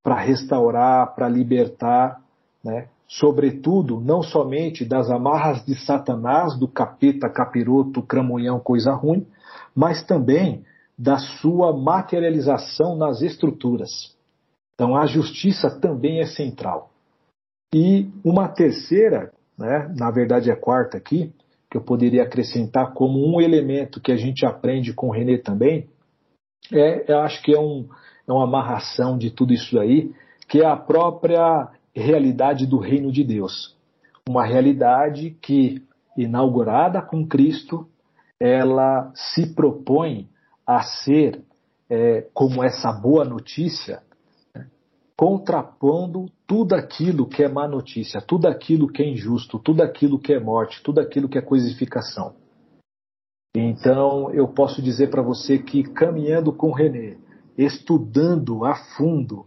para 0.03 0.21
restaurar, 0.21 1.15
para 1.15 1.29
libertar, 1.29 2.21
né? 2.65 2.89
sobretudo, 3.07 4.01
não 4.01 4.23
somente 4.23 4.85
das 4.85 5.11
amarras 5.11 5.65
de 5.65 5.75
Satanás, 5.75 6.57
do 6.57 6.69
capeta, 6.69 7.29
capiroto, 7.29 8.03
cramunhão, 8.03 8.61
coisa 8.61 8.93
ruim, 8.93 9.27
mas 9.75 10.03
também 10.03 10.65
da 10.99 11.19
sua 11.19 11.77
materialização 11.77 12.97
nas 12.97 13.23
estruturas. 13.23 14.15
Então, 14.75 14.97
a 14.97 15.07
justiça 15.07 15.71
também 15.81 16.21
é 16.21 16.27
central. 16.27 16.91
E 17.75 18.09
uma 18.25 18.49
terceira, 18.49 19.33
né, 19.57 19.93
na 19.97 20.11
verdade 20.11 20.51
é 20.51 20.53
a 20.53 20.61
quarta 20.61 20.97
aqui, 20.97 21.33
que 21.71 21.77
eu 21.77 21.83
poderia 21.83 22.25
acrescentar 22.25 22.93
como 22.93 23.25
um 23.25 23.41
elemento 23.41 24.01
que 24.01 24.11
a 24.11 24.17
gente 24.17 24.45
aprende 24.45 24.93
com 24.93 25.09
o 25.09 25.13
René 25.13 25.39
também, 25.39 25.89
é, 26.73 27.13
eu 27.13 27.21
acho 27.21 27.43
que 27.43 27.55
é, 27.55 27.59
um, 27.59 27.89
é 28.27 28.33
uma 28.33 28.45
amarração 28.45 29.17
de 29.17 29.31
tudo 29.31 29.53
isso 29.53 29.79
aí, 29.79 30.13
que 30.49 30.61
é 30.61 30.67
a 30.67 30.77
própria 30.77 31.69
realidade 31.95 32.67
do 32.67 32.79
reino 32.79 33.11
de 33.13 33.25
Deus. 33.25 33.77
Uma 34.29 34.45
realidade 34.45 35.37
que, 35.41 35.83
inaugurada 36.17 37.01
com 37.01 37.27
Cristo, 37.27 37.89
ela 38.41 39.13
se 39.15 39.55
propõe 39.55 40.29
a 40.67 40.83
ser, 40.83 41.45
é, 41.91 42.27
como 42.33 42.65
essa 42.65 42.91
boa 42.91 43.25
notícia, 43.25 44.03
né, 44.55 44.67
contrapondo 45.17 46.27
tudo 46.47 46.75
aquilo 46.75 47.29
que 47.29 47.43
é 47.43 47.49
má 47.49 47.69
notícia, 47.69 48.23
tudo 48.23 48.49
aquilo 48.49 48.89
que 48.89 49.03
é 49.03 49.09
injusto, 49.09 49.59
tudo 49.59 49.83
aquilo 49.83 50.19
que 50.19 50.33
é 50.33 50.41
morte, 50.41 50.83
tudo 50.83 51.01
aquilo 51.01 51.29
que 51.29 51.37
é 51.37 51.43
coisificação. 51.43 52.35
Então, 53.55 54.31
eu 54.31 54.49
posso 54.49 54.81
dizer 54.81 55.11
para 55.11 55.23
você 55.23 55.59
que 55.59 55.83
caminhando 55.83 56.53
com 56.53 56.73
René, 56.73 57.19
estudando 57.59 58.65
a 58.65 58.75
fundo, 58.97 59.45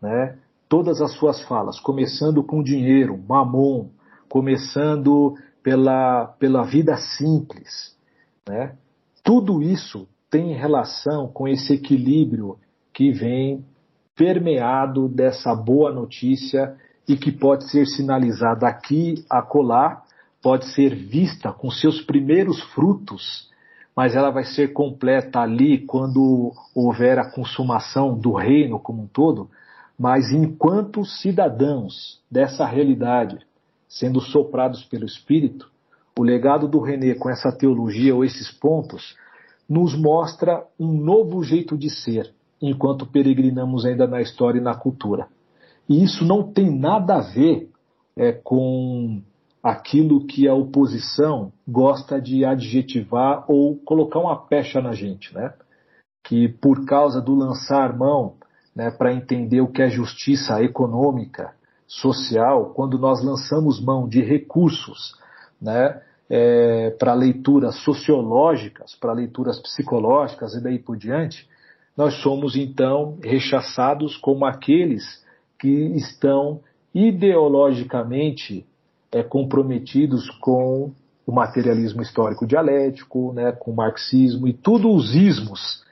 né, 0.00 0.38
todas 0.68 1.02
as 1.02 1.12
suas 1.12 1.42
falas, 1.44 1.78
começando 1.78 2.42
com 2.42 2.62
dinheiro, 2.62 3.16
mamon, 3.28 3.90
começando 4.28 5.34
pela, 5.62 6.28
pela 6.38 6.64
vida 6.64 6.96
simples. 6.96 7.94
Né? 8.48 8.74
Tudo 9.22 9.62
isso 9.62 10.08
tem 10.30 10.54
relação 10.54 11.28
com 11.28 11.46
esse 11.46 11.74
equilíbrio 11.74 12.58
que 12.92 13.12
vem 13.12 13.64
permeado 14.16 15.08
dessa 15.08 15.54
boa 15.54 15.92
notícia 15.92 16.76
e 17.08 17.16
que 17.16 17.32
pode 17.32 17.70
ser 17.70 17.86
sinalizada 17.86 18.66
aqui, 18.66 19.24
acolá, 19.28 20.02
pode 20.42 20.66
ser 20.74 20.94
vista 20.94 21.52
com 21.52 21.70
seus 21.70 22.00
primeiros 22.00 22.60
frutos, 22.72 23.50
mas 23.94 24.14
ela 24.14 24.30
vai 24.30 24.44
ser 24.44 24.72
completa 24.72 25.40
ali 25.40 25.78
quando 25.86 26.52
houver 26.74 27.18
a 27.18 27.30
consumação 27.30 28.18
do 28.18 28.32
reino 28.32 28.78
como 28.78 29.02
um 29.02 29.06
todo, 29.06 29.50
mas 29.98 30.32
enquanto 30.32 31.04
cidadãos 31.04 32.20
dessa 32.30 32.66
realidade, 32.66 33.38
sendo 33.88 34.20
soprados 34.20 34.84
pelo 34.84 35.04
Espírito, 35.04 35.70
o 36.18 36.22
legado 36.22 36.68
do 36.68 36.80
René 36.80 37.14
com 37.14 37.30
essa 37.30 37.50
teologia 37.50 38.14
ou 38.14 38.24
esses 38.24 38.50
pontos 38.50 39.16
nos 39.68 39.96
mostra 39.96 40.64
um 40.78 40.92
novo 40.92 41.42
jeito 41.42 41.76
de 41.76 41.88
ser, 41.88 42.32
enquanto 42.60 43.06
peregrinamos 43.06 43.86
ainda 43.86 44.06
na 44.06 44.20
história 44.20 44.58
e 44.58 44.62
na 44.62 44.74
cultura. 44.74 45.28
E 45.88 46.02
isso 46.02 46.24
não 46.24 46.42
tem 46.42 46.70
nada 46.70 47.16
a 47.16 47.20
ver 47.20 47.70
é, 48.16 48.32
com 48.32 49.22
aquilo 49.62 50.26
que 50.26 50.48
a 50.48 50.54
oposição 50.54 51.52
gosta 51.66 52.20
de 52.20 52.44
adjetivar 52.44 53.44
ou 53.48 53.76
colocar 53.76 54.18
uma 54.18 54.36
pecha 54.36 54.80
na 54.80 54.92
gente, 54.92 55.34
né? 55.34 55.54
Que 56.24 56.48
por 56.48 56.84
causa 56.84 57.20
do 57.20 57.34
lançar 57.34 57.96
mão 57.96 58.34
né, 58.74 58.90
para 58.90 59.12
entender 59.12 59.60
o 59.60 59.68
que 59.68 59.82
é 59.82 59.88
justiça 59.88 60.62
econômica, 60.62 61.54
social, 61.86 62.72
quando 62.74 62.98
nós 62.98 63.22
lançamos 63.22 63.80
mão 63.80 64.08
de 64.08 64.22
recursos 64.22 65.14
né, 65.62 66.02
é, 66.28 66.90
para 66.98 67.14
leituras 67.14 67.76
sociológicas, 67.84 68.94
para 68.96 69.12
leituras 69.12 69.60
psicológicas 69.60 70.54
e 70.54 70.62
daí 70.62 70.78
por 70.78 70.96
diante, 70.96 71.48
nós 71.96 72.14
somos 72.22 72.56
então 72.56 73.18
rechaçados 73.22 74.16
como 74.16 74.44
aqueles 74.44 75.22
que 75.58 75.68
estão 75.68 76.60
ideologicamente 76.94 78.66
é, 79.12 79.22
comprometidos 79.22 80.28
com 80.40 80.90
o 81.26 81.32
materialismo 81.32 82.02
histórico 82.02 82.46
dialético, 82.46 83.32
né, 83.32 83.52
com 83.52 83.70
o 83.70 83.76
marxismo 83.76 84.48
e 84.48 84.52
todos 84.52 85.10
os 85.10 85.14
ismos 85.14 85.84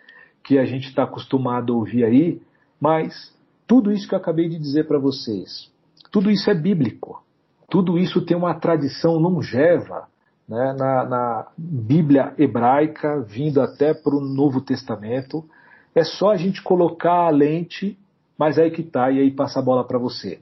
que 0.42 0.58
a 0.58 0.64
gente 0.64 0.88
está 0.88 1.04
acostumado 1.04 1.72
a 1.72 1.76
ouvir 1.76 2.04
aí, 2.04 2.42
mas 2.80 3.32
tudo 3.66 3.92
isso 3.92 4.08
que 4.08 4.14
eu 4.14 4.18
acabei 4.18 4.48
de 4.48 4.58
dizer 4.58 4.88
para 4.88 4.98
vocês, 4.98 5.70
tudo 6.10 6.30
isso 6.30 6.50
é 6.50 6.54
bíblico. 6.54 7.22
Tudo 7.70 7.96
isso 7.96 8.20
tem 8.26 8.36
uma 8.36 8.54
tradição 8.54 9.14
longeva 9.14 10.08
né, 10.48 10.74
na, 10.76 11.04
na 11.04 11.46
Bíblia 11.56 12.34
hebraica, 12.36 13.20
vindo 13.20 13.60
até 13.60 13.94
para 13.94 14.16
o 14.16 14.20
Novo 14.20 14.60
Testamento. 14.60 15.48
É 15.94 16.02
só 16.02 16.32
a 16.32 16.36
gente 16.36 16.60
colocar 16.62 17.26
a 17.26 17.30
lente, 17.30 17.96
mas 18.36 18.58
aí 18.58 18.72
que 18.72 18.82
tá, 18.82 19.12
e 19.12 19.20
aí 19.20 19.30
passa 19.30 19.60
a 19.60 19.62
bola 19.62 19.86
para 19.86 19.98
você. 19.98 20.40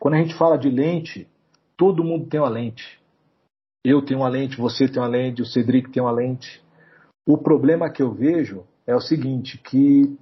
Quando 0.00 0.14
a 0.14 0.18
gente 0.18 0.34
fala 0.34 0.56
de 0.56 0.70
lente, 0.70 1.28
todo 1.76 2.02
mundo 2.02 2.26
tem 2.26 2.40
uma 2.40 2.48
lente. 2.48 2.98
Eu 3.84 4.00
tenho 4.00 4.20
uma 4.20 4.28
lente, 4.28 4.56
você 4.56 4.88
tem 4.88 5.02
uma 5.02 5.08
lente, 5.08 5.42
o 5.42 5.46
Cedric 5.46 5.90
tem 5.90 6.02
uma 6.02 6.12
lente. 6.12 6.62
O 7.28 7.36
problema 7.36 7.90
que 7.90 8.02
eu 8.02 8.10
vejo 8.12 8.64
é 8.86 8.94
o 8.94 9.00
seguinte, 9.00 9.58
que 9.58 10.16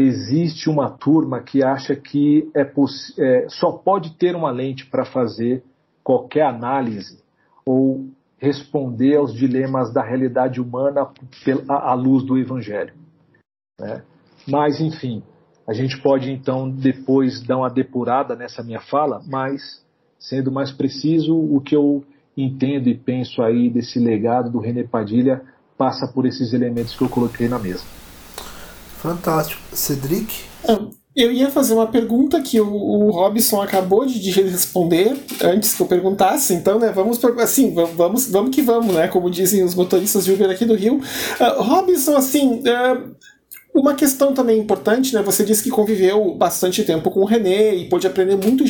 existe 0.00 0.70
uma 0.70 0.88
turma 0.90 1.40
que 1.40 1.62
acha 1.62 1.96
que 1.96 2.48
é, 2.54 2.62
é 2.62 3.48
só 3.48 3.72
pode 3.72 4.14
ter 4.16 4.36
uma 4.36 4.50
lente 4.50 4.86
para 4.86 5.04
fazer 5.04 5.64
qualquer 6.04 6.46
análise 6.46 7.20
ou 7.66 8.06
responder 8.38 9.16
aos 9.16 9.34
dilemas 9.34 9.92
da 9.92 10.02
realidade 10.02 10.60
humana 10.60 11.08
à 11.68 11.92
luz 11.94 12.24
do 12.24 12.38
Evangelho. 12.38 12.94
Né? 13.80 14.02
Mas, 14.46 14.80
enfim, 14.80 15.22
a 15.66 15.72
gente 15.72 16.00
pode 16.00 16.30
então 16.30 16.70
depois 16.70 17.44
dar 17.44 17.58
uma 17.58 17.68
depurada 17.68 18.36
nessa 18.36 18.62
minha 18.62 18.80
fala, 18.80 19.20
mas, 19.26 19.84
sendo 20.16 20.52
mais 20.52 20.70
preciso, 20.70 21.36
o 21.36 21.60
que 21.60 21.74
eu 21.74 22.04
entendo 22.36 22.88
e 22.88 22.96
penso 22.96 23.42
aí 23.42 23.68
desse 23.68 23.98
legado 23.98 24.48
do 24.48 24.60
René 24.60 24.84
Padilha 24.84 25.42
passa 25.76 26.06
por 26.06 26.24
esses 26.24 26.52
elementos 26.52 26.96
que 26.96 27.02
eu 27.02 27.08
coloquei 27.08 27.48
na 27.48 27.58
mesa. 27.58 27.84
Fantástico. 29.02 29.60
Cedric? 29.72 30.44
Ah, 30.66 30.80
eu 31.18 31.32
ia 31.32 31.50
fazer 31.50 31.74
uma 31.74 31.88
pergunta 31.88 32.40
que 32.40 32.60
o, 32.60 32.72
o 32.72 33.10
Robson 33.10 33.60
acabou 33.60 34.06
de 34.06 34.30
responder 34.30 35.16
antes 35.42 35.74
que 35.74 35.82
eu 35.82 35.86
perguntasse, 35.86 36.54
então, 36.54 36.78
né, 36.78 36.92
vamos 36.92 37.18
assim, 37.40 37.74
vamos, 37.74 38.28
vamos 38.28 38.54
que 38.54 38.62
vamos, 38.62 38.94
né, 38.94 39.08
como 39.08 39.28
dizem 39.28 39.64
os 39.64 39.74
motoristas 39.74 40.24
de 40.24 40.32
Uber 40.32 40.48
aqui 40.48 40.64
do 40.64 40.74
Rio. 40.76 40.98
Uh, 40.98 41.62
Robson, 41.62 42.16
assim, 42.16 42.60
uh, 42.60 43.16
uma 43.74 43.94
questão 43.94 44.32
também 44.32 44.58
importante, 44.58 45.14
né? 45.14 45.22
Você 45.22 45.44
disse 45.44 45.62
que 45.62 45.70
conviveu 45.70 46.34
bastante 46.34 46.82
tempo 46.82 47.10
com 47.10 47.20
o 47.20 47.24
René 47.24 47.74
e 47.74 47.84
pôde 47.88 48.06
aprender 48.06 48.36
muito 48.36 48.64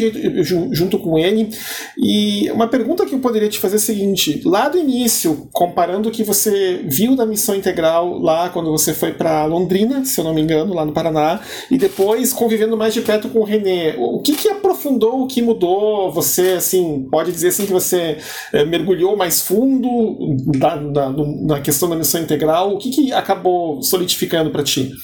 junto 0.73 0.99
com 0.99 1.19
ele. 1.19 1.51
E 1.97 2.51
uma 2.51 2.69
pergunta 2.69 3.07
que 3.07 3.15
eu 3.15 3.19
poderia 3.19 3.49
te 3.49 3.59
fazer 3.59 3.77
é 3.77 3.79
a 3.79 3.81
seguinte: 3.81 4.43
lá 4.45 4.69
do 4.69 4.79
início, 4.79 5.49
comparando 5.53 6.09
o 6.09 6.13
que 6.13 6.23
você 6.23 6.85
viu 6.85 7.17
da 7.17 7.25
missão 7.25 7.55
integral 7.55 8.19
lá 8.19 8.51
quando 8.51 8.71
você 8.71 8.93
foi 8.93 9.13
para 9.13 9.45
Londrina, 9.47 10.05
se 10.05 10.21
eu 10.21 10.25
não 10.25 10.35
me 10.35 10.43
engano, 10.43 10.75
lá 10.75 10.85
no 10.85 10.93
Paraná, 10.93 11.41
e 11.71 11.79
depois 11.79 12.33
convivendo 12.33 12.77
mais 12.77 12.93
de 12.93 13.01
perto 13.01 13.29
com 13.29 13.41
o 13.41 13.45
René, 13.45 13.95
o 13.99 14.21
que, 14.21 14.35
que 14.35 14.49
aprofundou, 14.49 15.23
o 15.23 15.27
que 15.27 15.41
mudou? 15.41 16.13
Você, 16.13 16.51
assim, 16.51 17.07
pode 17.11 17.33
dizer 17.33 17.49
assim 17.49 17.67
que 17.67 17.73
você 17.73 18.19
é, 18.53 18.65
mergulhou 18.65 19.17
mais 19.17 19.41
fundo 19.41 20.17
da, 20.59 20.77
da, 20.77 21.11
na 21.11 21.61
questão 21.61 21.89
da 21.89 21.97
missão 21.97 22.21
integral? 22.21 22.75
O 22.75 22.79
que, 22.79 22.91
que 22.91 23.13
acabou 23.13 23.83
solidificando 23.83 24.51
para 24.51 24.63
ti? 24.63 24.98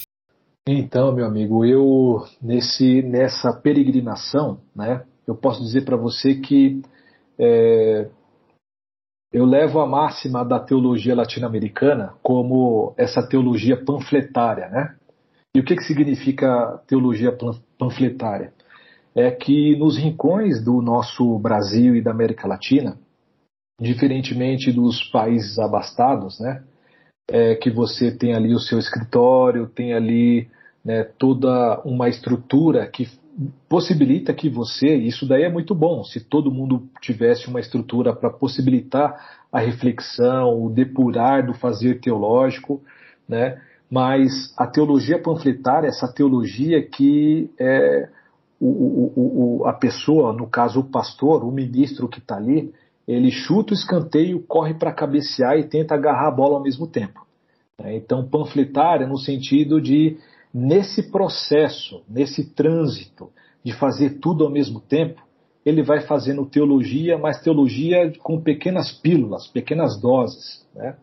Então, 0.67 1.13
meu 1.13 1.27
amigo, 1.27 1.63
eu 1.63 2.25
nesse 2.41 3.03
nessa 3.03 3.53
peregrinação, 3.53 4.59
né, 4.75 5.05
eu 5.27 5.35
posso 5.35 5.61
dizer 5.61 5.85
para 5.85 5.95
você 5.95 6.35
que 6.35 6.81
é, 7.37 8.09
eu 9.31 9.45
levo 9.45 9.79
a 9.79 9.85
máxima 9.85 10.43
da 10.43 10.59
teologia 10.59 11.13
latino-americana 11.13 12.15
como 12.23 12.95
essa 12.97 13.21
teologia 13.21 13.75
panfletária, 13.83 14.69
né? 14.69 14.95
E 15.55 15.59
o 15.59 15.63
que, 15.63 15.75
que 15.75 15.83
significa 15.83 16.81
teologia 16.87 17.37
panfletária? 17.77 18.53
É 19.13 19.29
que 19.29 19.75
nos 19.77 19.97
rincões 19.97 20.63
do 20.63 20.81
nosso 20.81 21.37
Brasil 21.37 21.95
e 21.95 22.01
da 22.01 22.11
América 22.11 22.47
Latina, 22.47 22.97
diferentemente 23.79 24.71
dos 24.71 25.03
países 25.11 25.59
abastados, 25.59 26.39
né? 26.39 26.63
É 27.27 27.55
que 27.55 27.71
você 27.71 28.11
tem 28.11 28.35
ali 28.35 28.53
o 28.53 28.59
seu 28.59 28.77
escritório, 28.77 29.67
tem 29.67 29.93
ali 29.93 30.47
né, 30.83 31.03
toda 31.17 31.81
uma 31.83 32.07
estrutura 32.07 32.85
que 32.85 33.09
possibilita 33.67 34.33
que 34.33 34.47
você, 34.47 34.95
isso 34.95 35.27
daí 35.27 35.43
é 35.43 35.49
muito 35.49 35.75
bom, 35.75 36.03
se 36.03 36.21
todo 36.21 36.51
mundo 36.51 36.87
tivesse 37.01 37.47
uma 37.47 37.59
estrutura 37.59 38.15
para 38.15 38.29
possibilitar 38.29 39.43
a 39.51 39.59
reflexão, 39.59 40.63
o 40.63 40.69
depurar 40.69 41.45
do 41.45 41.53
fazer 41.53 41.99
teológico, 41.99 42.81
né, 43.27 43.59
mas 43.89 44.53
a 44.57 44.65
teologia 44.67 45.21
panfletária, 45.21 45.87
essa 45.87 46.07
teologia 46.07 46.81
que 46.81 47.49
é 47.59 48.07
o, 48.59 48.67
o, 48.67 49.59
o, 49.59 49.67
a 49.67 49.73
pessoa, 49.73 50.31
no 50.31 50.47
caso 50.47 50.79
o 50.79 50.89
pastor, 50.89 51.43
o 51.43 51.51
ministro 51.51 52.07
que 52.07 52.19
está 52.19 52.37
ali, 52.37 52.73
ele 53.07 53.31
chuta 53.31 53.73
o 53.73 53.75
escanteio, 53.75 54.43
corre 54.47 54.73
para 54.73 54.93
cabecear 54.93 55.57
e 55.57 55.63
tenta 55.63 55.93
agarrar 55.93 56.27
a 56.27 56.35
bola 56.35 56.55
ao 56.57 56.63
mesmo 56.63 56.87
tempo. 56.87 57.25
Né. 57.79 57.95
Então, 57.95 58.27
panfletária 58.27 59.07
no 59.07 59.17
sentido 59.17 59.79
de 59.79 60.17
nesse 60.53 61.11
processo, 61.11 62.01
nesse 62.09 62.53
trânsito 62.53 63.29
de 63.63 63.73
fazer 63.73 64.19
tudo 64.19 64.45
ao 64.45 64.51
mesmo 64.51 64.79
tempo, 64.79 65.21
ele 65.65 65.81
vai 65.81 66.01
fazendo 66.01 66.45
teologia, 66.45 67.17
mas 67.17 67.41
teologia 67.41 68.13
com 68.19 68.39
pequenas 68.39 68.91
pílulas, 68.91 69.47
pequenas 69.47 69.99
doses. 69.99 70.65
Né? 70.75 70.95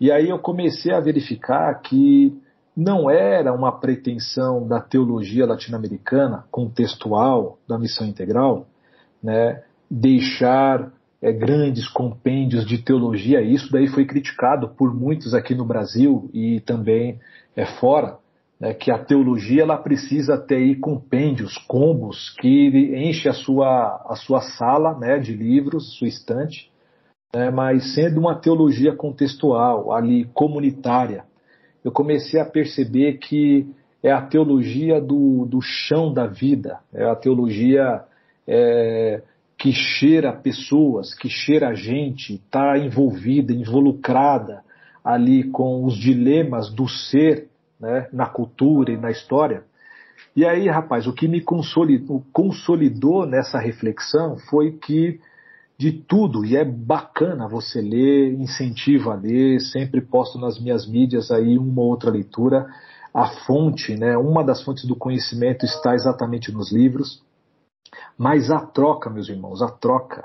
E 0.00 0.10
aí 0.10 0.30
eu 0.30 0.38
comecei 0.38 0.92
a 0.92 1.00
verificar 1.00 1.74
que 1.82 2.34
não 2.76 3.10
era 3.10 3.54
uma 3.54 3.72
pretensão 3.72 4.66
da 4.66 4.80
teologia 4.80 5.46
latino-americana, 5.46 6.44
contextual, 6.50 7.58
da 7.66 7.78
missão 7.78 8.06
integral, 8.06 8.66
né, 9.22 9.62
deixar 9.90 10.92
é, 11.20 11.32
grandes 11.32 11.88
compêndios 11.88 12.66
de 12.66 12.78
teologia. 12.78 13.40
Isso 13.40 13.70
daí 13.72 13.88
foi 13.88 14.04
criticado 14.04 14.68
por 14.70 14.94
muitos 14.94 15.34
aqui 15.34 15.54
no 15.54 15.64
Brasil 15.64 16.30
e 16.32 16.60
também 16.60 17.18
é, 17.54 17.64
fora 17.64 18.18
né, 18.60 18.74
que 18.74 18.90
a 18.90 18.98
teologia 18.98 19.62
ela 19.62 19.76
precisa 19.76 20.38
ter 20.38 20.56
aí 20.56 20.76
compêndios, 20.76 21.56
combos, 21.66 22.34
que 22.38 22.68
enche 22.94 23.28
a 23.28 23.32
sua, 23.32 24.04
a 24.08 24.16
sua 24.16 24.40
sala 24.40 24.98
né, 24.98 25.18
de 25.18 25.34
livros, 25.34 25.96
sua 25.98 26.08
estante, 26.08 26.70
né, 27.34 27.50
mas 27.50 27.94
sendo 27.94 28.18
uma 28.18 28.34
teologia 28.34 28.94
contextual, 28.94 29.92
ali 29.92 30.24
comunitária, 30.32 31.24
eu 31.84 31.92
comecei 31.92 32.40
a 32.40 32.44
perceber 32.44 33.18
que 33.18 33.66
é 34.02 34.10
a 34.10 34.22
teologia 34.22 35.00
do, 35.00 35.46
do 35.46 35.60
chão 35.60 36.12
da 36.12 36.26
vida, 36.26 36.80
é 36.92 37.04
a 37.04 37.14
teologia 37.14 38.02
é, 38.46 39.22
que 39.58 39.72
cheira 39.72 40.32
pessoas, 40.32 41.14
que 41.14 41.28
cheira 41.28 41.74
gente, 41.74 42.34
está 42.34 42.78
envolvida, 42.78 43.52
involucrada 43.52 44.62
ali 45.02 45.44
com 45.44 45.84
os 45.84 45.96
dilemas 45.96 46.70
do 46.70 46.88
ser 46.88 47.48
né, 47.80 48.08
na 48.12 48.26
cultura 48.26 48.92
e 48.92 48.96
na 48.96 49.10
história. 49.10 49.64
E 50.34 50.44
aí, 50.44 50.68
rapaz, 50.68 51.06
o 51.06 51.12
que 51.12 51.26
me 51.26 51.40
consolidou, 51.40 52.22
consolidou 52.32 53.24
nessa 53.24 53.58
reflexão 53.58 54.36
foi 54.50 54.72
que 54.72 55.20
de 55.78 55.92
tudo, 55.92 56.44
e 56.44 56.56
é 56.56 56.64
bacana 56.64 57.46
você 57.48 57.80
ler, 57.80 58.32
incentivo 58.32 59.10
a 59.10 59.14
ler, 59.14 59.60
sempre 59.60 60.00
posto 60.00 60.38
nas 60.38 60.58
minhas 60.58 60.88
mídias 60.88 61.30
aí 61.30 61.58
uma 61.58 61.82
outra 61.82 62.10
leitura. 62.10 62.66
A 63.12 63.26
fonte, 63.46 63.94
né, 63.94 64.16
uma 64.16 64.42
das 64.42 64.62
fontes 64.62 64.84
do 64.86 64.96
conhecimento 64.96 65.64
está 65.64 65.94
exatamente 65.94 66.50
nos 66.50 66.72
livros, 66.72 67.22
mas 68.16 68.50
a 68.50 68.60
troca, 68.60 69.10
meus 69.10 69.28
irmãos, 69.28 69.62
a 69.62 69.68
troca, 69.68 70.24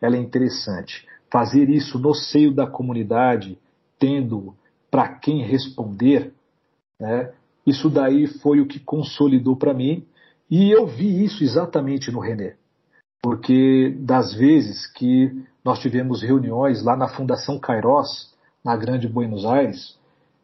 ela 0.00 0.16
é 0.16 0.20
interessante. 0.20 1.06
Fazer 1.30 1.68
isso 1.70 1.98
no 1.98 2.14
seio 2.14 2.52
da 2.52 2.66
comunidade, 2.66 3.58
tendo 3.98 4.54
para 4.90 5.08
quem 5.08 5.42
responder, 5.42 6.32
né? 7.00 7.32
Isso 7.66 7.88
daí 7.88 8.26
foi 8.26 8.60
o 8.60 8.66
que 8.66 8.80
consolidou 8.80 9.56
para 9.56 9.72
mim 9.72 10.04
e 10.50 10.70
eu 10.70 10.86
vi 10.86 11.24
isso 11.24 11.42
exatamente 11.42 12.10
no 12.10 12.20
René. 12.20 12.56
Porque 13.22 13.94
das 14.00 14.34
vezes 14.34 14.86
que 14.86 15.32
nós 15.64 15.78
tivemos 15.78 16.22
reuniões 16.22 16.82
lá 16.82 16.96
na 16.96 17.08
Fundação 17.08 17.58
Kairos, 17.58 18.34
na 18.64 18.76
Grande 18.76 19.08
Buenos 19.08 19.46
Aires, 19.46 19.96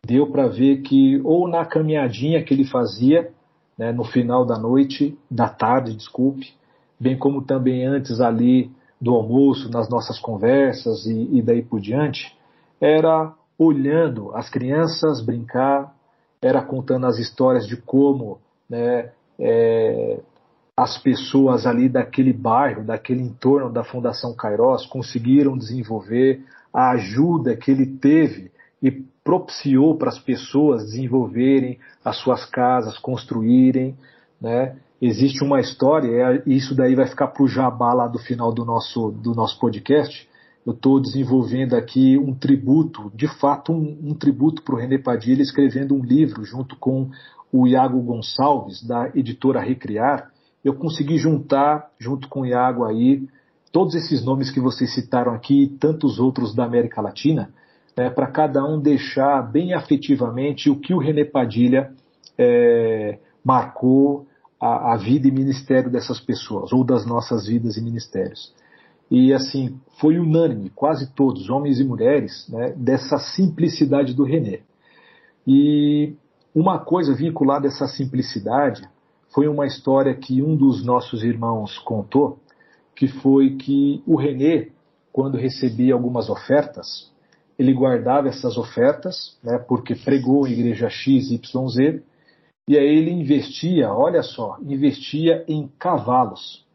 deu 0.06 0.30
para 0.30 0.46
ver 0.46 0.82
que 0.82 1.20
ou 1.24 1.48
na 1.48 1.66
caminhadinha 1.66 2.42
que 2.42 2.54
ele 2.54 2.64
fazia, 2.64 3.32
né, 3.78 3.92
no 3.92 4.04
final 4.04 4.44
da 4.44 4.58
noite, 4.58 5.16
da 5.30 5.48
tarde, 5.48 5.94
desculpe, 5.94 6.52
bem 6.98 7.16
como 7.16 7.42
também 7.42 7.86
antes 7.86 8.20
ali 8.20 8.70
do 9.00 9.14
almoço, 9.14 9.70
nas 9.70 9.88
nossas 9.88 10.18
conversas 10.18 11.06
e, 11.06 11.38
e 11.38 11.40
daí 11.40 11.62
por 11.62 11.80
diante, 11.80 12.36
era 12.80 13.32
olhando 13.56 14.34
as 14.34 14.50
crianças 14.50 15.20
brincar, 15.20 15.94
era 16.42 16.60
contando 16.60 17.06
as 17.06 17.18
histórias 17.18 17.66
de 17.66 17.76
como 17.76 18.38
né, 18.68 19.10
é, 19.38 20.20
as 20.76 20.98
pessoas 20.98 21.66
ali 21.66 21.88
daquele 21.88 22.32
bairro, 22.32 22.84
daquele 22.84 23.22
entorno 23.22 23.70
da 23.70 23.84
Fundação 23.84 24.34
Kairos 24.34 24.86
conseguiram 24.86 25.56
desenvolver 25.56 26.44
a 26.72 26.90
ajuda 26.90 27.56
que 27.56 27.70
ele 27.70 27.86
teve 27.86 28.50
e 28.82 28.90
propiciou 29.24 29.96
para 29.96 30.08
as 30.08 30.18
pessoas 30.18 30.84
desenvolverem 30.84 31.78
as 32.04 32.16
suas 32.18 32.44
casas, 32.44 32.98
construírem, 32.98 33.96
né? 34.40 34.76
Existe 35.00 35.44
uma 35.44 35.60
história, 35.60 36.42
e 36.44 36.56
isso 36.56 36.74
daí 36.74 36.96
vai 36.96 37.06
ficar 37.06 37.28
para 37.28 37.42
o 37.42 37.48
jabá 37.48 37.92
lá 37.92 38.08
do 38.08 38.18
final 38.18 38.52
do 38.52 38.64
nosso, 38.64 39.12
do 39.12 39.32
nosso 39.32 39.58
podcast. 39.60 40.28
eu 40.66 40.72
estou 40.72 41.00
desenvolvendo 41.00 41.74
aqui 41.74 42.18
um 42.18 42.34
tributo, 42.34 43.10
de 43.14 43.28
fato 43.38 43.72
um, 43.72 43.96
um 44.02 44.14
tributo 44.14 44.62
para 44.62 44.74
o 44.74 44.78
René 44.78 44.98
Padilha, 44.98 45.40
escrevendo 45.40 45.94
um 45.94 46.02
livro 46.02 46.44
junto 46.44 46.76
com 46.76 47.10
o 47.52 47.66
Iago 47.66 48.00
Gonçalves, 48.02 48.82
da 48.86 49.08
editora 49.14 49.60
Recriar. 49.60 50.30
Eu 50.64 50.74
consegui 50.74 51.16
juntar, 51.16 51.90
junto 51.98 52.28
com 52.28 52.40
o 52.40 52.46
Iago 52.46 52.84
aí, 52.84 53.28
todos 53.72 53.94
esses 53.94 54.24
nomes 54.24 54.50
que 54.50 54.60
vocês 54.60 54.94
citaram 54.94 55.32
aqui 55.32 55.62
e 55.62 55.68
tantos 55.68 56.18
outros 56.18 56.54
da 56.54 56.64
América 56.64 57.00
Latina, 57.00 57.50
né, 57.98 58.08
para 58.08 58.28
cada 58.28 58.64
um 58.64 58.80
deixar 58.80 59.42
bem 59.42 59.74
afetivamente 59.74 60.70
o 60.70 60.78
que 60.78 60.94
o 60.94 60.98
René 60.98 61.24
Padilha 61.24 61.92
é, 62.38 63.18
marcou 63.44 64.24
a, 64.60 64.92
a 64.94 64.96
vida 64.96 65.26
e 65.26 65.32
ministério 65.32 65.90
dessas 65.90 66.20
pessoas, 66.20 66.72
ou 66.72 66.84
das 66.84 67.04
nossas 67.04 67.48
vidas 67.48 67.76
e 67.76 67.82
ministérios. 67.82 68.54
E 69.10 69.32
assim, 69.32 69.80
foi 70.00 70.16
unânime, 70.16 70.70
quase 70.70 71.12
todos, 71.12 71.50
homens 71.50 71.80
e 71.80 71.84
mulheres, 71.84 72.48
né, 72.48 72.72
dessa 72.76 73.18
simplicidade 73.18 74.14
do 74.14 74.22
René. 74.22 74.60
E 75.44 76.14
uma 76.54 76.78
coisa 76.78 77.12
vinculada 77.12 77.66
a 77.66 77.70
essa 77.70 77.88
simplicidade 77.88 78.88
foi 79.34 79.48
uma 79.48 79.66
história 79.66 80.14
que 80.14 80.40
um 80.40 80.54
dos 80.54 80.84
nossos 80.84 81.24
irmãos 81.24 81.76
contou, 81.80 82.38
que 82.94 83.08
foi 83.08 83.56
que 83.56 84.04
o 84.06 84.14
René, 84.14 84.68
quando 85.12 85.36
recebia 85.36 85.94
algumas 85.94 86.30
ofertas, 86.30 87.10
ele 87.58 87.72
guardava 87.72 88.28
essas 88.28 88.56
ofertas, 88.56 89.36
né, 89.42 89.58
porque 89.58 89.94
pregou 89.94 90.46
em 90.46 90.52
igreja 90.52 90.88
X, 90.88 91.30
Y, 91.30 91.68
Z, 91.68 92.02
e 92.68 92.78
aí 92.78 92.86
ele 92.86 93.10
investia, 93.10 93.90
olha 93.92 94.22
só, 94.22 94.58
investia 94.62 95.44
em 95.48 95.68
cavalos. 95.78 96.66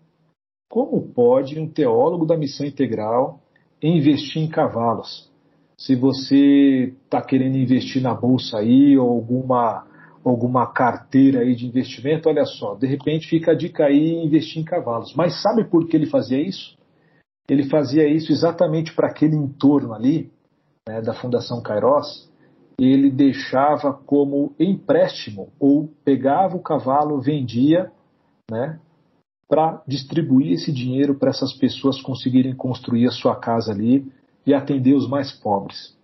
Como 0.69 1.01
pode 1.13 1.59
um 1.59 1.69
teólogo 1.69 2.25
da 2.25 2.35
missão 2.35 2.65
integral 2.65 3.39
investir 3.81 4.41
em 4.41 4.49
cavalos? 4.49 5.31
Se 5.77 5.95
você 5.95 6.93
está 7.05 7.21
querendo 7.21 7.57
investir 7.57 8.01
na 8.01 8.13
bolsa 8.13 8.57
aí, 8.57 8.97
ou 8.97 9.07
alguma, 9.07 9.85
alguma 10.25 10.65
carteira 10.65 11.41
aí 11.41 11.55
de 11.55 11.67
investimento, 11.67 12.27
olha 12.27 12.45
só, 12.45 12.73
de 12.73 12.87
repente 12.87 13.29
fica 13.29 13.51
a 13.51 13.55
dica 13.55 13.85
aí 13.85 14.15
investir 14.25 14.61
em 14.61 14.65
cavalos. 14.65 15.13
Mas 15.15 15.41
sabe 15.41 15.63
por 15.63 15.87
que 15.87 15.95
ele 15.95 16.07
fazia 16.07 16.41
isso? 16.41 16.75
Ele 17.47 17.69
fazia 17.69 18.07
isso 18.07 18.31
exatamente 18.31 18.95
para 18.95 19.09
aquele 19.09 19.35
entorno 19.35 19.93
ali, 19.93 20.31
né, 20.87 21.01
da 21.01 21.13
Fundação 21.13 21.61
Kairos, 21.61 22.29
ele 22.77 23.09
deixava 23.09 23.93
como 23.93 24.53
empréstimo 24.59 25.49
ou 25.59 25.89
pegava 26.03 26.55
o 26.55 26.61
cavalo, 26.61 27.21
vendia, 27.21 27.91
né, 28.49 28.79
para 29.47 29.81
distribuir 29.87 30.53
esse 30.53 30.71
dinheiro 30.71 31.15
para 31.15 31.29
essas 31.29 31.53
pessoas 31.53 32.01
conseguirem 32.01 32.55
construir 32.55 33.07
a 33.07 33.11
sua 33.11 33.35
casa 33.35 33.71
ali 33.71 34.11
e 34.45 34.53
atender 34.53 34.93
os 34.93 35.07
mais 35.07 35.31
pobres. 35.31 35.95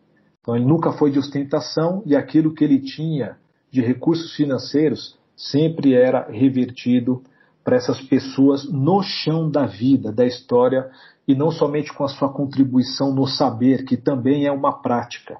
Então 0.42 0.56
ele 0.56 0.66
nunca 0.66 0.92
foi 0.94 1.12
de 1.12 1.20
ostentação 1.20 2.04
e 2.06 2.16
aquilo 2.16 2.54
que 2.54 2.64
ele 2.64 2.80
tinha 2.80 3.38
de 3.72 3.82
recursos 3.82 4.36
financeiros 4.36 5.18
sempre 5.36 5.94
era 5.94 6.30
revertido 6.30 7.24
para 7.64 7.76
essas 7.76 8.02
pessoas 8.02 8.70
no 8.72 9.02
chão 9.02 9.50
da 9.50 9.66
vida, 9.66 10.12
da 10.12 10.26
história, 10.26 10.90
e 11.30 11.36
não 11.36 11.52
somente 11.52 11.94
com 11.94 12.04
a 12.04 12.10
sua 12.10 12.28
contribuição 12.28 13.14
no 13.14 13.26
saber, 13.26 13.86
que 13.86 13.96
também 13.96 14.46
é 14.46 14.52
uma 14.52 14.82
prática 14.82 15.40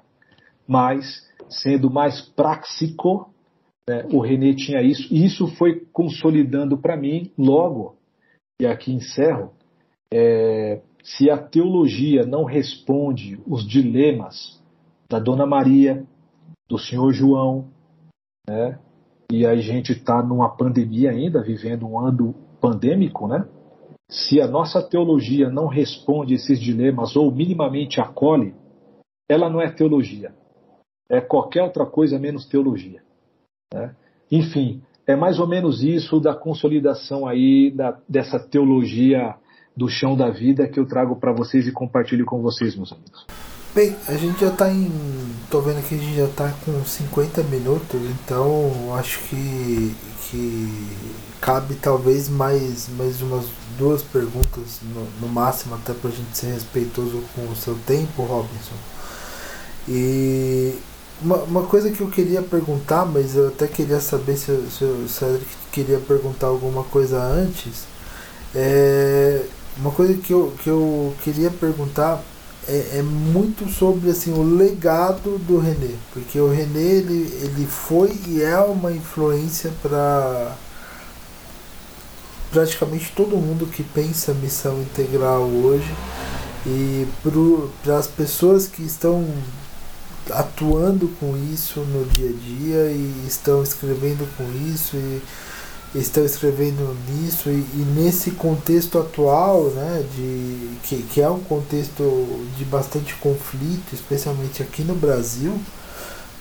mas 0.70 1.28
sendo 1.48 1.90
mais 1.90 2.20
práxico, 2.20 3.28
né, 3.88 4.06
o 4.12 4.20
René 4.20 4.54
tinha 4.54 4.80
isso, 4.80 5.12
e 5.12 5.26
isso 5.26 5.48
foi 5.56 5.84
consolidando 5.92 6.78
para 6.78 6.96
mim 6.96 7.32
logo, 7.36 7.96
e 8.60 8.66
aqui 8.66 8.92
encerro, 8.92 9.50
é, 10.14 10.80
se 11.02 11.28
a 11.28 11.36
teologia 11.36 12.24
não 12.24 12.44
responde 12.44 13.42
os 13.48 13.66
dilemas 13.66 14.62
da 15.10 15.18
Dona 15.18 15.44
Maria, 15.44 16.04
do 16.68 16.78
Senhor 16.78 17.12
João, 17.12 17.66
né, 18.48 18.78
e 19.32 19.44
a 19.44 19.56
gente 19.56 19.90
está 19.90 20.22
numa 20.22 20.56
pandemia 20.56 21.10
ainda, 21.10 21.42
vivendo 21.42 21.84
um 21.84 21.98
ano 21.98 22.32
pandêmico, 22.60 23.26
né? 23.26 23.44
Se 24.10 24.40
a 24.40 24.46
nossa 24.46 24.82
teologia 24.82 25.48
não 25.48 25.66
responde 25.66 26.34
esses 26.34 26.60
dilemas 26.60 27.16
ou 27.16 27.30
minimamente 27.30 28.00
acolhe, 28.00 28.54
ela 29.28 29.48
não 29.48 29.60
é 29.60 29.70
teologia 29.70 30.34
é 31.10 31.20
qualquer 31.20 31.64
outra 31.64 31.84
coisa 31.84 32.18
menos 32.18 32.46
teologia. 32.46 33.02
Né? 33.74 33.94
Enfim, 34.30 34.80
é 35.06 35.16
mais 35.16 35.40
ou 35.40 35.48
menos 35.48 35.82
isso 35.82 36.20
da 36.20 36.32
consolidação 36.32 37.26
aí 37.26 37.72
da, 37.72 37.98
dessa 38.08 38.38
teologia 38.38 39.34
do 39.76 39.88
chão 39.88 40.16
da 40.16 40.30
vida 40.30 40.68
que 40.68 40.78
eu 40.78 40.86
trago 40.86 41.16
para 41.16 41.32
vocês 41.32 41.66
e 41.66 41.72
compartilho 41.72 42.24
com 42.24 42.40
vocês, 42.40 42.76
meus 42.76 42.92
amigos. 42.92 43.26
Bem, 43.72 43.96
a 44.08 44.14
gente 44.14 44.40
já 44.40 44.48
está 44.48 44.68
em. 44.68 44.90
tô 45.48 45.60
vendo 45.60 45.80
que 45.86 45.94
a 45.94 45.98
gente 45.98 46.16
já 46.16 46.24
está 46.24 46.52
com 46.64 46.84
50 46.84 47.44
minutos, 47.44 48.00
então 48.02 48.92
acho 48.98 49.20
que, 49.28 49.94
que 50.22 50.88
cabe 51.40 51.76
talvez 51.76 52.28
mais, 52.28 52.88
mais 52.98 53.22
umas 53.22 53.46
duas 53.78 54.02
perguntas 54.02 54.80
no, 54.82 55.06
no 55.20 55.32
máximo, 55.32 55.76
até 55.76 55.92
para 55.94 56.10
a 56.10 56.12
gente 56.12 56.36
ser 56.36 56.48
respeitoso 56.52 57.22
com 57.32 57.42
o 57.42 57.54
seu 57.54 57.78
tempo, 57.86 58.24
Robinson. 58.24 58.74
E 59.88 60.76
uma, 61.22 61.36
uma 61.36 61.62
coisa 61.62 61.92
que 61.92 62.00
eu 62.00 62.08
queria 62.10 62.42
perguntar, 62.42 63.06
mas 63.06 63.36
eu 63.36 63.48
até 63.48 63.68
queria 63.68 64.00
saber 64.00 64.36
se, 64.36 64.46
se 64.68 64.82
o 64.82 65.08
Cedric 65.08 65.46
queria 65.70 65.98
perguntar 66.00 66.48
alguma 66.48 66.82
coisa 66.82 67.22
antes. 67.22 67.84
É, 68.52 69.44
uma 69.76 69.92
coisa 69.92 70.14
que 70.14 70.32
eu, 70.32 70.52
que 70.60 70.68
eu 70.68 71.14
queria 71.22 71.50
perguntar 71.52 72.20
é, 72.68 72.98
é, 72.98 73.02
muito 73.02 73.68
sobre 73.70 74.10
assim, 74.10 74.32
o 74.32 74.42
legado 74.42 75.38
do 75.38 75.58
René. 75.58 75.94
Porque 76.12 76.38
o 76.38 76.50
René 76.50 76.80
ele, 76.80 77.32
ele 77.42 77.66
foi 77.66 78.16
e 78.26 78.42
é 78.42 78.58
uma 78.58 78.92
influência 78.92 79.72
para 79.82 80.56
praticamente 82.50 83.12
todo 83.14 83.36
mundo 83.36 83.66
que 83.66 83.82
pensa 83.82 84.34
missão 84.34 84.80
integral 84.82 85.42
hoje 85.42 85.94
e 86.66 87.06
para 87.82 87.96
as 87.96 88.08
pessoas 88.08 88.66
que 88.66 88.82
estão 88.82 89.24
atuando 90.30 91.08
com 91.20 91.36
isso 91.52 91.80
no 91.80 92.04
dia 92.06 92.28
a 92.28 92.32
dia 92.32 92.92
e 92.92 93.24
estão 93.26 93.62
escrevendo 93.62 94.28
com 94.36 94.44
isso 94.68 94.96
e 94.96 95.22
estão 95.94 96.24
escrevendo 96.24 96.96
nisso 97.08 97.50
e, 97.50 97.54
e, 97.74 97.86
nesse 97.96 98.32
contexto 98.32 98.98
atual, 98.98 99.64
né, 99.70 100.04
de, 100.14 100.78
que, 100.84 101.02
que 101.02 101.20
é 101.20 101.28
um 101.28 101.40
contexto 101.40 102.02
de 102.56 102.64
bastante 102.64 103.14
conflito, 103.16 103.92
especialmente 103.92 104.62
aqui 104.62 104.82
no 104.82 104.94
Brasil, 104.94 105.58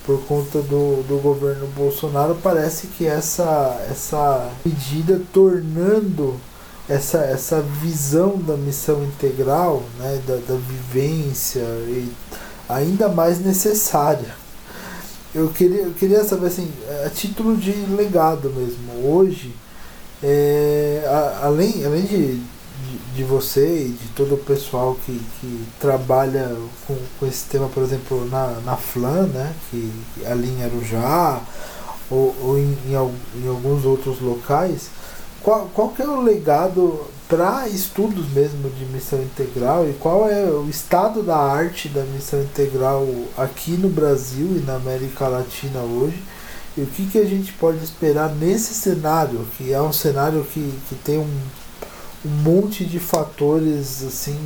por 0.06 0.22
conta 0.26 0.62
do, 0.62 1.04
do 1.04 1.20
governo 1.22 1.68
Bolsonaro, 1.68 2.38
parece 2.42 2.88
que 2.88 3.06
essa, 3.06 3.80
essa 3.90 4.50
medida 4.66 5.22
tornando 5.34 6.40
essa, 6.88 7.20
essa 7.20 7.62
visão 7.62 8.38
da 8.38 8.58
missão 8.58 9.04
integral, 9.04 9.84
né, 10.00 10.22
da, 10.28 10.36
da 10.36 10.56
vivência 10.56 11.62
e 11.62 12.12
ainda 12.68 13.10
mais 13.10 13.40
necessária. 13.40 14.36
Eu 15.34 15.50
queria, 15.50 15.84
eu 15.84 15.94
queria 15.94 16.24
saber 16.24 16.48
assim, 16.48 16.72
a 17.06 17.10
título 17.10 17.56
de 17.56 17.72
legado 17.72 18.50
mesmo, 18.50 19.08
hoje, 19.08 19.56
é, 20.24 21.04
a, 21.06 21.46
além, 21.46 21.86
além 21.86 22.02
de, 22.02 22.36
de, 22.36 22.98
de, 23.16 23.24
você 23.24 23.86
e 23.86 23.90
de 23.90 24.08
todo 24.16 24.34
o 24.34 24.40
pessoal 24.40 24.98
que, 25.06 25.22
que 25.40 25.66
trabalha 25.80 26.52
com, 26.88 26.98
com 27.20 27.28
esse 27.28 27.46
tema, 27.46 27.68
por 27.70 27.84
exemplo, 27.84 28.28
na, 28.28 28.60
na 28.66 28.76
FLAN, 28.76 29.28
né, 29.28 29.54
que 29.70 29.92
ali 30.26 30.50
em 30.50 30.64
Arujá, 30.64 31.40
ou, 32.10 32.36
ou 32.42 32.58
em, 32.58 32.76
em, 32.88 33.44
em 33.44 33.48
alguns 33.48 33.86
outros 33.86 34.20
locais, 34.20 34.90
qual, 35.44 35.70
qual 35.76 35.90
que 35.90 36.02
é 36.02 36.08
o 36.08 36.22
legado 36.22 37.06
para 37.30 37.68
estudos 37.68 38.28
mesmo 38.30 38.72
de 38.72 38.86
missão 38.86 39.22
integral 39.22 39.88
e 39.88 39.94
qual 39.94 40.28
é 40.28 40.46
o 40.46 40.68
estado 40.68 41.22
da 41.22 41.38
arte 41.38 41.88
da 41.88 42.02
missão 42.02 42.42
integral 42.42 43.08
aqui 43.38 43.78
no 43.78 43.88
Brasil 43.88 44.58
e 44.58 44.66
na 44.66 44.78
América 44.78 45.28
Latina 45.28 45.80
hoje 45.82 46.24
e 46.76 46.82
o 46.82 46.88
que, 46.88 47.06
que 47.06 47.20
a 47.20 47.26
gente 47.26 47.54
pode 47.54 47.84
esperar 47.84 48.34
nesse 48.34 48.74
cenário 48.74 49.46
que 49.56 49.72
é 49.72 49.80
um 49.80 49.94
cenário 49.94 50.44
que, 50.44 50.74
que 50.90 50.96
tem 50.96 51.20
um, 51.20 51.40
um 52.26 52.30
monte 52.30 52.84
de 52.84 53.00
fatores 53.00 54.04
assim 54.04 54.40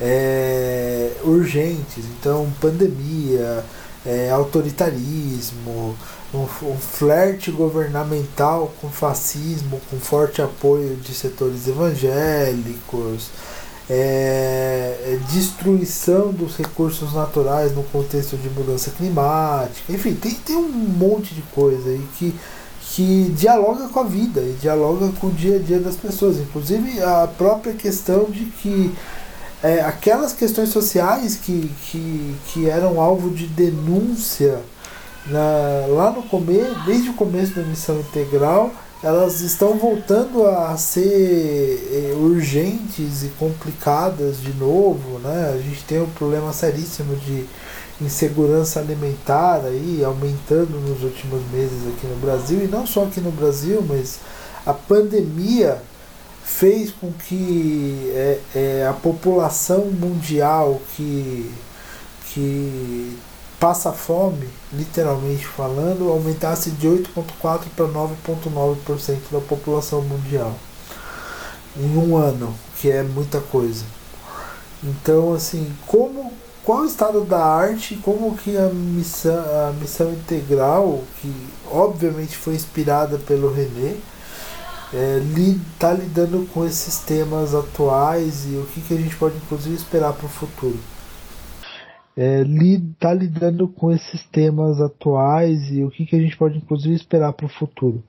é, 0.00 1.12
urgentes. 1.22 2.04
Então 2.18 2.52
pandemia 2.60 3.64
é, 4.04 4.28
autoritarismo 4.28 5.96
um, 6.38 6.68
um 6.68 6.76
flerte 6.76 7.50
governamental 7.50 8.72
com 8.80 8.88
fascismo, 8.88 9.80
com 9.90 9.98
forte 9.98 10.42
apoio 10.42 10.96
de 10.96 11.14
setores 11.14 11.68
evangélicos, 11.68 13.30
é, 13.88 13.94
é, 15.04 15.18
destruição 15.30 16.32
dos 16.32 16.56
recursos 16.56 17.12
naturais 17.12 17.74
no 17.74 17.82
contexto 17.84 18.36
de 18.36 18.48
mudança 18.48 18.90
climática, 18.90 19.92
enfim, 19.92 20.14
tem, 20.14 20.32
tem 20.34 20.56
um 20.56 20.68
monte 20.68 21.34
de 21.34 21.42
coisa 21.42 21.90
aí 21.90 22.02
que, 22.16 22.34
que 22.80 23.34
dialoga 23.36 23.88
com 23.88 24.00
a 24.00 24.04
vida 24.04 24.40
e 24.40 24.56
dialoga 24.60 25.10
com 25.20 25.26
o 25.26 25.32
dia 25.32 25.56
a 25.56 25.58
dia 25.58 25.78
das 25.78 25.96
pessoas, 25.96 26.38
inclusive 26.38 27.02
a 27.02 27.28
própria 27.36 27.74
questão 27.74 28.24
de 28.24 28.46
que 28.46 28.90
é, 29.62 29.80
aquelas 29.80 30.32
questões 30.32 30.70
sociais 30.70 31.36
que, 31.36 31.70
que, 31.90 32.34
que 32.48 32.68
eram 32.68 33.00
alvo 33.00 33.30
de 33.30 33.46
denúncia 33.46 34.60
na, 35.26 35.86
lá 35.88 36.10
no 36.10 36.22
começo, 36.22 36.74
desde 36.84 37.10
o 37.10 37.14
começo 37.14 37.54
da 37.54 37.62
missão 37.62 37.98
integral, 38.00 38.70
elas 39.02 39.40
estão 39.40 39.76
voltando 39.76 40.46
a 40.46 40.76
ser 40.76 41.88
é, 41.92 42.14
urgentes 42.14 43.22
e 43.22 43.28
complicadas 43.38 44.40
de 44.40 44.52
novo, 44.54 45.18
né? 45.18 45.52
A 45.54 45.58
gente 45.58 45.84
tem 45.84 46.00
um 46.00 46.08
problema 46.10 46.52
seríssimo 46.52 47.14
de 47.16 47.44
insegurança 48.00 48.80
alimentar 48.80 49.62
aí 49.64 50.02
aumentando 50.04 50.80
nos 50.80 51.02
últimos 51.02 51.42
meses 51.52 51.86
aqui 51.88 52.06
no 52.06 52.16
Brasil 52.16 52.64
e 52.64 52.66
não 52.66 52.86
só 52.86 53.04
aqui 53.04 53.20
no 53.20 53.30
Brasil, 53.30 53.84
mas 53.86 54.18
a 54.64 54.72
pandemia 54.72 55.80
fez 56.42 56.90
com 56.90 57.12
que 57.12 58.10
é, 58.14 58.38
é, 58.54 58.86
a 58.88 58.92
população 58.92 59.86
mundial 59.86 60.80
que, 60.96 61.50
que 62.32 63.18
passa 63.64 63.92
fome, 63.92 64.46
literalmente 64.70 65.46
falando, 65.46 66.10
aumentasse 66.10 66.70
de 66.72 66.86
8,4% 66.86 67.60
para 67.74 67.86
9,9% 67.86 69.20
da 69.32 69.40
população 69.40 70.02
mundial 70.02 70.54
em 71.74 71.96
um 71.96 72.14
ano, 72.14 72.54
que 72.76 72.90
é 72.90 73.02
muita 73.02 73.40
coisa. 73.40 73.86
Então, 74.82 75.32
assim, 75.32 75.74
como 75.86 76.30
qual 76.62 76.80
o 76.80 76.84
estado 76.84 77.24
da 77.24 77.42
arte, 77.42 77.96
como 78.04 78.36
que 78.36 78.54
a 78.54 78.66
missão, 78.68 79.42
a 79.66 79.72
missão 79.72 80.12
integral, 80.12 81.02
que 81.22 81.34
obviamente 81.70 82.36
foi 82.36 82.56
inspirada 82.56 83.16
pelo 83.16 83.50
René, 83.50 83.96
está 84.92 84.94
é, 84.94 85.56
tá 85.78 85.92
lidando 85.94 86.46
com 86.52 86.66
esses 86.66 86.98
temas 86.98 87.54
atuais 87.54 88.44
e 88.44 88.56
o 88.56 88.66
que, 88.66 88.82
que 88.82 88.92
a 88.92 88.98
gente 88.98 89.16
pode 89.16 89.36
inclusive 89.36 89.74
esperar 89.74 90.12
para 90.12 90.26
o 90.26 90.28
futuro? 90.28 90.78
É, 92.16 92.42
li, 92.42 92.80
tá 92.98 93.12
lidando 93.12 93.66
com 93.66 93.90
esses 93.90 94.24
temas 94.28 94.80
atuais 94.80 95.70
e 95.72 95.82
o 95.82 95.90
que, 95.90 96.06
que 96.06 96.14
a 96.14 96.20
gente 96.20 96.36
pode 96.36 96.58
inclusive 96.58 96.94
esperar 96.94 97.32
para 97.32 97.46
o 97.46 97.48
futuro? 97.48 98.02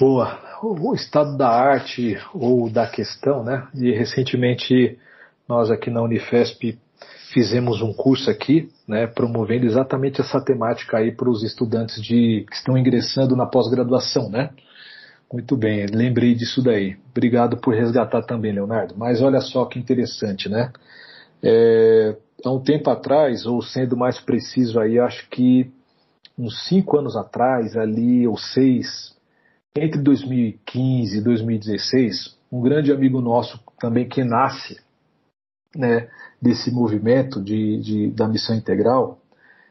Boa. 0.00 0.38
O 0.62 0.94
estado 0.94 1.36
da 1.36 1.48
arte 1.48 2.18
ou 2.34 2.68
da 2.68 2.86
questão, 2.86 3.44
né? 3.44 3.66
E 3.74 3.92
recentemente 3.92 4.98
nós 5.48 5.70
aqui 5.70 5.90
na 5.90 6.02
Unifesp 6.02 6.78
fizemos 7.32 7.80
um 7.80 7.92
curso 7.92 8.30
aqui, 8.30 8.70
né, 8.86 9.06
promovendo 9.06 9.64
exatamente 9.64 10.20
essa 10.20 10.40
temática 10.40 10.98
aí 10.98 11.10
para 11.10 11.30
os 11.30 11.42
estudantes 11.42 12.00
de, 12.02 12.44
que 12.48 12.54
estão 12.54 12.76
ingressando 12.76 13.34
na 13.34 13.46
pós-graduação, 13.46 14.28
né? 14.28 14.50
Muito 15.32 15.56
bem, 15.56 15.86
lembrei 15.86 16.34
disso 16.34 16.62
daí. 16.62 16.96
Obrigado 17.10 17.56
por 17.56 17.74
resgatar 17.74 18.22
também, 18.22 18.52
Leonardo. 18.52 18.94
Mas 18.98 19.22
olha 19.22 19.40
só 19.40 19.64
que 19.64 19.78
interessante, 19.78 20.48
né? 20.48 20.70
É, 21.42 22.16
há 22.44 22.50
um 22.50 22.60
tempo 22.60 22.88
atrás, 22.90 23.46
ou 23.46 23.62
sendo 23.62 23.96
mais 23.96 24.20
preciso 24.20 24.78
aí, 24.78 24.98
acho 24.98 25.28
que 25.28 25.70
uns 26.38 26.66
cinco 26.68 26.98
anos 26.98 27.16
atrás, 27.16 27.76
ali, 27.76 28.26
ou 28.26 28.36
seis, 28.36 29.14
entre 29.74 30.00
2015 30.00 31.18
e 31.18 31.20
2016, 31.20 32.36
um 32.50 32.60
grande 32.60 32.92
amigo 32.92 33.20
nosso 33.20 33.58
também 33.78 34.08
que 34.08 34.22
nasce 34.22 34.80
né, 35.74 36.08
desse 36.40 36.70
movimento 36.70 37.40
de, 37.40 37.80
de, 37.80 38.10
da 38.10 38.28
missão 38.28 38.54
integral 38.54 39.18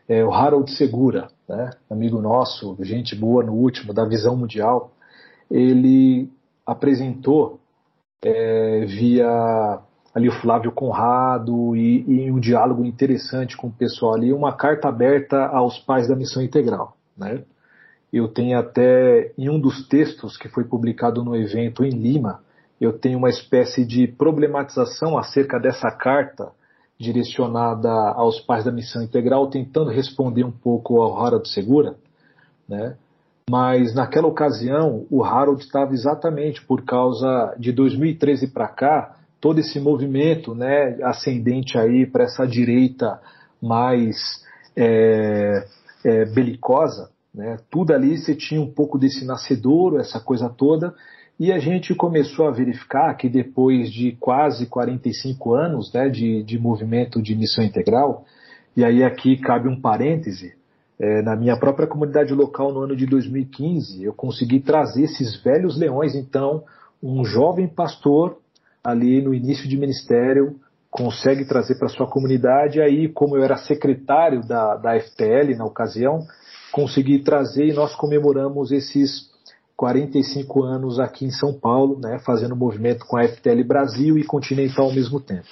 é 0.08 0.26
o 0.26 0.34
Harold 0.34 0.70
Segura, 0.72 1.30
né, 1.48 1.70
amigo 1.90 2.20
nosso, 2.20 2.76
gente 2.82 3.16
boa 3.16 3.44
no 3.44 3.54
último, 3.54 3.94
da 3.94 4.04
Visão 4.04 4.36
Mundial. 4.36 4.92
Ele 5.50 6.30
apresentou 6.66 7.60
é, 8.22 8.86
via 8.86 9.80
ali 10.14 10.28
o 10.28 10.32
Flávio 10.42 10.72
Conrado 10.72 11.76
e, 11.76 12.04
e, 12.08 12.32
um 12.32 12.40
diálogo 12.40 12.84
interessante 12.84 13.56
com 13.56 13.68
o 13.68 13.72
pessoal 13.72 14.16
ali, 14.16 14.34
uma 14.34 14.54
carta 14.54 14.90
aberta 14.90 15.46
aos 15.48 15.80
pais 15.80 16.08
da 16.08 16.16
missão 16.16 16.42
integral. 16.42 16.98
Né? 17.18 17.44
Eu 18.12 18.28
tenho 18.28 18.60
até, 18.60 19.32
em 19.38 19.50
um 19.50 19.60
dos 19.60 19.88
textos 19.88 20.38
que 20.38 20.50
foi 20.50 20.66
publicado 20.66 21.24
no 21.24 21.36
evento 21.36 21.84
em 21.84 21.92
Lima, 21.92 22.42
eu 22.80 22.92
tenho 22.92 23.18
uma 23.18 23.30
espécie 23.30 23.86
de 23.86 24.08
problematização 24.08 25.18
acerca 25.18 25.60
dessa 25.60 25.90
carta 25.92 26.52
direcionada 27.00 27.90
aos 27.90 28.40
pais 28.40 28.66
da 28.66 28.72
missão 28.72 29.02
integral, 29.02 29.48
tentando 29.48 29.90
responder 29.90 30.44
um 30.44 30.52
pouco 30.52 31.02
ao 31.02 31.24
Harold 31.24 31.48
Segura, 31.50 31.96
né? 32.68 32.96
Mas 33.50 33.94
naquela 33.94 34.28
ocasião, 34.28 35.06
o 35.10 35.24
Harold 35.24 35.62
estava 35.62 35.94
exatamente 35.94 36.64
por 36.64 36.84
causa 36.84 37.56
de 37.58 37.72
2013 37.72 38.48
para 38.48 38.68
cá, 38.68 39.16
todo 39.42 39.60
esse 39.60 39.80
movimento, 39.80 40.54
né, 40.54 41.00
ascendente 41.04 41.78
aí 41.78 42.06
para 42.06 42.26
essa 42.26 42.46
direita 42.46 43.20
mais 43.62 44.16
é, 44.78 45.66
é, 46.06 46.26
belicosa, 46.26 47.10
né? 47.34 47.58
Tudo 47.70 47.94
ali 47.94 48.18
você 48.18 48.36
tinha 48.36 48.62
um 48.62 48.72
pouco 48.72 48.98
desse 49.00 49.26
nascedouro, 49.26 50.00
essa 50.00 50.20
coisa 50.20 50.50
toda, 50.50 50.94
e 51.40 51.52
a 51.52 51.60
gente 51.60 51.96
começou 51.96 52.48
a 52.48 52.52
verificar 52.52 53.16
que 53.16 53.28
depois 53.30 53.92
de 53.92 54.12
quase 54.20 54.68
45 54.68 55.56
anos 55.56 55.92
né, 55.94 56.10
de, 56.10 56.44
de 56.44 56.60
movimento 56.60 57.22
de 57.22 57.36
missão 57.36 57.64
integral, 57.64 58.26
e 58.76 58.84
aí 58.84 59.04
aqui 59.04 59.38
cabe 59.38 59.68
um 59.68 59.80
parêntese, 59.80 60.54
é, 61.00 61.22
na 61.24 61.36
minha 61.36 61.58
própria 61.58 61.88
comunidade 61.88 62.34
local 62.34 62.72
no 62.72 62.82
ano 62.82 62.96
de 62.96 63.08
2015, 63.08 64.04
eu 64.04 64.14
consegui 64.14 64.60
trazer 64.60 65.06
esses 65.06 65.42
velhos 65.42 65.78
leões, 65.78 66.14
então 66.14 66.64
um 67.02 67.26
jovem 67.26 67.68
pastor 67.68 68.38
ali 68.84 69.22
no 69.22 69.34
início 69.34 69.68
de 69.68 69.78
ministério 69.78 70.60
consegue 70.90 71.46
trazer 71.46 71.76
para 71.76 71.88
sua 71.88 72.08
comunidade, 72.08 72.82
aí 72.82 73.08
como 73.08 73.38
eu 73.38 73.44
era 73.44 73.56
secretário 73.58 74.42
da, 74.46 74.76
da 74.76 75.00
FPL 75.00 75.56
na 75.56 75.66
ocasião, 75.66 76.20
consegui 76.72 77.20
trazer 77.20 77.68
e 77.68 77.74
nós 77.74 77.96
comemoramos 77.96 78.72
esses 78.72 79.32
45 79.78 80.64
anos 80.64 81.00
aqui 81.00 81.26
em 81.26 81.32
São 81.32 81.54
Paulo, 81.54 82.00
né, 82.00 82.20
fazendo 82.20 82.56
movimento 82.56 83.06
com 83.06 83.18
a 83.18 83.28
FTL 83.28 83.64
Brasil 83.64 84.18
e 84.18 84.24
Continental 84.24 84.86
ao 84.86 84.94
mesmo 84.94 85.20
tempo. 85.20 85.48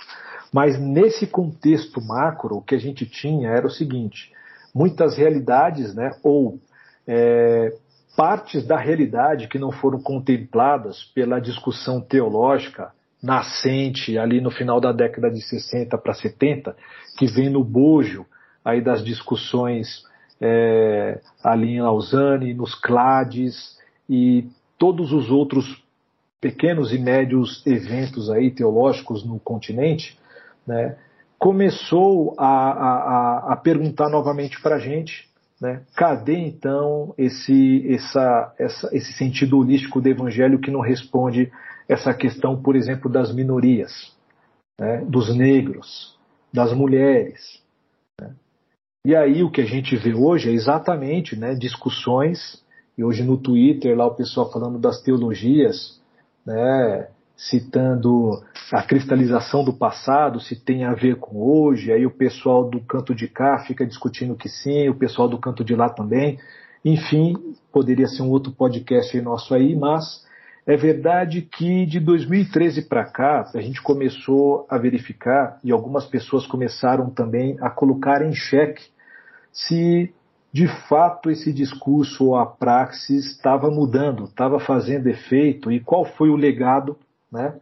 Mas 0.53 0.79
nesse 0.79 1.25
contexto 1.25 2.01
macro, 2.01 2.57
o 2.57 2.61
que 2.61 2.75
a 2.75 2.79
gente 2.79 3.05
tinha 3.05 3.49
era 3.49 3.65
o 3.65 3.71
seguinte: 3.71 4.31
muitas 4.73 5.17
realidades, 5.17 5.95
né, 5.95 6.11
ou 6.23 6.59
é, 7.07 7.73
partes 8.17 8.65
da 8.67 8.77
realidade 8.77 9.47
que 9.47 9.57
não 9.57 9.71
foram 9.71 10.01
contempladas 10.01 11.03
pela 11.15 11.39
discussão 11.39 12.01
teológica 12.01 12.91
nascente 13.21 14.17
ali 14.17 14.39
no 14.39 14.49
final 14.49 14.79
da 14.79 14.91
década 14.91 15.29
de 15.29 15.41
60 15.41 15.97
para 15.97 16.13
70, 16.13 16.75
que 17.17 17.27
vem 17.27 17.49
no 17.49 17.63
bojo 17.63 18.25
aí 18.63 18.81
das 18.81 19.03
discussões 19.03 20.03
é, 20.41 21.19
ali 21.43 21.75
em 21.75 21.81
Lausanne, 21.81 22.53
nos 22.53 22.75
CLADES, 22.75 23.77
e 24.09 24.47
todos 24.77 25.11
os 25.11 25.29
outros 25.29 25.83
pequenos 26.39 26.93
e 26.93 26.97
médios 26.97 27.65
eventos 27.67 28.29
aí 28.29 28.49
teológicos 28.49 29.25
no 29.25 29.39
continente, 29.39 30.17
né, 30.65 30.95
começou 31.37 32.33
a, 32.37 32.47
a, 32.47 33.53
a 33.53 33.55
perguntar 33.57 34.09
novamente 34.09 34.61
para 34.61 34.75
a 34.75 34.79
gente, 34.79 35.27
né, 35.59 35.81
cadê 35.95 36.37
então 36.37 37.13
esse, 37.17 37.85
essa, 37.93 38.53
essa, 38.57 38.89
esse 38.95 39.11
sentido 39.13 39.57
holístico 39.57 39.99
do 39.99 40.07
evangelho 40.07 40.59
que 40.59 40.71
não 40.71 40.79
responde 40.79 41.51
essa 41.89 42.13
questão, 42.13 42.61
por 42.61 42.75
exemplo, 42.75 43.11
das 43.11 43.33
minorias, 43.33 44.15
né, 44.79 45.03
dos 45.05 45.35
negros, 45.35 46.15
das 46.53 46.71
mulheres. 46.71 47.61
Né? 48.21 48.31
E 49.05 49.15
aí 49.15 49.43
o 49.43 49.49
que 49.49 49.61
a 49.61 49.65
gente 49.65 49.97
vê 49.97 50.13
hoje 50.13 50.49
é 50.49 50.53
exatamente 50.53 51.35
né, 51.35 51.55
discussões 51.55 52.63
e 52.95 53.03
hoje 53.03 53.23
no 53.23 53.37
Twitter, 53.37 53.97
lá 53.97 54.05
o 54.05 54.15
pessoal 54.15 54.51
falando 54.51 54.77
das 54.77 55.01
teologias, 55.01 55.99
né, 56.45 57.07
citando 57.35 58.43
a 58.71 58.83
cristalização 58.83 59.63
do 59.63 59.73
passado, 59.73 60.39
se 60.39 60.55
tem 60.55 60.83
a 60.83 60.93
ver 60.93 61.15
com 61.15 61.37
hoje, 61.41 61.91
aí 61.91 62.05
o 62.05 62.11
pessoal 62.11 62.69
do 62.69 62.81
canto 62.81 63.15
de 63.15 63.27
cá 63.27 63.59
fica 63.65 63.85
discutindo 63.85 64.35
que 64.35 64.49
sim, 64.49 64.89
o 64.89 64.95
pessoal 64.95 65.27
do 65.27 65.39
canto 65.39 65.63
de 65.63 65.73
lá 65.73 65.89
também. 65.89 66.37
Enfim, 66.83 67.35
poderia 67.71 68.07
ser 68.07 68.21
um 68.21 68.29
outro 68.29 68.51
podcast 68.51 69.19
nosso 69.21 69.55
aí, 69.55 69.75
mas 69.75 70.27
é 70.69 70.77
verdade 70.77 71.41
que 71.41 71.83
de 71.87 71.99
2013 71.99 72.83
para 72.83 73.03
cá, 73.03 73.49
a 73.55 73.59
gente 73.59 73.81
começou 73.81 74.67
a 74.69 74.77
verificar, 74.77 75.57
e 75.63 75.71
algumas 75.71 76.05
pessoas 76.05 76.45
começaram 76.45 77.09
também 77.09 77.57
a 77.59 77.71
colocar 77.71 78.21
em 78.21 78.31
xeque 78.35 78.83
se 79.51 80.13
de 80.53 80.67
fato 80.87 81.31
esse 81.31 81.51
discurso 81.51 82.23
ou 82.27 82.35
a 82.35 82.45
praxis 82.45 83.31
estava 83.31 83.71
mudando, 83.71 84.25
estava 84.25 84.59
fazendo 84.59 85.07
efeito 85.07 85.71
e 85.71 85.79
qual 85.79 86.05
foi 86.05 86.29
o 86.29 86.35
legado, 86.35 86.95
né? 87.31 87.55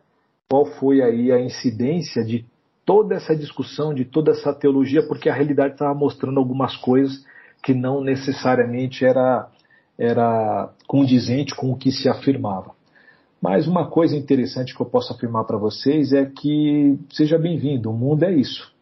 Qual 0.49 0.65
foi 0.65 1.01
aí 1.01 1.31
a 1.31 1.39
incidência 1.39 2.25
de 2.25 2.45
toda 2.85 3.15
essa 3.15 3.33
discussão, 3.33 3.93
de 3.93 4.03
toda 4.03 4.31
essa 4.31 4.53
teologia, 4.53 5.07
porque 5.07 5.29
a 5.29 5.33
realidade 5.33 5.75
estava 5.75 5.93
mostrando 5.93 6.41
algumas 6.41 6.75
coisas 6.75 7.23
que 7.63 7.73
não 7.73 8.01
necessariamente 8.01 9.05
era 9.05 9.47
era 9.97 10.73
condizente 10.85 11.55
com 11.55 11.71
o 11.71 11.77
que 11.77 11.89
se 11.89 12.09
afirmava. 12.09 12.76
Mas 13.41 13.67
uma 13.67 13.87
coisa 13.87 14.15
interessante 14.15 14.75
que 14.75 14.81
eu 14.81 14.85
posso 14.85 15.13
afirmar 15.13 15.43
para 15.43 15.57
vocês 15.57 16.11
é 16.11 16.25
que 16.25 16.97
seja 17.11 17.37
bem-vindo, 17.37 17.89
o 17.89 17.93
mundo 17.93 18.23
é 18.23 18.31
isso. 18.33 18.75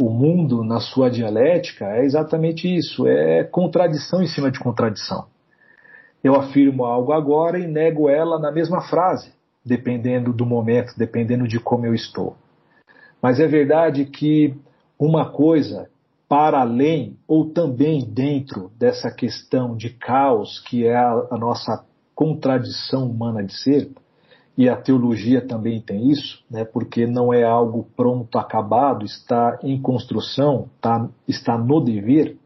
O 0.00 0.08
mundo, 0.08 0.64
na 0.64 0.80
sua 0.80 1.10
dialética, 1.10 1.86
é 1.86 2.04
exatamente 2.04 2.74
isso: 2.74 3.06
é 3.06 3.44
contradição 3.44 4.22
em 4.22 4.26
cima 4.26 4.50
de 4.50 4.58
contradição. 4.58 5.26
Eu 6.22 6.34
afirmo 6.36 6.84
algo 6.84 7.12
agora 7.12 7.58
e 7.58 7.66
nego 7.66 8.08
ela 8.08 8.38
na 8.38 8.50
mesma 8.50 8.80
frase, 8.82 9.32
dependendo 9.64 10.32
do 10.32 10.46
momento, 10.46 10.94
dependendo 10.96 11.46
de 11.46 11.58
como 11.58 11.84
eu 11.84 11.94
estou. 11.94 12.36
Mas 13.20 13.40
é 13.40 13.46
verdade 13.46 14.06
que 14.06 14.54
uma 14.98 15.30
coisa 15.30 15.90
para 16.28 16.60
além 16.60 17.18
ou 17.26 17.50
também 17.50 18.04
dentro 18.04 18.70
dessa 18.78 19.10
questão 19.10 19.76
de 19.76 19.90
caos 19.90 20.60
que 20.60 20.86
é 20.86 20.96
a, 20.96 21.26
a 21.32 21.36
nossa 21.36 21.84
contradição 22.20 23.08
humana 23.08 23.42
de 23.42 23.54
ser, 23.54 23.90
e 24.54 24.68
a 24.68 24.76
teologia 24.76 25.40
também 25.40 25.80
tem 25.80 26.10
isso, 26.10 26.44
né, 26.50 26.66
porque 26.66 27.06
não 27.06 27.32
é 27.32 27.42
algo 27.42 27.88
pronto, 27.96 28.36
acabado, 28.36 29.06
está 29.06 29.58
em 29.62 29.80
construção, 29.80 30.68
tá, 30.82 31.08
está 31.26 31.56
no 31.56 31.80
dever, 31.80 32.36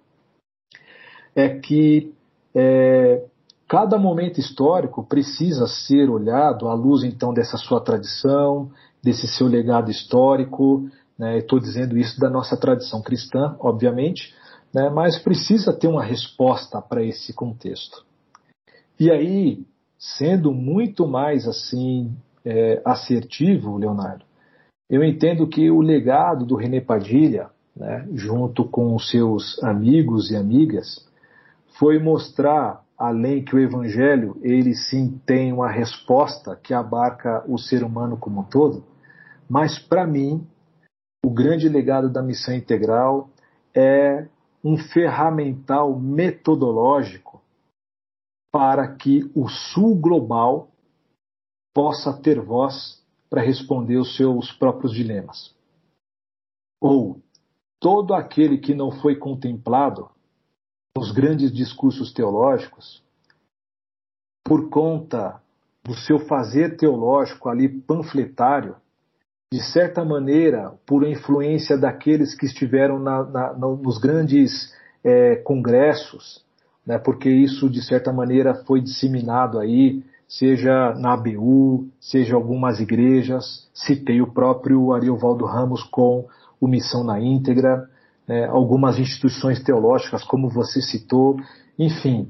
é 1.35 1.59
que 1.59 2.15
é, 2.55 3.25
cada 3.67 3.99
momento 3.99 4.39
histórico 4.39 5.03
precisa 5.03 5.67
ser 5.67 6.09
olhado 6.09 6.69
à 6.69 6.75
luz 6.75 7.03
então 7.03 7.35
dessa 7.35 7.57
sua 7.57 7.81
tradição, 7.81 8.71
desse 9.03 9.27
seu 9.27 9.49
legado 9.49 9.91
histórico. 9.91 10.89
Né, 11.19 11.39
Estou 11.39 11.59
dizendo 11.59 11.99
isso 11.99 12.21
da 12.21 12.31
nossa 12.31 12.57
tradição 12.57 13.03
cristã, 13.03 13.57
obviamente, 13.59 14.33
né, 14.73 14.89
mas 14.89 15.19
precisa 15.19 15.73
ter 15.73 15.89
uma 15.89 16.05
resposta 16.05 16.81
para 16.81 17.03
esse 17.03 17.33
contexto. 17.33 18.14
E 18.99 19.11
aí, 19.11 19.67
sendo 19.99 20.53
muito 20.53 21.07
mais 21.07 21.47
assim 21.49 22.15
é, 22.45 22.81
assertivo, 22.85 23.77
Leonardo, 23.77 24.25
eu 24.89 25.03
entendo 25.03 25.49
que 25.49 25.71
o 25.71 25.81
legado 25.81 26.45
do 26.45 26.55
René 26.55 26.81
Padilha, 26.81 27.49
né, 27.75 28.07
junto 28.13 28.65
com 28.65 28.95
os 28.95 29.11
seus 29.11 29.61
amigos 29.65 30.31
e 30.31 30.37
amigas, 30.37 31.09
foi 31.79 31.99
mostrar, 31.99 32.85
além 32.97 33.43
que 33.45 33.57
o 33.57 33.59
Evangelho 33.59 34.37
ele 34.43 34.75
sim 34.75 35.21
tem 35.27 35.53
uma 35.53 35.69
resposta 35.69 36.55
que 36.63 36.73
abarca 36.73 37.43
o 37.49 37.59
ser 37.59 37.83
humano 37.83 38.17
como 38.17 38.43
um 38.43 38.45
todo, 38.45 38.85
mas 39.49 39.79
para 39.79 40.07
mim 40.07 40.47
o 41.25 41.31
grande 41.31 41.69
legado 41.69 42.09
da 42.09 42.23
missão 42.23 42.55
integral 42.55 43.29
é 43.75 44.27
um 44.63 44.77
ferramental 44.77 45.99
metodológico 45.99 47.24
para 48.55 48.87
que 48.87 49.29
o 49.35 49.49
Sul 49.49 49.97
global 49.97 50.69
possa 51.75 52.13
ter 52.13 52.41
voz 52.41 53.05
para 53.29 53.43
responder 53.43 53.97
os 53.97 54.15
seus 54.15 54.53
próprios 54.53 54.93
dilemas. 54.93 55.53
Ou 56.81 57.21
todo 57.81 58.15
aquele 58.15 58.59
que 58.59 58.73
não 58.73 58.93
foi 58.93 59.17
contemplado 59.17 60.09
nos 60.97 61.11
grandes 61.11 61.53
discursos 61.53 62.13
teológicos, 62.13 63.03
por 64.45 64.71
conta 64.71 65.43
do 65.83 65.93
seu 65.93 66.21
fazer 66.21 66.77
teológico 66.77 67.49
ali 67.49 67.69
panfletário, 67.69 68.77
de 69.53 69.61
certa 69.73 70.05
maneira, 70.05 70.79
por 70.87 71.05
influência 71.05 71.77
daqueles 71.77 72.37
que 72.37 72.47
estiveram 72.47 73.01
na, 73.01 73.25
na, 73.25 73.53
nos 73.53 73.99
grandes 73.99 74.73
é, 75.03 75.35
congressos, 75.43 76.44
né, 76.87 76.99
porque 76.99 77.29
isso 77.29 77.69
de 77.69 77.83
certa 77.83 78.13
maneira 78.13 78.55
foi 78.67 78.81
disseminado 78.81 79.59
aí, 79.59 80.03
seja 80.29 80.95
na 80.99 81.15
ABU, 81.15 81.89
seja 82.01 82.35
algumas 82.35 82.81
igrejas, 82.81 83.69
citei 83.73 84.21
o 84.21 84.33
próprio 84.33 84.93
Ariovaldo 84.93 85.45
Ramos 85.45 85.83
com 85.83 86.27
o 86.61 86.67
Missão 86.67 87.05
na 87.05 87.21
Íntegra, 87.21 87.89
né, 88.27 88.47
algumas 88.47 88.99
instituições 88.99 89.63
teológicas, 89.63 90.25
como 90.25 90.49
você 90.49 90.81
citou, 90.81 91.37
enfim, 91.79 92.29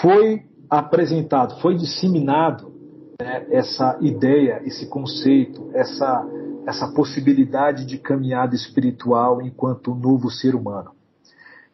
foi 0.00 0.42
apresentado, 0.68 1.60
foi 1.60 1.76
disseminado 1.76 2.72
né, 3.20 3.46
essa 3.50 3.96
ideia, 4.00 4.60
esse 4.64 4.88
conceito, 4.88 5.70
essa, 5.74 6.26
essa 6.66 6.88
possibilidade 6.88 7.86
de 7.86 7.98
caminhada 7.98 8.54
espiritual 8.54 9.40
enquanto 9.40 9.94
novo 9.94 10.30
ser 10.30 10.54
humano. 10.54 10.95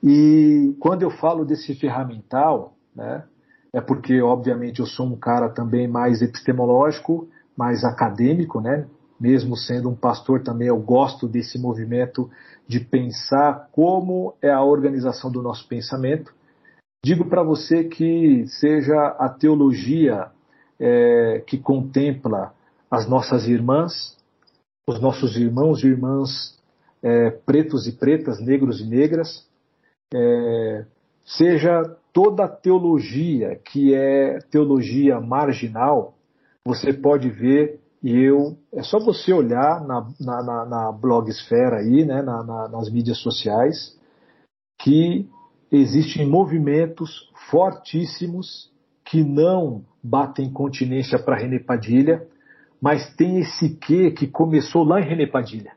E 0.03 0.74
quando 0.80 1.03
eu 1.03 1.11
falo 1.11 1.44
desse 1.44 1.74
ferramental, 1.74 2.74
né, 2.94 3.24
é 3.72 3.80
porque, 3.80 4.20
obviamente, 4.20 4.80
eu 4.80 4.86
sou 4.86 5.07
um 5.07 5.16
cara 5.16 5.48
também 5.48 5.86
mais 5.86 6.20
epistemológico, 6.20 7.28
mais 7.57 7.84
acadêmico, 7.84 8.61
né? 8.61 8.86
Mesmo 9.18 9.57
sendo 9.57 9.88
um 9.88 9.94
pastor 9.94 10.42
também, 10.42 10.68
eu 10.68 10.78
gosto 10.80 11.28
desse 11.28 11.59
movimento 11.59 12.28
de 12.66 12.80
pensar 12.80 13.68
como 13.72 14.34
é 14.42 14.50
a 14.50 14.62
organização 14.62 15.30
do 15.30 15.40
nosso 15.40 15.66
pensamento. 15.68 16.34
Digo 17.05 17.24
para 17.24 17.42
você 17.42 17.84
que 17.84 18.46
seja 18.46 18.94
a 19.18 19.28
teologia 19.28 20.30
é, 20.78 21.42
que 21.46 21.57
contempla 21.57 22.53
as 22.90 23.09
nossas 23.09 23.46
irmãs, 23.46 24.16
os 24.88 25.00
nossos 25.00 25.36
irmãos 25.36 25.82
e 25.82 25.86
irmãs 25.86 26.59
é, 27.03 27.30
pretos 27.30 27.86
e 27.86 27.92
pretas, 27.92 28.40
negros 28.40 28.80
e 28.80 28.84
negras, 28.84 29.46
é, 30.14 30.84
seja 31.24 31.82
toda 32.12 32.44
a 32.44 32.48
teologia 32.48 33.56
que 33.64 33.94
é 33.94 34.38
teologia 34.50 35.20
marginal, 35.20 36.14
você 36.64 36.92
pode 36.92 37.28
ver, 37.30 37.80
e 38.02 38.16
eu, 38.16 38.56
é 38.72 38.82
só 38.82 38.98
você 38.98 39.32
olhar 39.32 39.80
na, 39.86 40.06
na, 40.20 40.42
na, 40.42 40.66
na 40.66 40.92
blogosfera 40.92 41.78
aí, 41.78 42.04
né, 42.04 42.22
na, 42.22 42.68
nas 42.68 42.90
mídias 42.90 43.18
sociais, 43.18 43.98
que 44.78 45.28
existem 45.70 46.28
movimentos 46.28 47.30
fortíssimos 47.50 48.70
que 49.04 49.24
não 49.24 49.84
batem 50.02 50.52
continência 50.52 51.18
para 51.18 51.36
René 51.36 51.58
Padilha, 51.58 52.26
mas 52.80 53.14
tem 53.14 53.38
esse 53.38 53.76
quê 53.76 54.10
que 54.10 54.26
começou 54.26 54.84
lá 54.84 55.00
em 55.00 55.04
René 55.04 55.26
Padilha. 55.26 55.72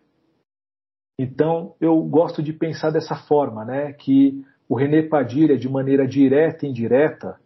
Então, 1.17 1.73
eu 1.79 2.01
gosto 2.03 2.43
de 2.43 2.51
pensar 2.51 2.91
dessa 2.91 3.15
forma, 3.15 3.63
né, 3.63 3.93
que 3.93 4.43
o 4.67 4.75
René 4.75 5.03
Padilha, 5.03 5.57
de 5.57 5.69
maneira 5.69 6.07
direta 6.07 6.65
e 6.65 6.69
indireta, 6.69 7.37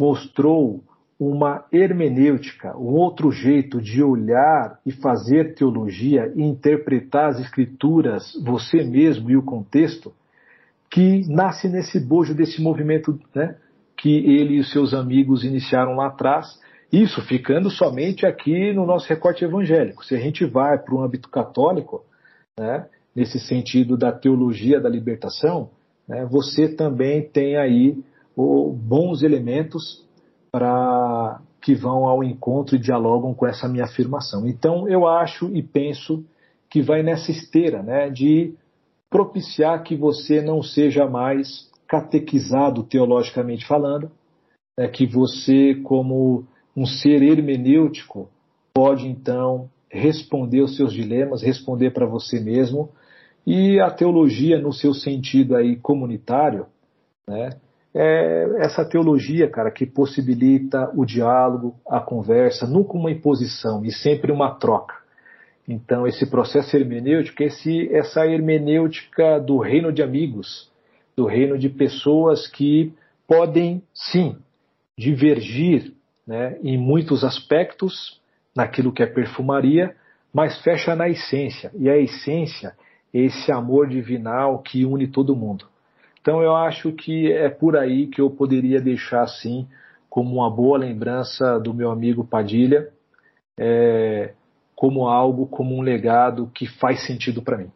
mostrou 0.00 0.82
uma 1.18 1.64
hermenêutica, 1.72 2.76
um 2.76 2.94
outro 2.94 3.30
jeito 3.30 3.80
de 3.80 4.02
olhar 4.02 4.78
e 4.84 4.92
fazer 4.92 5.54
teologia 5.54 6.32
e 6.34 6.42
interpretar 6.42 7.30
as 7.30 7.40
escrituras, 7.40 8.34
você 8.44 8.82
mesmo 8.82 9.30
e 9.30 9.36
o 9.36 9.42
contexto, 9.42 10.12
que 10.90 11.26
nasce 11.28 11.68
nesse 11.68 12.00
bojo 12.00 12.34
desse 12.34 12.60
movimento 12.60 13.18
né, 13.34 13.56
que 13.96 14.10
ele 14.10 14.58
e 14.58 14.64
seus 14.64 14.92
amigos 14.92 15.44
iniciaram 15.44 15.94
lá 15.96 16.08
atrás, 16.08 16.60
isso 16.92 17.22
ficando 17.22 17.70
somente 17.70 18.26
aqui 18.26 18.72
no 18.72 18.84
nosso 18.84 19.08
recorte 19.08 19.44
evangélico. 19.44 20.04
Se 20.04 20.14
a 20.14 20.18
gente 20.18 20.44
vai 20.44 20.78
para 20.78 20.94
o 20.94 21.02
âmbito 21.02 21.28
católico, 21.28 22.04
né, 22.58 22.86
nesse 23.14 23.38
sentido 23.38 23.96
da 23.96 24.12
teologia 24.12 24.80
da 24.80 24.88
libertação, 24.88 25.70
né, 26.08 26.26
você 26.30 26.68
também 26.68 27.22
tem 27.22 27.56
aí 27.56 27.96
o, 28.36 28.72
bons 28.72 29.22
elementos 29.22 30.04
para 30.50 31.40
que 31.62 31.74
vão 31.74 32.04
ao 32.04 32.22
encontro 32.22 32.76
e 32.76 32.78
dialogam 32.78 33.32
com 33.32 33.46
essa 33.46 33.68
minha 33.68 33.84
afirmação. 33.84 34.46
Então 34.46 34.88
eu 34.88 35.06
acho 35.06 35.50
e 35.54 35.62
penso 35.62 36.24
que 36.68 36.82
vai 36.82 37.02
nessa 37.02 37.30
esteira 37.30 37.82
né, 37.82 38.10
de 38.10 38.54
propiciar 39.08 39.82
que 39.82 39.96
você 39.96 40.42
não 40.42 40.62
seja 40.62 41.06
mais 41.06 41.70
catequizado 41.86 42.82
teologicamente 42.82 43.66
falando, 43.66 44.10
né, 44.78 44.88
que 44.88 45.06
você, 45.06 45.76
como 45.84 46.44
um 46.76 46.84
ser 46.84 47.22
hermenêutico, 47.22 48.28
pode 48.74 49.06
então 49.06 49.70
responder 49.88 50.60
os 50.60 50.76
seus 50.76 50.92
dilemas, 50.92 51.42
responder 51.42 51.92
para 51.92 52.06
você 52.06 52.40
mesmo 52.40 52.90
e 53.46 53.78
a 53.80 53.90
teologia, 53.90 54.58
no 54.58 54.72
seu 54.72 54.94
sentido 54.94 55.54
aí 55.54 55.76
comunitário, 55.76 56.66
né, 57.26 57.50
é 57.94 58.46
essa 58.58 58.84
teologia, 58.84 59.48
cara, 59.48 59.70
que 59.70 59.86
possibilita 59.86 60.90
o 60.96 61.04
diálogo, 61.04 61.76
a 61.88 62.00
conversa, 62.00 62.66
nunca 62.66 62.94
uma 62.94 63.10
imposição 63.10 63.84
e 63.84 63.92
sempre 63.92 64.32
uma 64.32 64.54
troca. 64.56 64.96
Então, 65.66 66.06
esse 66.06 66.28
processo 66.28 66.76
hermenêutico, 66.76 67.42
esse, 67.42 67.88
essa 67.94 68.26
hermenêutica 68.26 69.38
do 69.38 69.58
reino 69.58 69.92
de 69.92 70.02
amigos, 70.02 70.70
do 71.16 71.24
reino 71.24 71.56
de 71.56 71.68
pessoas 71.68 72.48
que 72.48 72.92
podem, 73.28 73.82
sim, 73.94 74.36
divergir 74.98 75.92
né, 76.26 76.58
em 76.62 76.76
muitos 76.76 77.24
aspectos 77.24 78.20
naquilo 78.54 78.92
que 78.92 79.02
é 79.02 79.06
perfumaria, 79.06 79.94
mas 80.32 80.60
fecha 80.62 80.96
na 80.96 81.08
essência. 81.08 81.70
E 81.78 81.88
a 81.88 81.96
essência 81.96 82.74
esse 83.14 83.52
amor 83.52 83.86
divinal 83.86 84.58
que 84.58 84.84
une 84.84 85.06
todo 85.06 85.36
mundo. 85.36 85.66
Então 86.20 86.42
eu 86.42 86.56
acho 86.56 86.90
que 86.90 87.30
é 87.30 87.48
por 87.48 87.76
aí 87.76 88.08
que 88.08 88.20
eu 88.20 88.28
poderia 88.28 88.80
deixar 88.80 89.22
assim 89.22 89.68
como 90.10 90.36
uma 90.36 90.50
boa 90.50 90.78
lembrança 90.78 91.58
do 91.60 91.72
meu 91.72 91.90
amigo 91.90 92.24
Padilha, 92.24 92.88
é, 93.56 94.32
como 94.74 95.06
algo, 95.06 95.46
como 95.46 95.76
um 95.76 95.80
legado 95.80 96.50
que 96.52 96.66
faz 96.66 97.06
sentido 97.06 97.40
para 97.40 97.58
mim. 97.58 97.70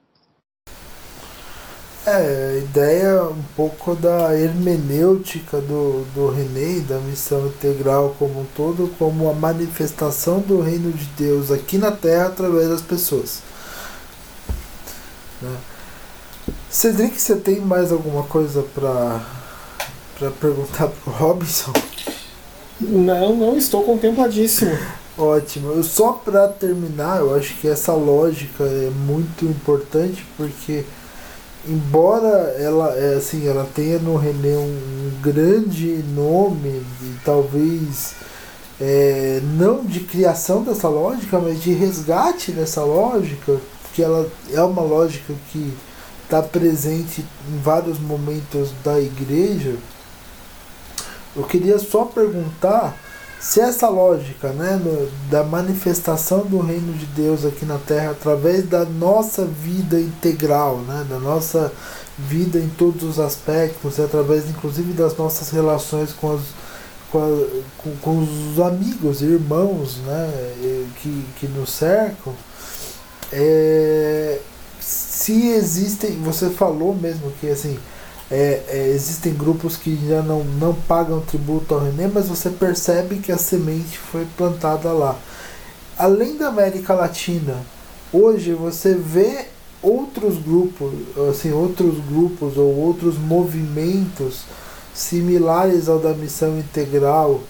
É, 2.07 2.55
a 2.55 2.59
ideia 2.59 3.03
é 3.03 3.23
um 3.23 3.43
pouco 3.55 3.95
da 3.95 4.35
hermenêutica 4.35 5.61
do, 5.61 6.05
do 6.15 6.31
René, 6.31 6.81
da 6.81 6.99
missão 7.01 7.47
integral 7.49 8.17
como 8.19 8.41
um 8.41 8.47
todo, 8.57 8.91
como 8.99 9.29
a 9.29 9.35
manifestação 9.35 10.41
do 10.41 10.61
reino 10.61 10.91
de 10.91 11.05
Deus 11.19 11.53
aqui 11.53 11.77
na 11.77 11.93
Terra 11.93 12.29
através 12.29 12.71
das 12.71 12.81
pessoas. 12.83 13.43
Né? 15.41 15.57
Cedric, 16.71 17.21
você 17.21 17.37
tem 17.37 17.61
mais 17.61 17.93
alguma 17.93 18.23
coisa 18.25 18.63
para 18.75 19.21
perguntar 20.41 20.89
pro 20.89 21.13
Robinson? 21.13 21.73
Não, 22.81 23.35
não, 23.35 23.57
estou 23.57 23.83
contempladíssimo. 23.83 24.77
Ótimo. 25.19 25.73
Eu, 25.73 25.83
só 25.83 26.13
para 26.13 26.47
terminar, 26.47 27.19
eu 27.19 27.35
acho 27.35 27.55
que 27.57 27.67
essa 27.67 27.93
lógica 27.93 28.63
é 28.63 28.91
muito 28.91 29.45
importante 29.45 30.25
porque 30.37 30.85
embora 31.67 32.55
ela 32.57 32.97
é 32.97 33.17
assim 33.17 33.47
ela 33.47 33.69
tenha 33.75 33.99
no 33.99 34.17
René 34.17 34.57
um, 34.57 34.63
um 34.63 35.21
grande 35.21 36.05
nome 36.15 36.83
e 37.03 37.17
talvez 37.25 38.15
é, 38.81 39.41
não 39.59 39.85
de 39.85 40.01
criação 40.01 40.63
dessa 40.63 40.89
lógica 40.89 41.41
mas 41.41 41.61
de 41.61 41.73
resgate 41.73 42.53
dessa 42.53 42.85
lógica 42.85 43.61
que 43.95 44.03
ela 44.03 44.29
é 44.53 44.63
uma 44.63 44.83
lógica 44.83 45.35
que 45.51 45.73
está 46.25 46.43
presente 46.43 47.25
em 47.51 47.59
vários 47.59 47.99
momentos 47.99 48.71
da 48.85 49.01
igreja 49.01 49.77
eu 51.39 51.45
queria 51.45 51.79
só 51.79 52.05
perguntar 52.05 52.97
se 53.41 53.61
essa 53.61 53.89
lógica 53.89 54.49
né, 54.49 54.81
no, 54.83 55.09
da 55.31 55.45
manifestação 55.45 56.41
do 56.41 56.59
reino 56.59 56.93
de 56.95 57.07
Deus 57.07 57.45
aqui 57.45 57.65
na 57.65 57.79
Terra 57.79 58.11
através 58.11 58.69
da 58.69 58.85
nossa 58.85 59.45
vida 59.45 60.01
integral, 60.01 60.79
né, 60.79 61.07
da 61.09 61.21
nossa 61.21 61.73
vida 62.19 62.59
em 62.59 62.69
todos 62.69 63.05
os 63.05 63.21
aspectos, 63.21 64.01
através 64.01 64.51
inclusive 64.51 64.93
das 64.93 65.17
nossas 65.17 65.51
relações 65.51 66.13
com, 66.13 66.35
as, 66.35 66.41
com, 67.13 67.19
a, 67.19 67.83
com, 67.83 67.97
com 67.99 68.19
os 68.19 68.59
amigos, 68.59 69.23
irmãos 69.23 69.99
né, 69.99 70.91
que, 71.01 71.25
que 71.39 71.47
nos 71.47 71.71
cercam, 71.71 72.35
é, 73.33 74.39
se 74.81 75.49
existem, 75.51 76.13
você 76.23 76.51
falou 76.51 76.95
mesmo 76.95 77.31
que 77.41 77.49
assim 77.49 77.79
é, 78.31 78.63
é, 78.69 78.89
existem 78.89 79.33
grupos 79.33 79.77
que 79.77 79.99
já 80.07 80.23
não, 80.23 80.45
não 80.45 80.75
pagam 80.75 81.21
tributo 81.21 81.75
ao 81.75 81.81
René, 81.81 82.11
mas 82.13 82.29
você 82.29 82.51
percebe 82.51 83.17
que 83.17 83.33
a 83.33 83.39
semente 83.39 83.99
foi 83.99 84.27
plantada 84.37 84.93
lá. 84.93 85.19
Além 85.99 86.37
da 86.37 86.49
América 86.49 86.95
Latina, 86.95 87.57
hoje 88.13 88.53
você 88.53 88.95
vê 88.95 89.47
outros 89.83 90.39
grupos, 90.39 90.93
assim, 91.31 91.53
outros 91.53 91.99
grupos 92.05 92.57
ou 92.57 92.75
outros 92.77 93.17
movimentos 93.17 94.43
similares 94.95 95.89
ao 95.89 95.99
da 95.99 96.13
missão 96.13 96.59
integral, 96.59 97.41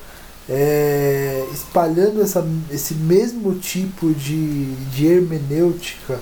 é, 0.48 1.46
espalhando 1.52 2.22
essa, 2.22 2.44
esse 2.70 2.94
mesmo 2.94 3.54
tipo 3.56 4.12
de, 4.14 4.74
de 4.90 5.06
hermenêutica 5.06 6.18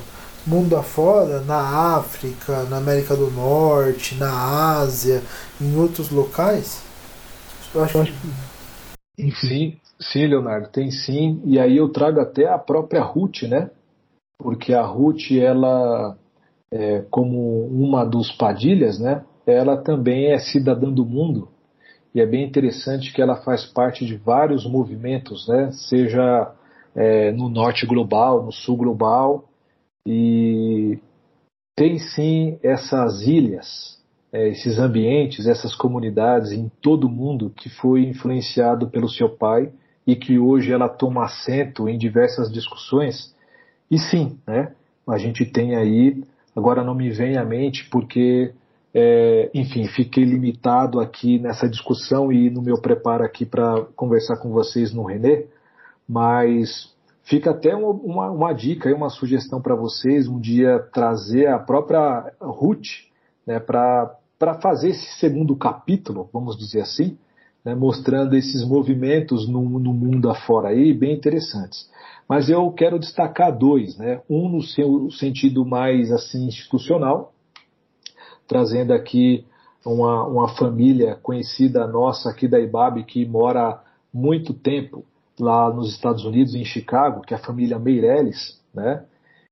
mundo 0.46 0.76
afora, 0.76 1.40
na 1.40 1.96
África, 1.96 2.62
na 2.64 2.78
América 2.78 3.16
do 3.16 3.30
Norte, 3.30 4.14
na 4.14 4.78
Ásia, 4.78 5.22
em 5.60 5.76
outros 5.76 6.10
locais? 6.10 6.82
Eu 7.74 7.82
acho 7.82 8.04
que. 8.04 9.32
Sim, 9.32 9.76
sim, 9.98 10.26
Leonardo, 10.26 10.68
tem 10.68 10.90
sim. 10.90 11.40
E 11.44 11.58
aí 11.58 11.76
eu 11.76 11.88
trago 11.88 12.20
até 12.20 12.46
a 12.48 12.58
própria 12.58 13.02
Ruth, 13.02 13.42
né? 13.42 13.70
Porque 14.38 14.72
a 14.72 14.82
Ruth, 14.82 15.32
ela, 15.32 16.16
é, 16.70 17.04
como 17.10 17.66
uma 17.66 18.04
dos 18.04 18.30
padilhas, 18.32 19.00
né? 19.00 19.24
Ela 19.46 19.76
também 19.76 20.32
é 20.32 20.38
cidadã 20.38 20.90
do 20.90 21.04
mundo. 21.04 21.48
E 22.16 22.20
é 22.22 22.24
bem 22.24 22.46
interessante 22.46 23.12
que 23.12 23.20
ela 23.20 23.36
faz 23.36 23.66
parte 23.66 24.06
de 24.06 24.16
vários 24.16 24.64
movimentos, 24.64 25.46
né? 25.46 25.70
Seja 25.72 26.50
é, 26.94 27.30
no 27.30 27.50
norte 27.50 27.84
global, 27.84 28.42
no 28.42 28.50
sul 28.50 28.74
global, 28.74 29.50
e 30.06 30.98
tem 31.76 31.98
sim 31.98 32.58
essas 32.62 33.20
ilhas, 33.20 34.02
é, 34.32 34.48
esses 34.48 34.78
ambientes, 34.78 35.46
essas 35.46 35.74
comunidades 35.74 36.52
em 36.52 36.70
todo 36.80 37.06
o 37.06 37.10
mundo 37.10 37.52
que 37.54 37.68
foi 37.68 38.04
influenciado 38.04 38.88
pelo 38.88 39.10
seu 39.10 39.28
pai 39.28 39.70
e 40.06 40.16
que 40.16 40.38
hoje 40.38 40.72
ela 40.72 40.88
toma 40.88 41.26
assento 41.26 41.86
em 41.86 41.98
diversas 41.98 42.50
discussões. 42.50 43.36
E 43.90 43.98
sim, 43.98 44.38
né, 44.46 44.72
a 45.06 45.18
gente 45.18 45.44
tem 45.44 45.76
aí, 45.76 46.24
agora 46.56 46.82
não 46.82 46.94
me 46.94 47.10
vem 47.10 47.36
à 47.36 47.44
mente 47.44 47.86
porque, 47.90 48.54
é, 48.98 49.50
enfim, 49.52 49.86
fiquei 49.88 50.24
limitado 50.24 51.00
aqui 51.00 51.38
nessa 51.38 51.68
discussão 51.68 52.32
e 52.32 52.48
no 52.48 52.62
meu 52.62 52.80
preparo 52.80 53.22
aqui 53.22 53.44
para 53.44 53.82
conversar 53.94 54.38
com 54.38 54.50
vocês 54.50 54.94
no 54.94 55.04
Renê, 55.04 55.46
mas 56.08 56.96
Fica 57.26 57.50
até 57.50 57.74
uma, 57.74 57.90
uma, 57.90 58.30
uma 58.30 58.52
dica, 58.52 58.94
uma 58.94 59.10
sugestão 59.10 59.60
para 59.60 59.74
vocês, 59.74 60.28
um 60.28 60.38
dia 60.38 60.78
trazer 60.92 61.48
a 61.48 61.58
própria 61.58 62.32
Ruth 62.40 62.86
né, 63.44 63.58
para 63.58 64.16
fazer 64.62 64.90
esse 64.90 65.18
segundo 65.18 65.56
capítulo, 65.56 66.30
vamos 66.32 66.56
dizer 66.56 66.82
assim, 66.82 67.18
né, 67.64 67.74
mostrando 67.74 68.36
esses 68.36 68.64
movimentos 68.64 69.48
no, 69.48 69.60
no, 69.60 69.92
mundo 69.92 70.30
afora 70.30 70.68
aí, 70.68 70.94
bem 70.94 71.16
interessantes. 71.16 71.90
Mas 72.28 72.48
eu 72.48 72.70
quero 72.70 72.96
destacar 72.96 73.56
dois, 73.56 73.98
né, 73.98 74.20
um 74.30 74.48
no 74.48 74.62
seu 74.62 75.10
sentido 75.10 75.66
mais 75.66 76.12
assim 76.12 76.46
institucional, 76.46 77.32
trazendo 78.46 78.92
aqui 78.92 79.44
uma, 79.84 80.26
uma 80.26 80.48
família 80.56 81.16
conhecida 81.22 81.86
nossa 81.86 82.30
aqui 82.30 82.48
da 82.48 82.60
IBAB 82.60 83.04
que 83.04 83.24
mora 83.24 83.80
muito 84.12 84.54
tempo 84.54 85.04
lá 85.38 85.72
nos 85.72 85.92
Estados 85.92 86.24
Unidos, 86.24 86.54
em 86.54 86.64
Chicago, 86.64 87.20
que 87.20 87.34
é 87.34 87.36
a 87.36 87.40
família 87.40 87.78
Meirelles, 87.78 88.60
né? 88.74 89.04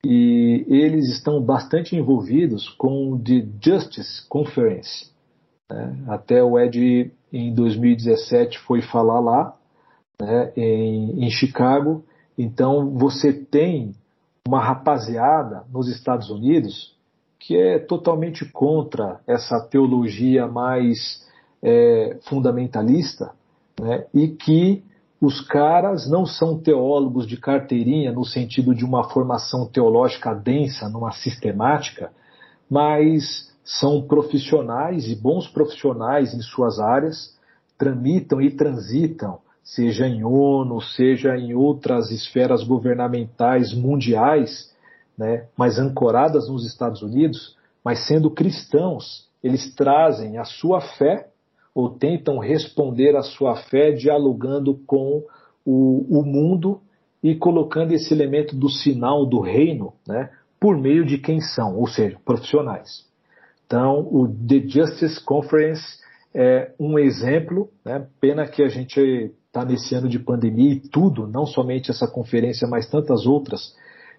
E 0.05 0.67
eles 0.69 1.09
estão 1.09 1.41
bastante 1.43 1.97
envolvidos 1.97 2.69
com 2.71 3.19
The 3.19 3.47
Justice 3.61 4.27
Conference. 4.29 5.11
Né? 5.71 6.05
Até 6.09 6.43
o 6.43 6.59
Ed, 6.59 7.11
em 7.33 7.55
2017, 7.55 8.59
foi 8.61 8.83
falar 8.83 9.21
lá, 9.21 9.57
né, 10.21 10.53
em, 10.57 11.25
em 11.25 11.31
Chicago. 11.31 12.05
Então, 12.37 12.91
você 12.91 13.33
tem 13.33 13.95
uma 14.47 14.63
rapaziada 14.63 15.65
nos 15.73 15.89
Estados 15.89 16.29
Unidos 16.29 16.95
que 17.47 17.57
é 17.57 17.79
totalmente 17.79 18.51
contra 18.51 19.21
essa 19.27 19.61
teologia 19.61 20.47
mais 20.47 21.23
é, 21.63 22.17
fundamentalista 22.23 23.33
né, 23.79 24.07
e 24.15 24.29
que 24.29 24.83
os 25.21 25.43
caras 25.43 26.09
não 26.09 26.25
são 26.25 26.59
teólogos 26.59 27.27
de 27.27 27.37
carteirinha 27.37 28.13
no 28.13 28.25
sentido 28.25 28.75
de 28.75 28.85
uma 28.85 29.11
formação 29.11 29.67
teológica 29.67 30.35
densa, 30.35 30.89
numa 30.89 31.13
sistemática, 31.13 32.11
mas 32.69 33.53
são 33.63 34.03
profissionais 34.03 35.07
e 35.09 35.15
bons 35.15 35.47
profissionais 35.47 36.33
em 36.35 36.41
suas 36.41 36.79
áreas, 36.79 37.39
tramitam 37.77 38.41
e 38.41 38.51
transitam, 38.51 39.39
seja 39.63 40.07
em 40.07 40.25
ONU, 40.25 40.81
seja 40.81 41.37
em 41.37 41.55
outras 41.55 42.11
esferas 42.11 42.63
governamentais 42.65 43.75
mundiais, 43.75 44.74
né, 45.17 45.47
mas 45.57 45.79
ancoradas 45.79 46.49
nos 46.49 46.67
Estados 46.67 47.03
Unidos, 47.03 47.57
mas 47.85 48.07
sendo 48.07 48.31
cristãos, 48.31 49.29
eles 49.43 49.75
trazem 49.75 50.39
a 50.39 50.45
sua 50.45 50.81
fé 50.81 51.29
ou 51.75 51.91
tentam 51.91 52.39
responder 52.39 53.17
à 53.17 53.23
sua 53.23 53.57
fé 53.57 53.93
dialogando 53.93 54.81
com 54.87 55.23
o, 55.65 56.21
o 56.21 56.23
mundo 56.25 56.81
e 57.23 57.35
colocando 57.35 57.93
esse 57.93 58.13
elemento 58.13 58.55
do 58.55 58.69
sinal 58.69 59.27
do 59.27 59.41
reino 59.41 59.95
né, 60.07 60.31
por 60.61 60.77
meio 60.79 61.05
de 61.05 61.19
quem 61.19 61.41
são, 61.41 61.77
ou 61.77 61.87
seja, 61.87 62.19
profissionais. 62.25 63.07
Então, 63.67 64.01
o 64.11 64.29
The 64.29 64.61
Justice 64.69 65.23
Conference 65.25 65.99
é 66.35 66.73
um 66.79 66.99
exemplo, 66.99 67.71
né, 67.85 68.07
pena 68.21 68.47
que 68.47 68.63
a 68.63 68.69
gente 68.69 69.33
está 69.47 69.65
nesse 69.65 69.95
ano 69.95 70.09
de 70.09 70.19
pandemia 70.19 70.73
e 70.73 70.81
tudo, 70.81 71.27
não 71.27 71.47
somente 71.47 71.91
essa 71.91 72.07
conferência, 72.07 72.69
mas 72.69 72.91
tantas 72.91 73.25
outras, 73.25 73.75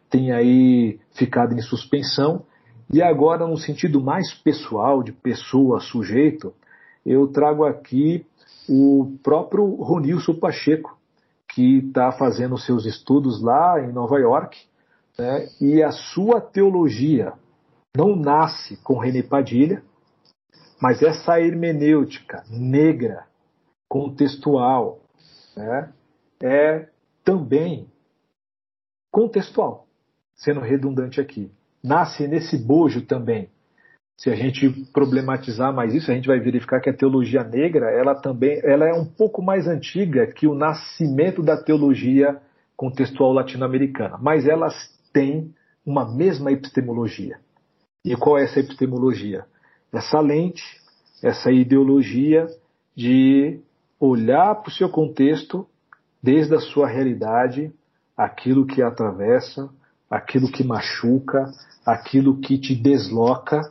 tem 0.10 0.32
aí 0.32 1.00
ficado 1.12 1.54
em 1.54 1.62
suspensão. 1.62 2.46
E 2.92 3.02
agora, 3.02 3.48
no 3.48 3.58
sentido 3.58 4.02
mais 4.02 4.34
pessoal, 4.34 5.02
de 5.02 5.12
pessoa, 5.12 5.80
sujeito, 5.80 6.54
eu 7.06 7.28
trago 7.28 7.66
aqui 7.66 8.26
o 8.68 9.18
próprio 9.24 9.66
Ronilson 9.76 10.36
Pacheco, 10.36 10.98
que 11.50 11.78
está 11.78 12.12
fazendo 12.12 12.58
seus 12.58 12.86
estudos 12.86 13.42
lá 13.42 13.80
em 13.82 13.92
Nova 13.92 14.20
York, 14.20 14.58
né, 15.18 15.48
e 15.62 15.82
a 15.82 15.92
sua 15.92 16.42
teologia 16.42 17.34
não 17.96 18.16
nasce 18.16 18.76
com 18.84 19.00
René 19.00 19.24
Padilha, 19.24 19.84
mas 20.82 21.02
essa 21.02 21.40
hermenêutica 21.40 22.44
negra, 22.50 23.26
contextual, 23.88 25.00
né, 25.56 25.94
é 26.44 26.90
também 27.24 27.88
contextual, 29.12 29.85
sendo 30.36 30.60
redundante 30.60 31.20
aqui. 31.20 31.52
Nasce 31.84 32.28
nesse 32.28 32.58
bojo 32.58 33.02
também. 33.02 33.50
Se 34.18 34.30
a 34.30 34.36
gente 34.36 34.70
problematizar 34.94 35.74
mais 35.74 35.94
isso, 35.94 36.10
a 36.10 36.14
gente 36.14 36.28
vai 36.28 36.40
verificar 36.40 36.80
que 36.80 36.90
a 36.90 36.96
teologia 36.96 37.44
negra, 37.44 37.92
ela 37.92 38.16
também, 38.16 38.60
ela 38.64 38.88
é 38.88 38.94
um 38.94 39.06
pouco 39.06 39.42
mais 39.42 39.68
antiga 39.68 40.26
que 40.28 40.48
o 40.48 40.56
nascimento 40.56 41.44
da 41.44 41.62
teologia 41.62 42.40
contextual 42.78 43.34
latino-americana, 43.34 44.18
mas 44.22 44.48
elas 44.48 44.74
têm 45.12 45.54
uma 45.86 46.10
mesma 46.16 46.52
epistemologia. 46.52 47.38
E 48.04 48.16
qual 48.16 48.38
é 48.38 48.44
essa 48.44 48.60
epistemologia? 48.60 49.46
Essa 49.94 50.20
lente, 50.20 50.64
essa 51.22 51.52
ideologia 51.52 52.48
de 52.96 53.60
olhar 54.00 54.56
para 54.56 54.70
o 54.70 54.74
seu 54.74 54.90
contexto 54.90 55.68
desde 56.22 56.56
a 56.56 56.60
sua 56.60 56.88
realidade, 56.88 57.72
aquilo 58.16 58.66
que 58.66 58.82
atravessa, 58.82 59.70
aquilo 60.10 60.52
que 60.52 60.64
machuca, 60.64 61.52
aquilo 61.86 62.40
que 62.40 62.58
te 62.58 62.76
desloca, 62.76 63.62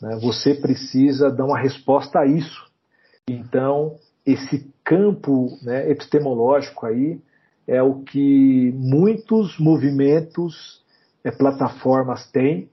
né? 0.00 0.18
você 0.20 0.54
precisa 0.54 1.30
dar 1.30 1.44
uma 1.44 1.58
resposta 1.58 2.20
a 2.20 2.26
isso. 2.26 2.66
Então, 3.28 3.96
esse 4.24 4.70
campo 4.84 5.58
né, 5.62 5.90
epistemológico 5.90 6.86
aí 6.86 7.20
é 7.66 7.82
o 7.82 8.02
que 8.02 8.72
muitos 8.76 9.58
movimentos, 9.58 10.80
é, 11.24 11.30
plataformas 11.30 12.30
têm, 12.30 12.68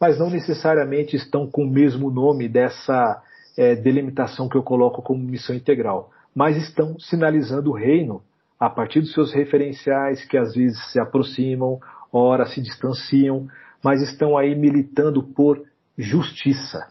mas 0.00 0.18
não 0.18 0.30
necessariamente 0.30 1.16
estão 1.16 1.46
com 1.50 1.64
o 1.64 1.70
mesmo 1.70 2.10
nome 2.10 2.48
dessa 2.48 3.22
é, 3.56 3.74
delimitação 3.74 4.48
que 4.48 4.56
eu 4.56 4.62
coloco 4.62 5.02
como 5.02 5.22
missão 5.22 5.56
integral, 5.56 6.10
mas 6.34 6.56
estão 6.56 6.98
sinalizando 7.00 7.70
o 7.70 7.74
reino 7.74 8.22
a 8.60 8.70
partir 8.70 9.00
dos 9.00 9.12
seus 9.12 9.32
referenciais 9.32 10.24
que 10.24 10.36
às 10.36 10.54
vezes 10.54 10.78
se 10.92 11.00
aproximam, 11.00 11.80
ora 12.12 12.46
se 12.46 12.60
distanciam, 12.60 13.48
mas 13.82 14.02
estão 14.02 14.36
aí 14.36 14.54
militando 14.54 15.22
por 15.22 15.62
justiça, 15.96 16.88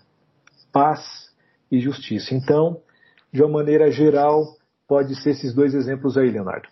paz 0.71 1.29
e 1.71 1.79
justiça. 1.79 2.33
Então, 2.33 2.81
de 3.31 3.41
uma 3.41 3.59
maneira 3.59 3.91
geral, 3.91 4.45
pode 4.87 5.15
ser 5.21 5.31
esses 5.31 5.53
dois 5.53 5.73
exemplos 5.73 6.17
aí, 6.17 6.29
Leonardo. 6.29 6.67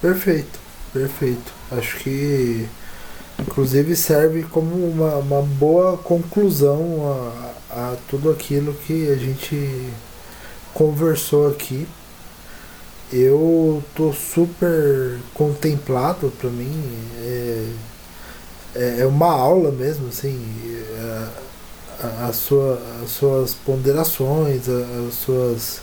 Perfeito, 0.00 0.58
perfeito. 0.92 1.52
Acho 1.70 1.98
que 1.98 2.68
inclusive 3.40 3.94
serve 3.94 4.42
como 4.44 4.74
uma, 4.74 5.16
uma 5.16 5.42
boa 5.42 5.98
conclusão 5.98 7.54
a, 7.70 7.92
a 7.92 7.96
tudo 8.08 8.30
aquilo 8.30 8.74
que 8.74 9.10
a 9.10 9.16
gente 9.16 9.92
conversou 10.72 11.48
aqui 11.48 11.86
eu 13.12 13.82
tô 13.94 14.12
super 14.12 15.18
contemplado 15.32 16.32
para 16.38 16.50
mim 16.50 16.72
é, 17.20 17.68
é, 18.74 18.96
é 19.00 19.06
uma 19.06 19.30
aula 19.30 19.70
mesmo 19.70 20.08
assim 20.08 20.38
é, 20.98 21.28
a, 22.00 22.26
a 22.28 22.32
sua, 22.32 22.80
as 23.02 23.10
suas 23.10 23.54
ponderações 23.54 24.68
a, 24.68 25.06
as 25.08 25.14
suas 25.14 25.80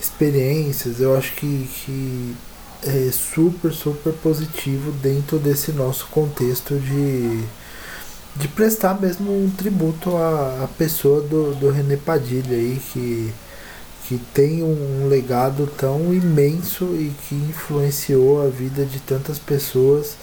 experiências 0.00 1.00
eu 1.00 1.16
acho 1.16 1.34
que, 1.34 1.68
que 1.84 2.36
é 2.84 3.10
super 3.12 3.72
super 3.72 4.12
positivo 4.14 4.90
dentro 4.92 5.38
desse 5.38 5.72
nosso 5.72 6.06
contexto 6.06 6.78
de 6.78 7.44
de 8.36 8.46
prestar 8.46 9.00
mesmo 9.00 9.32
um 9.32 9.50
tributo 9.50 10.16
à, 10.16 10.64
à 10.64 10.68
pessoa 10.78 11.20
do, 11.22 11.54
do 11.56 11.70
René 11.70 11.96
Padilha 11.96 12.56
aí 12.56 12.80
que 12.92 13.32
que 14.08 14.16
tem 14.32 14.62
um 14.62 15.06
legado 15.06 15.66
tão 15.76 16.14
imenso 16.14 16.86
e 16.94 17.12
que 17.28 17.34
influenciou 17.34 18.42
a 18.42 18.48
vida 18.48 18.82
de 18.86 19.00
tantas 19.00 19.38
pessoas 19.38 20.16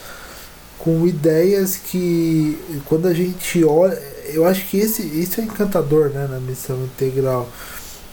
com 0.80 1.06
ideias 1.06 1.78
que 1.78 2.58
quando 2.86 3.08
a 3.08 3.14
gente 3.14 3.64
olha, 3.64 3.94
eu 4.34 4.44
acho 4.44 4.66
que 4.68 4.78
esse 4.78 5.04
isso 5.04 5.40
é 5.40 5.44
encantador, 5.44 6.10
né, 6.10 6.28
na 6.28 6.40
missão 6.40 6.84
integral, 6.84 7.48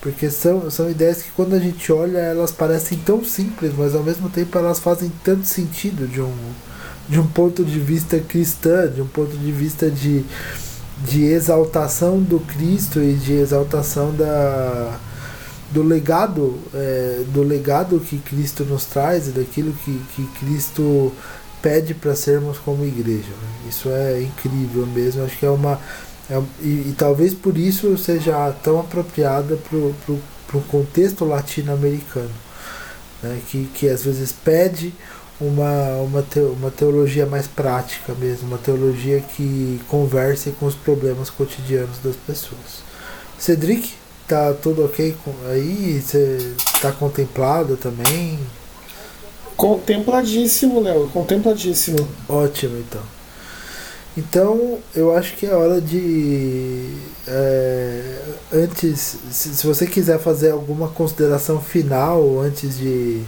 porque 0.02 0.28
são, 0.28 0.70
são 0.70 0.90
ideias 0.90 1.22
que 1.22 1.30
quando 1.30 1.54
a 1.54 1.58
gente 1.58 1.90
olha 1.90 2.18
elas 2.18 2.52
parecem 2.52 2.98
tão 2.98 3.24
simples, 3.24 3.72
mas 3.74 3.94
ao 3.94 4.02
mesmo 4.02 4.28
tempo 4.28 4.58
elas 4.58 4.78
fazem 4.78 5.10
tanto 5.24 5.46
sentido 5.46 6.06
de 6.06 6.20
um 6.20 6.34
de 7.08 7.18
um 7.18 7.26
ponto 7.26 7.64
de 7.64 7.80
vista 7.80 8.18
cristã, 8.20 8.88
de 8.88 9.00
um 9.00 9.08
ponto 9.08 9.36
de 9.38 9.50
vista 9.50 9.90
de 9.90 10.22
de 11.02 11.24
exaltação 11.24 12.20
do 12.20 12.38
Cristo 12.40 13.00
e 13.02 13.14
de 13.14 13.32
exaltação 13.32 14.14
da 14.14 15.00
do 15.72 15.82
legado 15.82 16.58
é, 16.74 17.24
do 17.28 17.42
legado 17.42 17.98
que 18.00 18.18
Cristo 18.18 18.64
nos 18.64 18.84
traz 18.84 19.28
e 19.28 19.30
daquilo 19.30 19.72
que, 19.84 20.00
que 20.14 20.26
Cristo 20.38 21.12
pede 21.60 21.94
para 21.94 22.14
sermos 22.14 22.58
como 22.58 22.84
igreja. 22.84 23.30
Né? 23.30 23.68
Isso 23.68 23.88
é 23.88 24.22
incrível 24.22 24.86
mesmo. 24.86 25.24
Acho 25.24 25.38
que 25.38 25.46
é 25.46 25.50
uma 25.50 25.80
é, 26.30 26.40
e, 26.60 26.90
e, 26.90 26.94
talvez 26.96 27.34
por 27.34 27.56
isso 27.58 27.96
seja 27.98 28.52
tão 28.62 28.80
apropriada 28.80 29.56
para 29.56 29.78
o 29.78 30.62
contexto 30.68 31.24
latino-americano, 31.24 32.30
né? 33.22 33.40
que, 33.48 33.68
que 33.74 33.88
às 33.88 34.04
vezes 34.04 34.32
pede 34.32 34.94
uma, 35.40 35.96
uma, 36.02 36.22
te, 36.22 36.38
uma 36.38 36.70
teologia 36.70 37.26
mais 37.26 37.46
prática 37.46 38.14
mesmo, 38.14 38.48
uma 38.48 38.58
teologia 38.58 39.20
que 39.20 39.80
converse 39.88 40.52
com 40.52 40.66
os 40.66 40.74
problemas 40.74 41.28
cotidianos 41.28 41.98
das 42.02 42.16
pessoas. 42.16 42.82
Cedric? 43.38 44.01
Tá 44.28 44.54
tudo 44.54 44.84
ok 44.84 45.16
com 45.24 45.32
aí? 45.48 46.00
Você 46.00 46.54
tá 46.80 46.92
contemplado 46.92 47.76
também? 47.76 48.38
Contempladíssimo, 49.56 50.80
Léo, 50.80 51.08
contempladíssimo. 51.10 52.08
Ótimo, 52.28 52.78
então. 52.78 53.02
Então, 54.16 54.78
eu 54.94 55.16
acho 55.16 55.36
que 55.36 55.46
é 55.46 55.54
hora 55.54 55.80
de. 55.80 56.94
É, 57.26 58.18
antes, 58.52 59.16
se, 59.30 59.54
se, 59.54 59.66
você 59.66 59.86
quiser 59.86 60.18
fazer 60.18 60.50
alguma 60.50 60.88
consideração 60.88 61.60
final 61.60 62.40
antes 62.40 62.76
de 62.76 63.22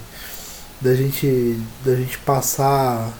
da 0.81 0.93
gente, 0.93 1.59
da 1.83 1.95
gente 1.95 2.17
passar 2.19 3.11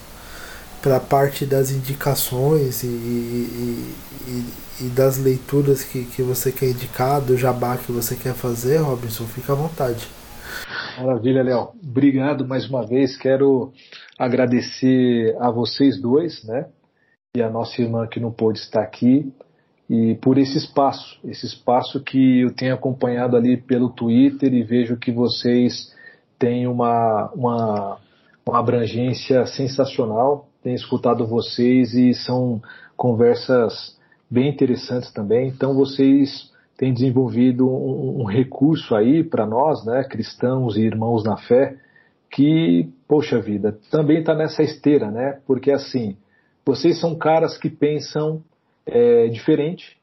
para 0.81 0.97
a 0.97 0.99
parte 0.99 1.45
das 1.45 1.71
indicações 1.71 2.83
e, 2.83 2.87
e, 2.87 3.93
e, 4.27 4.45
e, 4.81 4.89
das 4.89 5.17
leituras 5.17 5.83
que, 5.83 6.05
que 6.05 6.21
você 6.21 6.51
quer 6.51 6.69
indicar, 6.69 7.21
do 7.21 7.37
jabá 7.37 7.77
que 7.77 7.91
você 7.91 8.15
quer 8.15 8.33
fazer, 8.33 8.77
Robinson, 8.77 9.25
fica 9.25 9.53
à 9.53 9.55
vontade. 9.55 10.07
Maravilha, 10.97 11.43
Léo. 11.43 11.69
Obrigado 11.83 12.47
mais 12.47 12.69
uma 12.69 12.85
vez. 12.85 13.17
Quero 13.17 13.73
agradecer 14.17 15.35
a 15.39 15.51
vocês 15.51 16.01
dois, 16.01 16.43
né? 16.43 16.67
E 17.35 17.41
a 17.41 17.49
nossa 17.49 17.81
irmã 17.81 18.07
que 18.07 18.19
não 18.19 18.31
pôde 18.31 18.59
estar 18.59 18.81
aqui. 18.81 19.31
E 19.89 20.15
por 20.15 20.37
esse 20.37 20.57
espaço, 20.57 21.19
esse 21.23 21.45
espaço 21.45 22.01
que 22.01 22.41
eu 22.41 22.51
tenho 22.51 22.73
acompanhado 22.73 23.35
ali 23.35 23.57
pelo 23.57 23.89
Twitter 23.89 24.53
e 24.53 24.63
vejo 24.63 24.97
que 24.97 25.11
vocês 25.11 25.93
têm 26.39 26.67
uma, 26.67 27.29
uma, 27.35 27.97
uma 28.45 28.59
abrangência 28.59 29.45
sensacional 29.45 30.49
tenho 30.65 30.75
escutado 30.75 31.27
vocês 31.27 31.93
e 31.93 32.11
são 32.15 32.59
conversas 32.97 33.94
bem 34.29 34.49
interessantes 34.49 35.11
também. 35.11 35.47
Então 35.47 35.73
vocês 35.73 36.51
têm 36.77 36.93
desenvolvido 36.93 37.67
um, 37.67 38.21
um 38.21 38.25
recurso 38.25 38.95
aí 38.95 39.23
para 39.23 39.45
nós, 39.45 39.85
né, 39.85 40.03
cristãos 40.03 40.77
e 40.77 40.81
irmãos 40.81 41.23
na 41.23 41.37
fé, 41.37 41.77
que, 42.29 42.89
poxa 43.07 43.39
vida, 43.39 43.77
também 43.89 44.19
está 44.19 44.35
nessa 44.35 44.61
esteira, 44.61 45.09
né? 45.09 45.39
Porque 45.47 45.71
assim, 45.71 46.17
vocês 46.65 46.99
são 46.99 47.15
caras 47.15 47.57
que 47.57 47.69
pensam 47.69 48.43
é, 48.85 49.27
diferente, 49.27 49.97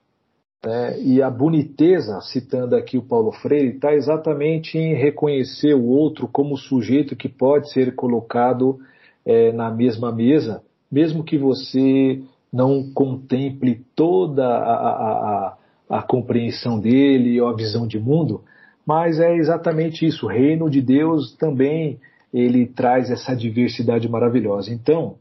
né? 0.64 0.98
e 1.00 1.20
a 1.20 1.28
boniteza, 1.28 2.20
citando 2.22 2.74
aqui 2.74 2.96
o 2.96 3.02
Paulo 3.02 3.32
Freire, 3.32 3.74
está 3.74 3.92
exatamente 3.92 4.78
em 4.78 4.94
reconhecer 4.94 5.74
o 5.74 5.84
outro 5.84 6.26
como 6.26 6.56
sujeito 6.56 7.16
que 7.16 7.28
pode 7.28 7.70
ser 7.70 7.94
colocado 7.94 8.78
é, 9.26 9.52
na 9.52 9.70
mesma 9.70 10.10
mesa, 10.10 10.62
mesmo 10.90 11.24
que 11.24 11.36
você 11.36 12.22
não 12.52 12.92
contemple 12.92 13.84
toda 13.96 14.46
a, 14.46 14.74
a, 14.74 15.56
a, 15.88 15.98
a 15.98 16.02
compreensão 16.02 16.78
dele 16.78 17.40
ou 17.40 17.48
a 17.48 17.56
visão 17.56 17.86
de 17.86 17.98
mundo, 17.98 18.42
mas 18.86 19.18
é 19.18 19.34
exatamente 19.36 20.06
isso. 20.06 20.26
O 20.26 20.28
reino 20.28 20.68
de 20.68 20.82
Deus 20.82 21.34
também 21.36 21.98
ele 22.32 22.66
traz 22.66 23.10
essa 23.10 23.34
diversidade 23.34 24.08
maravilhosa. 24.08 24.72
Então, 24.72 25.16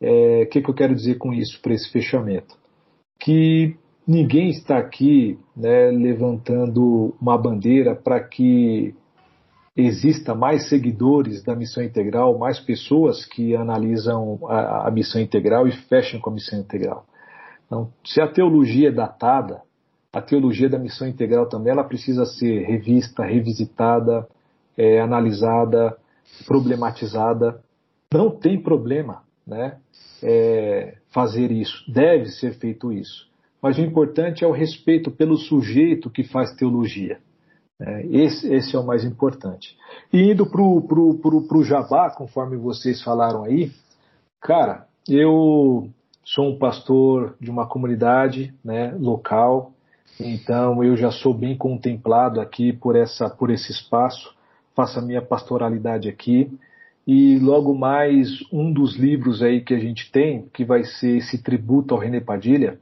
é, 0.00 0.08
o 0.08 0.42
é, 0.42 0.46
que, 0.46 0.60
que 0.60 0.68
eu 0.68 0.74
quero 0.74 0.94
dizer 0.94 1.16
com 1.16 1.32
isso 1.32 1.60
para 1.60 1.74
esse 1.74 1.90
fechamento? 1.90 2.56
Que 3.18 3.76
ninguém 4.06 4.50
está 4.50 4.78
aqui 4.78 5.38
né, 5.56 5.90
levantando 5.90 7.14
uma 7.20 7.38
bandeira 7.38 7.94
para 7.94 8.20
que 8.20 8.94
exista 9.76 10.34
mais 10.34 10.68
seguidores 10.68 11.42
da 11.42 11.54
missão 11.54 11.82
integral, 11.82 12.38
mais 12.38 12.58
pessoas 12.58 13.26
que 13.26 13.54
analisam 13.54 14.38
a, 14.48 14.88
a 14.88 14.90
missão 14.90 15.20
integral 15.20 15.68
e 15.68 15.72
fecham 15.72 16.18
com 16.18 16.30
a 16.30 16.32
missão 16.32 16.58
integral. 16.58 17.04
Então, 17.66 17.92
se 18.04 18.20
a 18.20 18.28
teologia 18.28 18.88
é 18.88 18.92
datada, 18.92 19.60
a 20.12 20.22
teologia 20.22 20.68
da 20.68 20.78
missão 20.78 21.06
integral 21.06 21.46
também 21.46 21.72
ela 21.72 21.84
precisa 21.84 22.24
ser 22.24 22.64
revista, 22.64 23.22
revisitada, 23.22 24.26
é, 24.76 25.00
analisada, 25.00 25.96
problematizada. 26.46 27.60
Não 28.14 28.30
tem 28.30 28.62
problema 28.62 29.24
né, 29.46 29.76
é, 30.22 30.96
fazer 31.12 31.50
isso, 31.50 31.84
deve 31.92 32.26
ser 32.26 32.54
feito 32.54 32.92
isso. 32.92 33.28
Mas 33.60 33.76
o 33.76 33.82
importante 33.82 34.42
é 34.44 34.46
o 34.46 34.52
respeito 34.52 35.10
pelo 35.10 35.36
sujeito 35.36 36.08
que 36.08 36.24
faz 36.24 36.54
teologia. 36.54 37.18
É, 37.78 38.06
esse, 38.06 38.52
esse, 38.52 38.74
é 38.74 38.78
o 38.78 38.86
mais 38.86 39.04
importante. 39.04 39.76
E 40.12 40.30
indo 40.30 40.46
para 40.46 40.62
o 40.62 40.80
pro, 40.80 41.14
pro, 41.18 41.42
pro 41.42 41.64
Jabá, 41.64 42.10
conforme 42.10 42.56
vocês 42.56 43.02
falaram 43.02 43.44
aí, 43.44 43.70
cara, 44.40 44.86
eu 45.08 45.90
sou 46.24 46.48
um 46.48 46.58
pastor 46.58 47.36
de 47.40 47.50
uma 47.50 47.66
comunidade 47.66 48.54
né, 48.64 48.96
local, 48.98 49.72
então 50.18 50.82
eu 50.82 50.96
já 50.96 51.10
sou 51.10 51.34
bem 51.34 51.56
contemplado 51.56 52.40
aqui 52.40 52.72
por, 52.72 52.96
essa, 52.96 53.28
por 53.28 53.50
esse 53.50 53.70
espaço, 53.70 54.34
faço 54.74 54.98
a 54.98 55.02
minha 55.02 55.20
pastoralidade 55.20 56.08
aqui. 56.08 56.50
E 57.06 57.38
logo 57.38 57.72
mais 57.72 58.28
um 58.52 58.72
dos 58.72 58.96
livros 58.96 59.42
aí 59.42 59.60
que 59.60 59.74
a 59.74 59.78
gente 59.78 60.10
tem, 60.10 60.48
que 60.52 60.64
vai 60.64 60.82
ser 60.82 61.18
esse 61.18 61.40
tributo 61.42 61.94
ao 61.94 62.00
René 62.00 62.20
Padilha, 62.20 62.80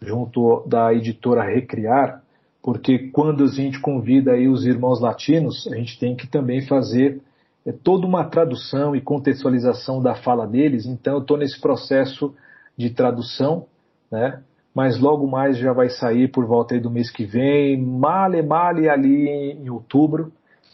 junto 0.00 0.64
da 0.66 0.94
editora 0.94 1.42
Recriar, 1.42 2.22
porque 2.66 2.98
quando 3.10 3.44
a 3.44 3.46
gente 3.46 3.78
convida 3.78 4.32
aí 4.32 4.48
os 4.48 4.66
irmãos 4.66 5.00
latinos, 5.00 5.68
a 5.68 5.76
gente 5.76 5.96
tem 6.00 6.16
que 6.16 6.26
também 6.26 6.62
fazer 6.62 7.20
é, 7.64 7.70
toda 7.70 8.04
uma 8.04 8.24
tradução 8.24 8.96
e 8.96 9.00
contextualização 9.00 10.02
da 10.02 10.16
fala 10.16 10.48
deles. 10.48 10.84
Então 10.84 11.14
eu 11.14 11.20
estou 11.20 11.36
nesse 11.36 11.60
processo 11.60 12.34
de 12.76 12.90
tradução, 12.90 13.66
né? 14.10 14.42
Mas 14.74 14.98
logo 14.98 15.28
mais 15.28 15.56
já 15.56 15.72
vai 15.72 15.88
sair 15.90 16.26
por 16.26 16.44
volta 16.44 16.74
aí 16.74 16.80
do 16.80 16.90
mês 16.90 17.08
que 17.08 17.24
vem, 17.24 17.80
male 17.80 18.42
male 18.42 18.88
ali 18.88 19.28
em, 19.52 19.70
outubro. 19.70 20.32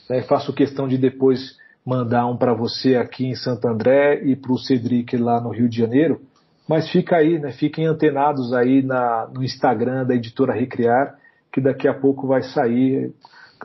Né? 0.08 0.22
Faço 0.22 0.50
questão 0.54 0.88
de 0.88 0.96
depois 0.96 1.58
mandar 1.84 2.26
um 2.26 2.38
para 2.38 2.54
você 2.54 2.96
aqui 2.96 3.26
em 3.26 3.34
Santo 3.34 3.68
André 3.68 4.22
e 4.24 4.34
para 4.34 4.52
o 4.52 4.58
Cedric 4.58 5.14
lá 5.18 5.42
no 5.42 5.50
Rio 5.50 5.68
de 5.68 5.76
Janeiro. 5.76 6.22
Mas 6.66 6.88
fica 6.88 7.16
aí, 7.16 7.38
né? 7.38 7.52
Fiquem 7.52 7.84
antenados 7.84 8.54
aí 8.54 8.82
na, 8.82 9.28
no 9.30 9.44
Instagram 9.44 10.06
da 10.06 10.14
editora 10.14 10.54
Recriar, 10.54 11.20
que 11.52 11.60
daqui 11.60 11.86
a 11.86 11.94
pouco 11.94 12.26
vai 12.26 12.42
sair. 12.42 13.12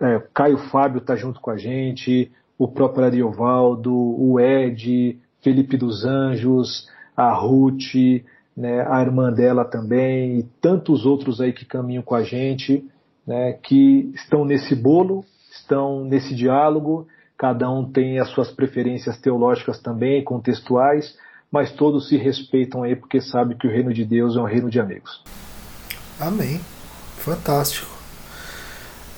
É, 0.02 0.22
Caio 0.34 0.58
Fábio 0.70 1.00
está 1.00 1.16
junto 1.16 1.40
com 1.40 1.50
a 1.50 1.58
gente, 1.58 2.32
o 2.58 2.68
próprio 2.68 3.06
Ariovaldo, 3.06 3.94
o 3.94 4.40
Ed, 4.40 5.18
Felipe 5.42 5.78
dos 5.78 6.04
Anjos, 6.06 6.90
a 7.16 7.34
Ruth, 7.34 7.96
né, 8.56 8.86
a 8.88 9.02
irmã 9.02 9.32
dela 9.32 9.64
também, 9.64 10.40
e 10.40 10.44
tantos 10.62 11.06
outros 11.06 11.40
aí 11.40 11.54
que 11.54 11.66
caminham 11.66 12.04
com 12.04 12.16
a 12.16 12.24
gente, 12.24 12.84
né, 13.26 13.54
que 13.54 14.12
estão 14.16 14.44
nesse 14.44 14.76
bolo, 14.76 15.24
estão 15.52 16.04
nesse 16.04 16.36
diálogo, 16.36 17.08
cada 17.38 17.70
um 17.70 17.90
tem 17.90 18.20
as 18.20 18.30
suas 18.30 18.52
preferências 18.52 19.20
teológicas 19.20 19.80
também, 19.80 20.24
contextuais, 20.24 21.18
mas 21.52 21.72
todos 21.72 22.10
se 22.10 22.18
respeitam 22.18 22.84
aí 22.84 22.96
porque 22.96 23.22
sabem 23.22 23.58
que 23.58 23.68
o 23.68 23.72
reino 23.72 23.94
de 23.94 24.04
Deus 24.04 24.36
é 24.36 24.40
um 24.40 24.46
reino 24.46 24.70
de 24.70 24.80
amigos. 24.80 25.24
Amém. 26.20 26.60
Fantástico. 27.28 27.88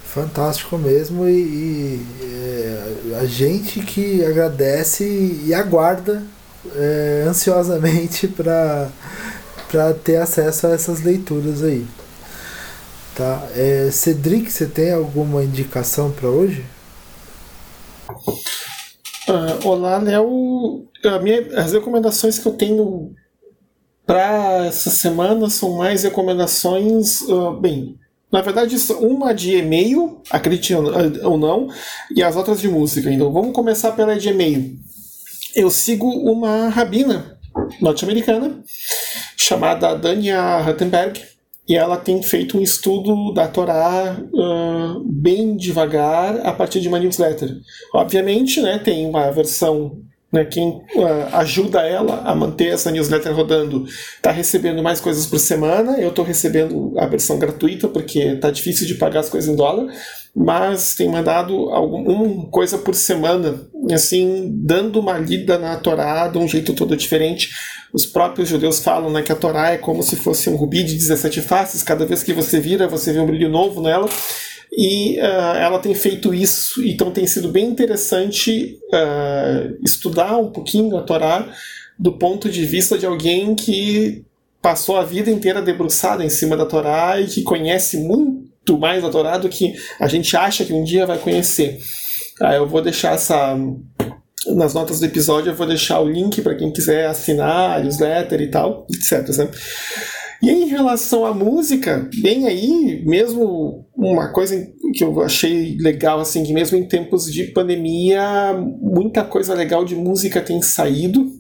Fantástico 0.04 0.80
mesmo 0.80 1.30
e, 1.30 1.32
e 1.32 2.06
é, 2.24 3.18
a 3.20 3.26
gente 3.26 3.82
que 3.82 4.26
agradece 4.26 5.06
e 5.46 5.54
aguarda 5.54 6.24
é, 6.76 7.26
ansiosamente 7.28 8.28
para 8.34 8.90
ter 10.04 10.16
acesso 10.16 10.66
a 10.66 10.72
essas 10.72 11.04
leituras 11.04 11.62
aí. 11.62 11.86
Tá? 13.16 13.48
É, 13.56 13.90
Cedric, 13.92 14.52
você 14.52 14.66
tem 14.66 14.92
alguma 14.92 15.44
indicação 15.44 16.10
para 16.10 16.30
hoje? 16.30 16.66
Uh, 19.28 19.68
olá, 19.68 20.00
Léo. 20.00 20.88
As 21.56 21.74
recomendações 21.74 22.40
que 22.40 22.48
eu 22.48 22.54
tenho 22.54 23.14
para 24.10 24.66
essa 24.66 24.90
semana 24.90 25.52
são 25.52 25.78
mais 25.78 26.02
recomendações. 26.02 27.22
Uh, 27.22 27.52
bem, 27.52 27.96
na 28.32 28.42
verdade, 28.42 28.76
uma 29.00 29.34
de 29.34 29.58
e-mail, 29.58 30.20
acredite 30.32 30.74
ou 30.74 31.38
não, 31.38 31.68
e 32.16 32.24
as 32.24 32.36
outras 32.36 32.60
de 32.60 32.68
música. 32.68 33.12
Então, 33.12 33.32
vamos 33.32 33.54
começar 33.54 33.92
pela 33.92 34.18
de 34.18 34.30
e-mail 34.30 34.80
eu 35.56 35.70
sigo 35.70 36.08
uma 36.08 36.70
rabina 36.70 37.38
norte-americana 37.82 38.64
chamada 39.36 39.96
Dania 39.96 40.60
Ruttenberg 40.62 41.22
e 41.68 41.76
ela 41.76 41.98
tem 41.98 42.22
feito 42.24 42.58
um 42.58 42.62
estudo 42.62 43.34
da 43.34 43.48
Torá 43.48 44.18
uh, 44.34 45.04
bem 45.06 45.56
devagar 45.56 46.40
a 46.46 46.52
partir 46.52 46.82
de 46.82 46.88
uma 46.88 47.00
newsletter. 47.00 47.58
Obviamente, 47.94 48.62
né, 48.62 48.80
tem 48.80 49.06
uma 49.06 49.30
versão 49.32 50.02
né, 50.32 50.46
quem 50.46 50.70
uh, 50.70 51.34
ajuda 51.34 51.82
ela 51.82 52.22
a 52.24 52.36
manter 52.36 52.68
essa 52.68 52.92
newsletter 52.92 53.36
rodando 53.36 53.86
está 54.16 54.32
recebendo 54.32 54.84
mais 54.84 55.02
coisas 55.02 55.26
por 55.26 55.40
semana. 55.40 55.98
Eu 56.00 56.10
estou 56.10 56.24
recebendo 56.24 56.94
a 56.98 57.06
versão 57.06 57.40
gratuita 57.40 57.88
porque 57.88 58.20
está 58.20 58.52
difícil 58.52 58.86
de 58.86 58.96
pagar 58.96 59.22
as 59.22 59.30
coisas 59.30 59.50
em 59.50 59.56
dólar 59.56 59.88
mas 60.36 60.94
tem 60.96 61.10
mandado 61.10 61.70
alguma 61.70 62.46
coisa 62.50 62.78
por 62.78 62.94
semana, 62.94 63.68
assim, 63.92 64.50
dando 64.54 65.00
uma 65.00 65.18
lida 65.18 65.58
na 65.58 65.76
Torá 65.78 66.28
de 66.28 66.38
um 66.38 66.48
jeito 66.48 66.74
todo 66.74 66.96
diferente. 66.96 67.50
Os 67.92 68.06
próprios 68.06 68.48
judeus 68.48 68.80
falam 68.80 69.12
né, 69.12 69.22
que 69.22 69.32
a 69.32 69.36
Torá 69.36 69.72
é 69.72 69.78
como 69.78 70.04
se 70.04 70.16
fosse 70.16 70.50
um 70.50 70.56
rubi 70.56 70.84
de 70.84 70.94
17 70.94 71.42
faces, 71.42 71.84
cada 71.84 72.06
vez 72.06 72.22
que 72.22 72.34
você 72.34 72.60
vira, 72.60 72.88
você 72.88 73.12
vê 73.12 73.20
um 73.20 73.26
brilho 73.26 73.50
novo 73.50 73.82
nela. 73.82 74.08
E 74.72 75.18
uh, 75.18 75.58
ela 75.58 75.80
tem 75.80 75.96
feito 75.96 76.34
isso, 76.34 76.84
então 76.86 77.12
tem 77.12 77.26
sido 77.26 77.50
bem 77.50 77.66
interessante 77.66 78.78
uh, 78.94 79.78
estudar 79.84 80.38
um 80.38 80.52
pouquinho 80.52 80.96
a 80.96 81.02
Torá 81.02 81.52
do 81.98 82.14
ponto 82.14 82.50
de 82.50 82.66
vista 82.66 82.98
de 82.98 83.06
alguém 83.06 83.56
que 83.56 84.24
passou 84.62 84.98
a 84.98 85.04
vida 85.04 85.30
inteira 85.30 85.62
debruçada 85.62 86.24
em 86.24 86.30
cima 86.30 86.56
da 86.56 86.66
Torá 86.66 87.20
e 87.20 87.28
que 87.28 87.44
conhece 87.44 87.98
muito 87.98 88.78
mais 88.78 89.04
adorado 89.04 89.50
que 89.50 89.74
a 90.00 90.08
gente 90.08 90.36
acha 90.38 90.64
que 90.64 90.74
um 90.74 90.84
dia 90.84 91.06
vai 91.06 91.18
conhecer. 91.18 91.80
Ah, 92.42 92.56
eu 92.56 92.68
vou 92.68 92.82
deixar 92.82 93.16
essa. 93.16 93.58
Nas 94.48 94.74
notas 94.74 95.02
do 95.02 95.06
episódio, 95.06 95.52
eu 95.52 95.56
vou 95.56 95.68
deixar 95.68 96.00
o 96.00 96.10
link 96.10 96.42
para 96.42 96.56
quem 96.56 96.72
quiser 96.72 97.08
assinar, 97.08 97.84
newsletter 97.84 98.40
e 98.40 98.48
tal, 98.48 98.88
etc. 98.90 99.28
Né? 99.38 99.50
E 100.42 100.50
em 100.50 100.68
relação 100.68 101.26
à 101.26 101.34
música, 101.34 102.10
bem 102.22 102.48
aí, 102.48 103.04
mesmo 103.06 103.86
uma 103.96 104.32
coisa 104.32 104.56
que 104.94 105.04
eu 105.04 105.22
achei 105.22 105.78
legal, 105.80 106.20
assim, 106.20 106.44
que 106.44 106.54
mesmo 106.54 106.78
em 106.78 106.88
tempos 106.88 107.32
de 107.32 107.46
pandemia, 107.46 108.54
muita 108.82 109.24
coisa 109.24 109.54
legal 109.54 109.84
de 109.84 109.96
música 109.96 110.42
tem 110.42 110.62
saído 110.62 111.40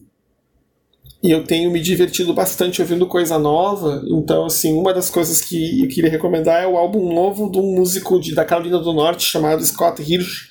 e 1.21 1.31
eu 1.31 1.43
tenho 1.43 1.69
me 1.69 1.81
divertido 1.81 2.33
bastante 2.33 2.81
ouvindo 2.81 3.05
coisa 3.05 3.37
nova. 3.37 4.01
Então, 4.07 4.45
assim, 4.45 4.73
uma 4.73 4.93
das 4.93 5.09
coisas 5.09 5.41
que 5.41 5.81
eu 5.81 5.87
queria 5.89 6.09
recomendar 6.09 6.63
é 6.63 6.67
o 6.67 6.77
álbum 6.77 7.13
novo 7.13 7.51
de 7.51 7.57
um 7.57 7.75
músico 7.75 8.19
de, 8.19 8.33
da 8.33 8.45
Carolina 8.45 8.79
do 8.79 8.93
Norte 8.93 9.25
chamado 9.25 9.63
Scott 9.65 10.01
Hirsch, 10.01 10.47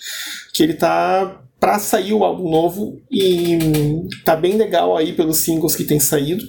que 0.52 0.62
ele 0.62 0.74
tá 0.74 1.42
para 1.58 1.78
sair 1.78 2.12
o 2.12 2.22
álbum 2.22 2.50
novo 2.50 3.00
e 3.10 3.58
tá 4.24 4.36
bem 4.36 4.56
legal 4.56 4.96
aí 4.96 5.12
pelos 5.14 5.38
singles 5.38 5.74
que 5.74 5.84
tem 5.84 5.98
saído. 5.98 6.44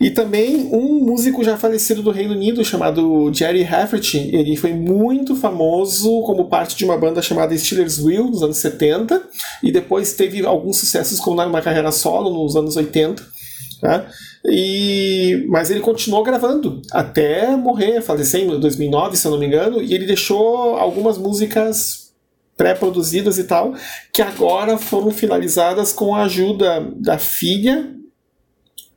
E 0.00 0.10
também 0.10 0.68
um 0.72 1.04
músico 1.04 1.42
já 1.42 1.56
falecido 1.56 2.02
do 2.02 2.10
Reino 2.10 2.34
Unido 2.34 2.64
chamado 2.64 3.32
Jerry 3.32 3.62
Rafferty, 3.62 4.30
ele 4.32 4.56
foi 4.56 4.72
muito 4.72 5.34
famoso 5.34 6.22
como 6.22 6.48
parte 6.48 6.76
de 6.76 6.84
uma 6.84 6.98
banda 6.98 7.22
chamada 7.22 7.56
Steelers 7.56 7.98
Wheel 7.98 8.24
nos 8.24 8.42
anos 8.42 8.58
70 8.58 9.22
e 9.62 9.72
depois 9.72 10.12
teve 10.12 10.44
alguns 10.44 10.78
sucessos 10.78 11.18
com 11.18 11.30
uma 11.30 11.62
carreira 11.62 11.90
solo 11.90 12.30
nos 12.30 12.56
anos 12.56 12.76
80. 12.76 13.22
Tá? 13.80 14.06
E, 14.44 15.44
mas 15.48 15.70
ele 15.70 15.80
continuou 15.80 16.22
gravando 16.22 16.80
até 16.92 17.54
morrer, 17.56 18.00
falecer 18.00 18.42
em 18.42 18.60
2009, 18.60 19.16
se 19.16 19.26
eu 19.26 19.32
não 19.32 19.38
me 19.38 19.46
engano, 19.46 19.82
e 19.82 19.92
ele 19.92 20.06
deixou 20.06 20.76
algumas 20.76 21.18
músicas 21.18 22.06
pré-produzidas 22.56 23.38
e 23.38 23.44
tal, 23.44 23.74
que 24.12 24.22
agora 24.22 24.78
foram 24.78 25.10
finalizadas 25.10 25.92
com 25.92 26.14
a 26.14 26.22
ajuda 26.22 26.90
da 26.96 27.18
filha 27.18 27.95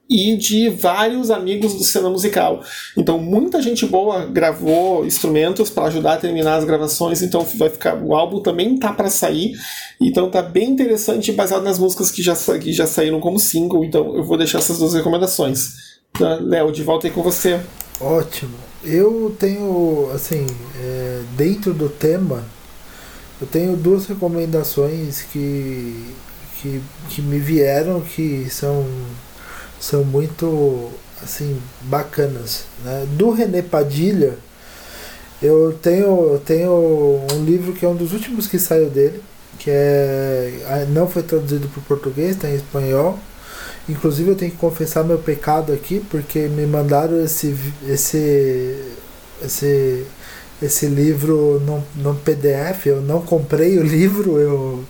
e 0.09 0.35
de 0.35 0.69
vários 0.69 1.29
amigos 1.29 1.75
do 1.75 1.83
cena 1.83 2.09
musical. 2.09 2.63
Então, 2.97 3.19
muita 3.19 3.61
gente 3.61 3.85
boa 3.85 4.25
gravou 4.25 5.05
instrumentos 5.05 5.69
para 5.69 5.85
ajudar 5.85 6.13
a 6.13 6.17
terminar 6.17 6.55
as 6.55 6.65
gravações, 6.65 7.21
então 7.21 7.45
vai 7.55 7.69
ficar 7.69 7.95
o 8.01 8.15
álbum 8.15 8.41
também 8.41 8.77
tá 8.77 8.91
para 8.91 9.09
sair. 9.09 9.53
Então 10.01 10.31
tá 10.31 10.41
bem 10.41 10.69
interessante 10.69 11.31
baseado 11.31 11.63
nas 11.63 11.77
músicas 11.77 12.09
que 12.09 12.23
já, 12.23 12.35
que 12.35 12.71
já 12.71 12.87
saíram 12.87 13.19
como 13.19 13.37
single, 13.37 13.83
então 13.83 14.15
eu 14.15 14.23
vou 14.23 14.37
deixar 14.37 14.59
essas 14.59 14.79
duas 14.79 14.93
recomendações. 14.93 15.99
Tá, 16.13 16.39
Léo, 16.41 16.71
de 16.71 16.83
volta 16.83 17.07
aí 17.07 17.13
com 17.13 17.21
você. 17.21 17.59
Ótimo. 18.01 18.55
Eu 18.83 19.35
tenho, 19.37 20.09
assim, 20.13 20.47
é, 20.81 21.21
dentro 21.35 21.73
do 21.73 21.89
tema, 21.89 22.45
eu 23.41 23.45
tenho 23.45 23.75
duas 23.75 24.07
recomendações 24.07 25.21
que, 25.21 26.13
que, 26.61 26.81
que 27.09 27.21
me 27.21 27.37
vieram, 27.39 28.01
que 28.01 28.47
são 28.49 28.85
são 29.79 30.03
muito 30.03 30.89
assim 31.21 31.59
bacanas. 31.81 32.65
Né? 32.83 33.05
Do 33.17 33.31
René 33.31 33.61
Padilha, 33.61 34.37
eu 35.41 35.77
tenho, 35.81 36.39
tenho 36.45 37.25
um 37.33 37.43
livro 37.45 37.73
que 37.73 37.85
é 37.85 37.87
um 37.87 37.95
dos 37.95 38.13
últimos 38.13 38.47
que 38.47 38.59
saiu 38.59 38.89
dele, 38.89 39.21
que 39.57 39.69
é 39.71 40.85
não 40.89 41.07
foi 41.07 41.23
traduzido 41.23 41.67
para 41.69 41.79
o 41.79 41.83
português, 41.83 42.35
está 42.35 42.49
em 42.49 42.55
espanhol, 42.55 43.19
Inclusive 43.89 44.29
eu 44.29 44.35
tenho 44.35 44.51
que 44.51 44.57
confessar 44.57 45.03
meu 45.03 45.17
pecado 45.17 45.73
aqui, 45.73 45.99
porque 46.11 46.41
me 46.47 46.65
mandaram 46.67 47.23
esse 47.23 47.55
esse 47.87 48.77
esse 49.41 50.05
esse 50.61 50.85
livro 50.85 51.59
no 51.95 52.13
PDF, 52.15 52.85
eu 52.85 53.01
não 53.01 53.21
comprei 53.21 53.79
o 53.79 53.83
livro, 53.83 54.37
eu 54.37 54.85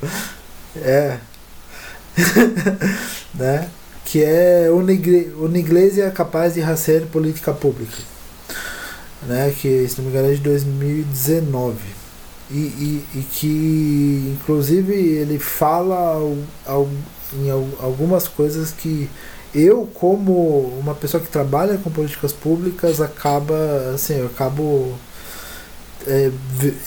é 0.75 1.17
né? 3.33 3.69
Que 4.09 4.23
é 4.23 4.69
uma 4.71 5.57
igreja 5.57 6.05
é 6.05 6.09
capaz 6.09 6.55
de 6.55 6.61
fazer 6.61 7.05
política 7.07 7.53
pública, 7.53 7.97
né? 9.27 9.53
Que 9.61 9.87
se 9.87 9.97
não 9.97 10.05
me 10.05 10.11
engano 10.11 10.31
é 10.31 10.35
de 10.35 10.41
2019 10.41 11.99
e, 12.51 12.55
e, 12.55 13.05
e 13.15 13.21
que 13.31 14.35
inclusive 14.35 14.93
ele 14.93 15.37
fala 15.37 15.95
ao, 15.95 16.37
ao, 16.65 16.89
em 17.33 17.49
algumas 17.49 18.27
coisas 18.27 18.71
que 18.71 19.09
eu 19.53 19.87
como 19.93 20.61
uma 20.79 20.95
pessoa 20.95 21.21
que 21.21 21.29
trabalha 21.29 21.77
com 21.77 21.91
políticas 21.91 22.33
públicas 22.33 22.99
acaba 22.99 23.91
assim 23.93 24.15
eu 24.15 24.25
acabo 24.25 24.95
é, 26.07 26.31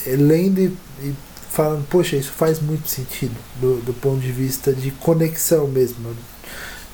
lendo 0.06 0.60
e, 0.60 0.76
e, 1.00 1.14
falando 1.50 1.86
poxa 1.88 2.16
isso 2.16 2.32
faz 2.32 2.60
muito 2.60 2.88
sentido 2.88 3.36
do, 3.60 3.76
do 3.82 3.94
ponto 3.94 4.20
de 4.20 4.32
vista 4.32 4.72
de 4.72 4.90
conexão 4.90 5.68
mesmo 5.68 6.10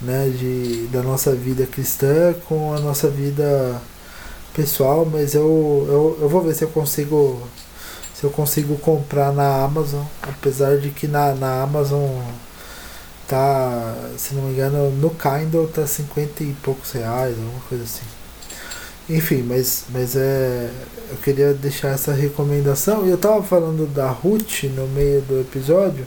né 0.00 0.28
de 0.28 0.88
da 0.92 1.02
nossa 1.02 1.34
vida 1.34 1.66
cristã 1.66 2.34
com 2.48 2.74
a 2.74 2.80
nossa 2.80 3.08
vida 3.08 3.80
pessoal 4.54 5.04
mas 5.04 5.34
eu, 5.34 5.86
eu, 5.88 6.18
eu 6.22 6.28
vou 6.28 6.42
ver 6.42 6.54
se 6.54 6.64
eu 6.64 6.68
consigo 6.68 7.40
se 8.18 8.24
eu 8.24 8.30
consigo 8.30 8.76
comprar 8.78 9.32
na 9.32 9.62
Amazon, 9.62 10.02
apesar 10.22 10.78
de 10.78 10.90
que 10.90 11.06
na, 11.06 11.34
na 11.36 11.62
Amazon 11.62 12.20
tá, 13.28 13.94
se 14.16 14.34
não 14.34 14.42
me 14.42 14.54
engano, 14.54 14.90
no 14.90 15.10
Kindle 15.10 15.68
tá 15.68 15.86
50 15.86 16.42
e 16.42 16.52
poucos 16.60 16.90
reais, 16.90 17.36
alguma 17.38 17.60
coisa 17.68 17.84
assim. 17.84 18.02
Enfim, 19.08 19.42
mas, 19.42 19.84
mas 19.90 20.16
é. 20.16 20.68
Eu 21.10 21.16
queria 21.18 21.54
deixar 21.54 21.90
essa 21.90 22.12
recomendação. 22.12 23.06
Eu 23.06 23.16
tava 23.16 23.42
falando 23.42 23.86
da 23.86 24.10
Ruth 24.10 24.64
no 24.64 24.86
meio 24.88 25.22
do 25.22 25.40
episódio. 25.40 26.04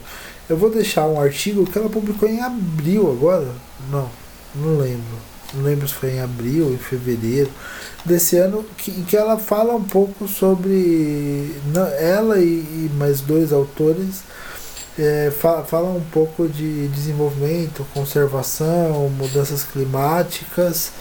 Eu 0.49 0.57
vou 0.57 0.69
deixar 0.69 1.07
um 1.07 1.19
artigo 1.19 1.65
que 1.65 1.77
ela 1.77 1.89
publicou 1.89 2.27
em 2.27 2.41
abril 2.41 3.09
agora. 3.09 3.47
Não, 3.89 4.09
não 4.55 4.77
lembro 4.77 5.31
não 5.53 5.63
lembro 5.63 5.87
se 5.87 5.93
foi 5.93 6.11
em 6.11 6.21
abril 6.21 6.67
ou 6.67 6.73
em 6.73 6.77
fevereiro 6.77 7.49
desse 8.05 8.37
ano, 8.37 8.63
que, 8.77 8.91
em 8.91 9.03
que 9.03 9.17
ela 9.17 9.37
fala 9.37 9.75
um 9.75 9.83
pouco 9.83 10.27
sobre 10.27 11.53
ela 11.99 12.39
e, 12.39 12.43
e 12.45 12.91
mais 12.95 13.21
dois 13.21 13.51
autores 13.51 14.23
é, 14.97 15.31
fala, 15.31 15.63
fala 15.63 15.89
um 15.89 16.03
pouco 16.11 16.47
de 16.47 16.87
desenvolvimento, 16.89 17.85
conservação, 17.93 19.09
mudanças 19.09 19.63
climáticas, 19.63 20.91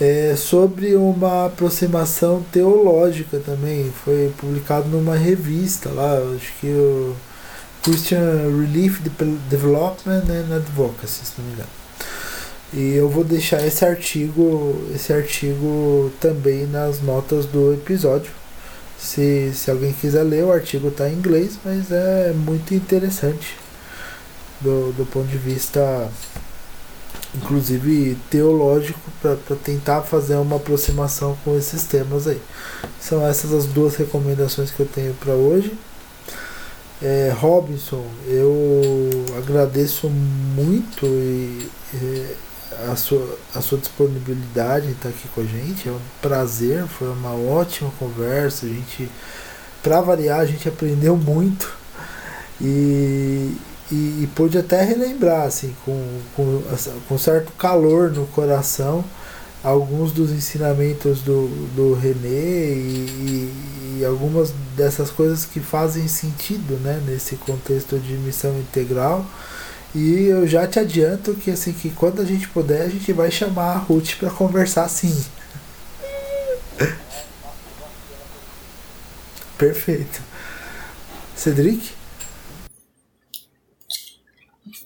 é, 0.00 0.34
sobre 0.36 0.94
uma 0.94 1.46
aproximação 1.46 2.44
teológica 2.52 3.38
também. 3.38 3.92
Foi 4.04 4.32
publicado 4.38 4.88
numa 4.88 5.16
revista 5.16 5.90
lá, 5.90 6.18
acho 6.34 6.52
que 6.60 6.68
o 6.68 7.14
Christian 7.82 8.48
Relief 8.60 9.00
Development 9.50 10.24
and 10.28 10.56
Advocacy, 10.56 11.24
se 11.24 11.32
não 11.38 11.46
me 11.46 11.52
engano. 11.52 11.87
E 12.72 12.94
eu 12.94 13.08
vou 13.08 13.24
deixar 13.24 13.66
esse 13.66 13.84
artigo, 13.84 14.76
esse 14.94 15.12
artigo 15.12 16.12
também 16.20 16.66
nas 16.66 17.00
notas 17.00 17.46
do 17.46 17.72
episódio. 17.72 18.30
Se, 18.98 19.52
se 19.54 19.70
alguém 19.70 19.92
quiser 19.92 20.22
ler, 20.22 20.44
o 20.44 20.52
artigo 20.52 20.88
está 20.88 21.08
em 21.08 21.14
inglês, 21.14 21.58
mas 21.64 21.90
é 21.90 22.32
muito 22.32 22.74
interessante 22.74 23.56
do, 24.60 24.92
do 24.92 25.06
ponto 25.06 25.28
de 25.28 25.38
vista, 25.38 26.10
inclusive 27.34 28.18
teológico, 28.28 29.00
para 29.22 29.36
tentar 29.64 30.02
fazer 30.02 30.34
uma 30.36 30.56
aproximação 30.56 31.38
com 31.44 31.56
esses 31.56 31.84
temas 31.84 32.26
aí. 32.26 32.40
São 33.00 33.26
essas 33.26 33.52
as 33.52 33.66
duas 33.66 33.96
recomendações 33.96 34.70
que 34.70 34.80
eu 34.80 34.86
tenho 34.86 35.14
para 35.14 35.32
hoje. 35.32 35.72
É, 37.00 37.32
Robinson, 37.38 38.04
eu 38.26 39.10
agradeço 39.38 40.10
muito 40.10 41.06
e, 41.06 41.70
e 41.94 42.36
a 42.90 42.96
sua, 42.96 43.38
a 43.54 43.60
sua 43.60 43.78
disponibilidade 43.78 44.86
em 44.86 44.92
estar 44.92 45.08
aqui 45.08 45.28
com 45.34 45.40
a 45.40 45.44
gente. 45.44 45.88
É 45.88 45.92
um 45.92 46.00
prazer, 46.20 46.86
foi 46.86 47.08
uma 47.08 47.32
ótima 47.32 47.90
conversa. 47.98 48.66
A 48.66 48.68
gente, 48.68 49.10
para 49.82 50.00
variar, 50.00 50.40
a 50.40 50.46
gente 50.46 50.68
aprendeu 50.68 51.16
muito 51.16 51.72
e, 52.60 53.56
e, 53.90 54.22
e 54.22 54.30
pôde 54.34 54.58
até 54.58 54.82
relembrar, 54.82 55.46
assim, 55.46 55.74
com, 55.84 56.20
com, 56.34 56.62
com 57.08 57.18
certo 57.18 57.52
calor 57.52 58.10
no 58.10 58.26
coração, 58.26 59.04
alguns 59.62 60.12
dos 60.12 60.30
ensinamentos 60.30 61.20
do, 61.22 61.48
do 61.74 61.94
René 61.94 62.28
e, 62.28 63.98
e, 63.98 64.04
algumas 64.04 64.52
dessas 64.76 65.10
coisas 65.10 65.44
que 65.44 65.58
fazem 65.58 66.06
sentido 66.06 66.78
né, 66.82 67.02
nesse 67.04 67.34
contexto 67.36 67.98
de 67.98 68.12
missão 68.14 68.56
integral 68.58 69.26
e 69.94 70.26
eu 70.26 70.46
já 70.46 70.66
te 70.66 70.78
adianto 70.78 71.34
que 71.34 71.50
assim 71.50 71.72
que 71.72 71.90
quando 71.90 72.20
a 72.20 72.24
gente 72.24 72.48
puder, 72.48 72.82
a 72.82 72.88
gente 72.88 73.12
vai 73.12 73.30
chamar 73.30 73.72
a 73.72 73.78
Ruth 73.78 74.16
para 74.18 74.30
conversar 74.30 74.88
sim. 74.88 75.24
Perfeito. 79.56 80.22
Cedric? 81.34 81.98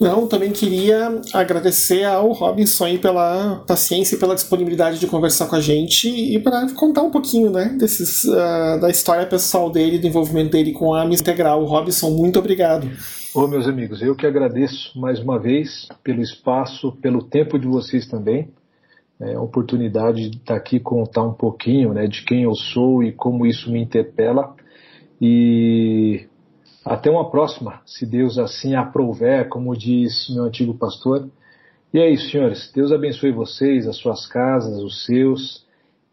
Não, 0.00 0.26
também 0.26 0.50
queria 0.50 1.20
agradecer 1.32 2.04
ao 2.04 2.32
Robinson 2.32 2.98
pela 2.98 3.62
paciência 3.66 4.16
e 4.16 4.18
pela 4.18 4.34
disponibilidade 4.34 4.98
de 4.98 5.06
conversar 5.06 5.46
com 5.46 5.54
a 5.54 5.60
gente 5.60 6.08
e 6.08 6.38
para 6.40 6.66
contar 6.74 7.02
um 7.02 7.10
pouquinho, 7.10 7.50
né, 7.50 7.76
desses, 7.78 8.24
uh, 8.24 8.80
da 8.80 8.90
história 8.90 9.26
pessoal 9.26 9.70
dele, 9.70 9.98
do 9.98 10.06
envolvimento 10.06 10.50
dele 10.50 10.72
com 10.72 10.92
a 10.92 11.02
AMIS 11.02 11.20
Integral. 11.20 11.64
Robinson, 11.64 12.10
muito 12.10 12.38
obrigado. 12.38 12.90
Ô, 13.34 13.46
meus 13.46 13.66
amigos, 13.66 14.02
eu 14.02 14.14
que 14.14 14.26
agradeço 14.26 15.00
mais 15.00 15.18
uma 15.18 15.38
vez 15.38 15.88
pelo 16.04 16.20
espaço, 16.20 16.92
pelo 17.00 17.24
tempo 17.24 17.58
de 17.58 17.66
vocês 17.66 18.06
também. 18.06 18.50
É 19.18 19.36
a 19.36 19.40
oportunidade 19.40 20.28
de 20.28 20.36
estar 20.36 20.54
aqui 20.54 20.78
contar 20.78 21.22
um 21.22 21.32
pouquinho 21.32 21.94
né, 21.94 22.06
de 22.06 22.22
quem 22.26 22.42
eu 22.42 22.54
sou 22.54 23.02
e 23.02 23.10
como 23.10 23.46
isso 23.46 23.72
me 23.72 23.80
interpela. 23.80 24.54
E 25.18 26.26
até 26.84 27.10
uma 27.10 27.30
próxima, 27.30 27.80
se 27.86 28.04
Deus 28.04 28.38
assim 28.38 28.74
aprouver, 28.74 29.48
como 29.48 29.74
diz 29.74 30.28
meu 30.28 30.44
antigo 30.44 30.74
pastor. 30.74 31.26
E 31.94 32.00
é 32.00 32.10
isso, 32.10 32.30
senhores. 32.30 32.70
Deus 32.74 32.92
abençoe 32.92 33.32
vocês, 33.32 33.88
as 33.88 33.96
suas 33.96 34.26
casas, 34.26 34.78
os 34.82 35.06
seus, 35.06 35.66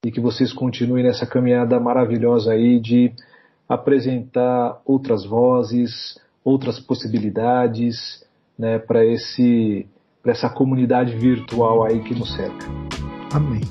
e 0.05 0.09
que 0.09 0.21
vocês 0.21 0.53
continuem 0.53 1.03
nessa 1.03 1.25
caminhada 1.25 1.81
maravilhosa 1.81 2.53
aí 2.53 2.79
de 2.79 3.11
apresentar 3.67 4.81
outras 4.85 5.25
vozes, 5.25 6.17
outras 6.43 6.79
possibilidades 6.79 8.23
né, 8.57 8.79
para 8.79 9.05
esse 9.05 9.87
para 10.21 10.33
essa 10.33 10.49
comunidade 10.49 11.15
virtual 11.15 11.85
aí 11.85 12.01
que 12.03 12.13
nos 12.13 12.35
cerca. 12.35 12.67
Amém. 13.31 13.61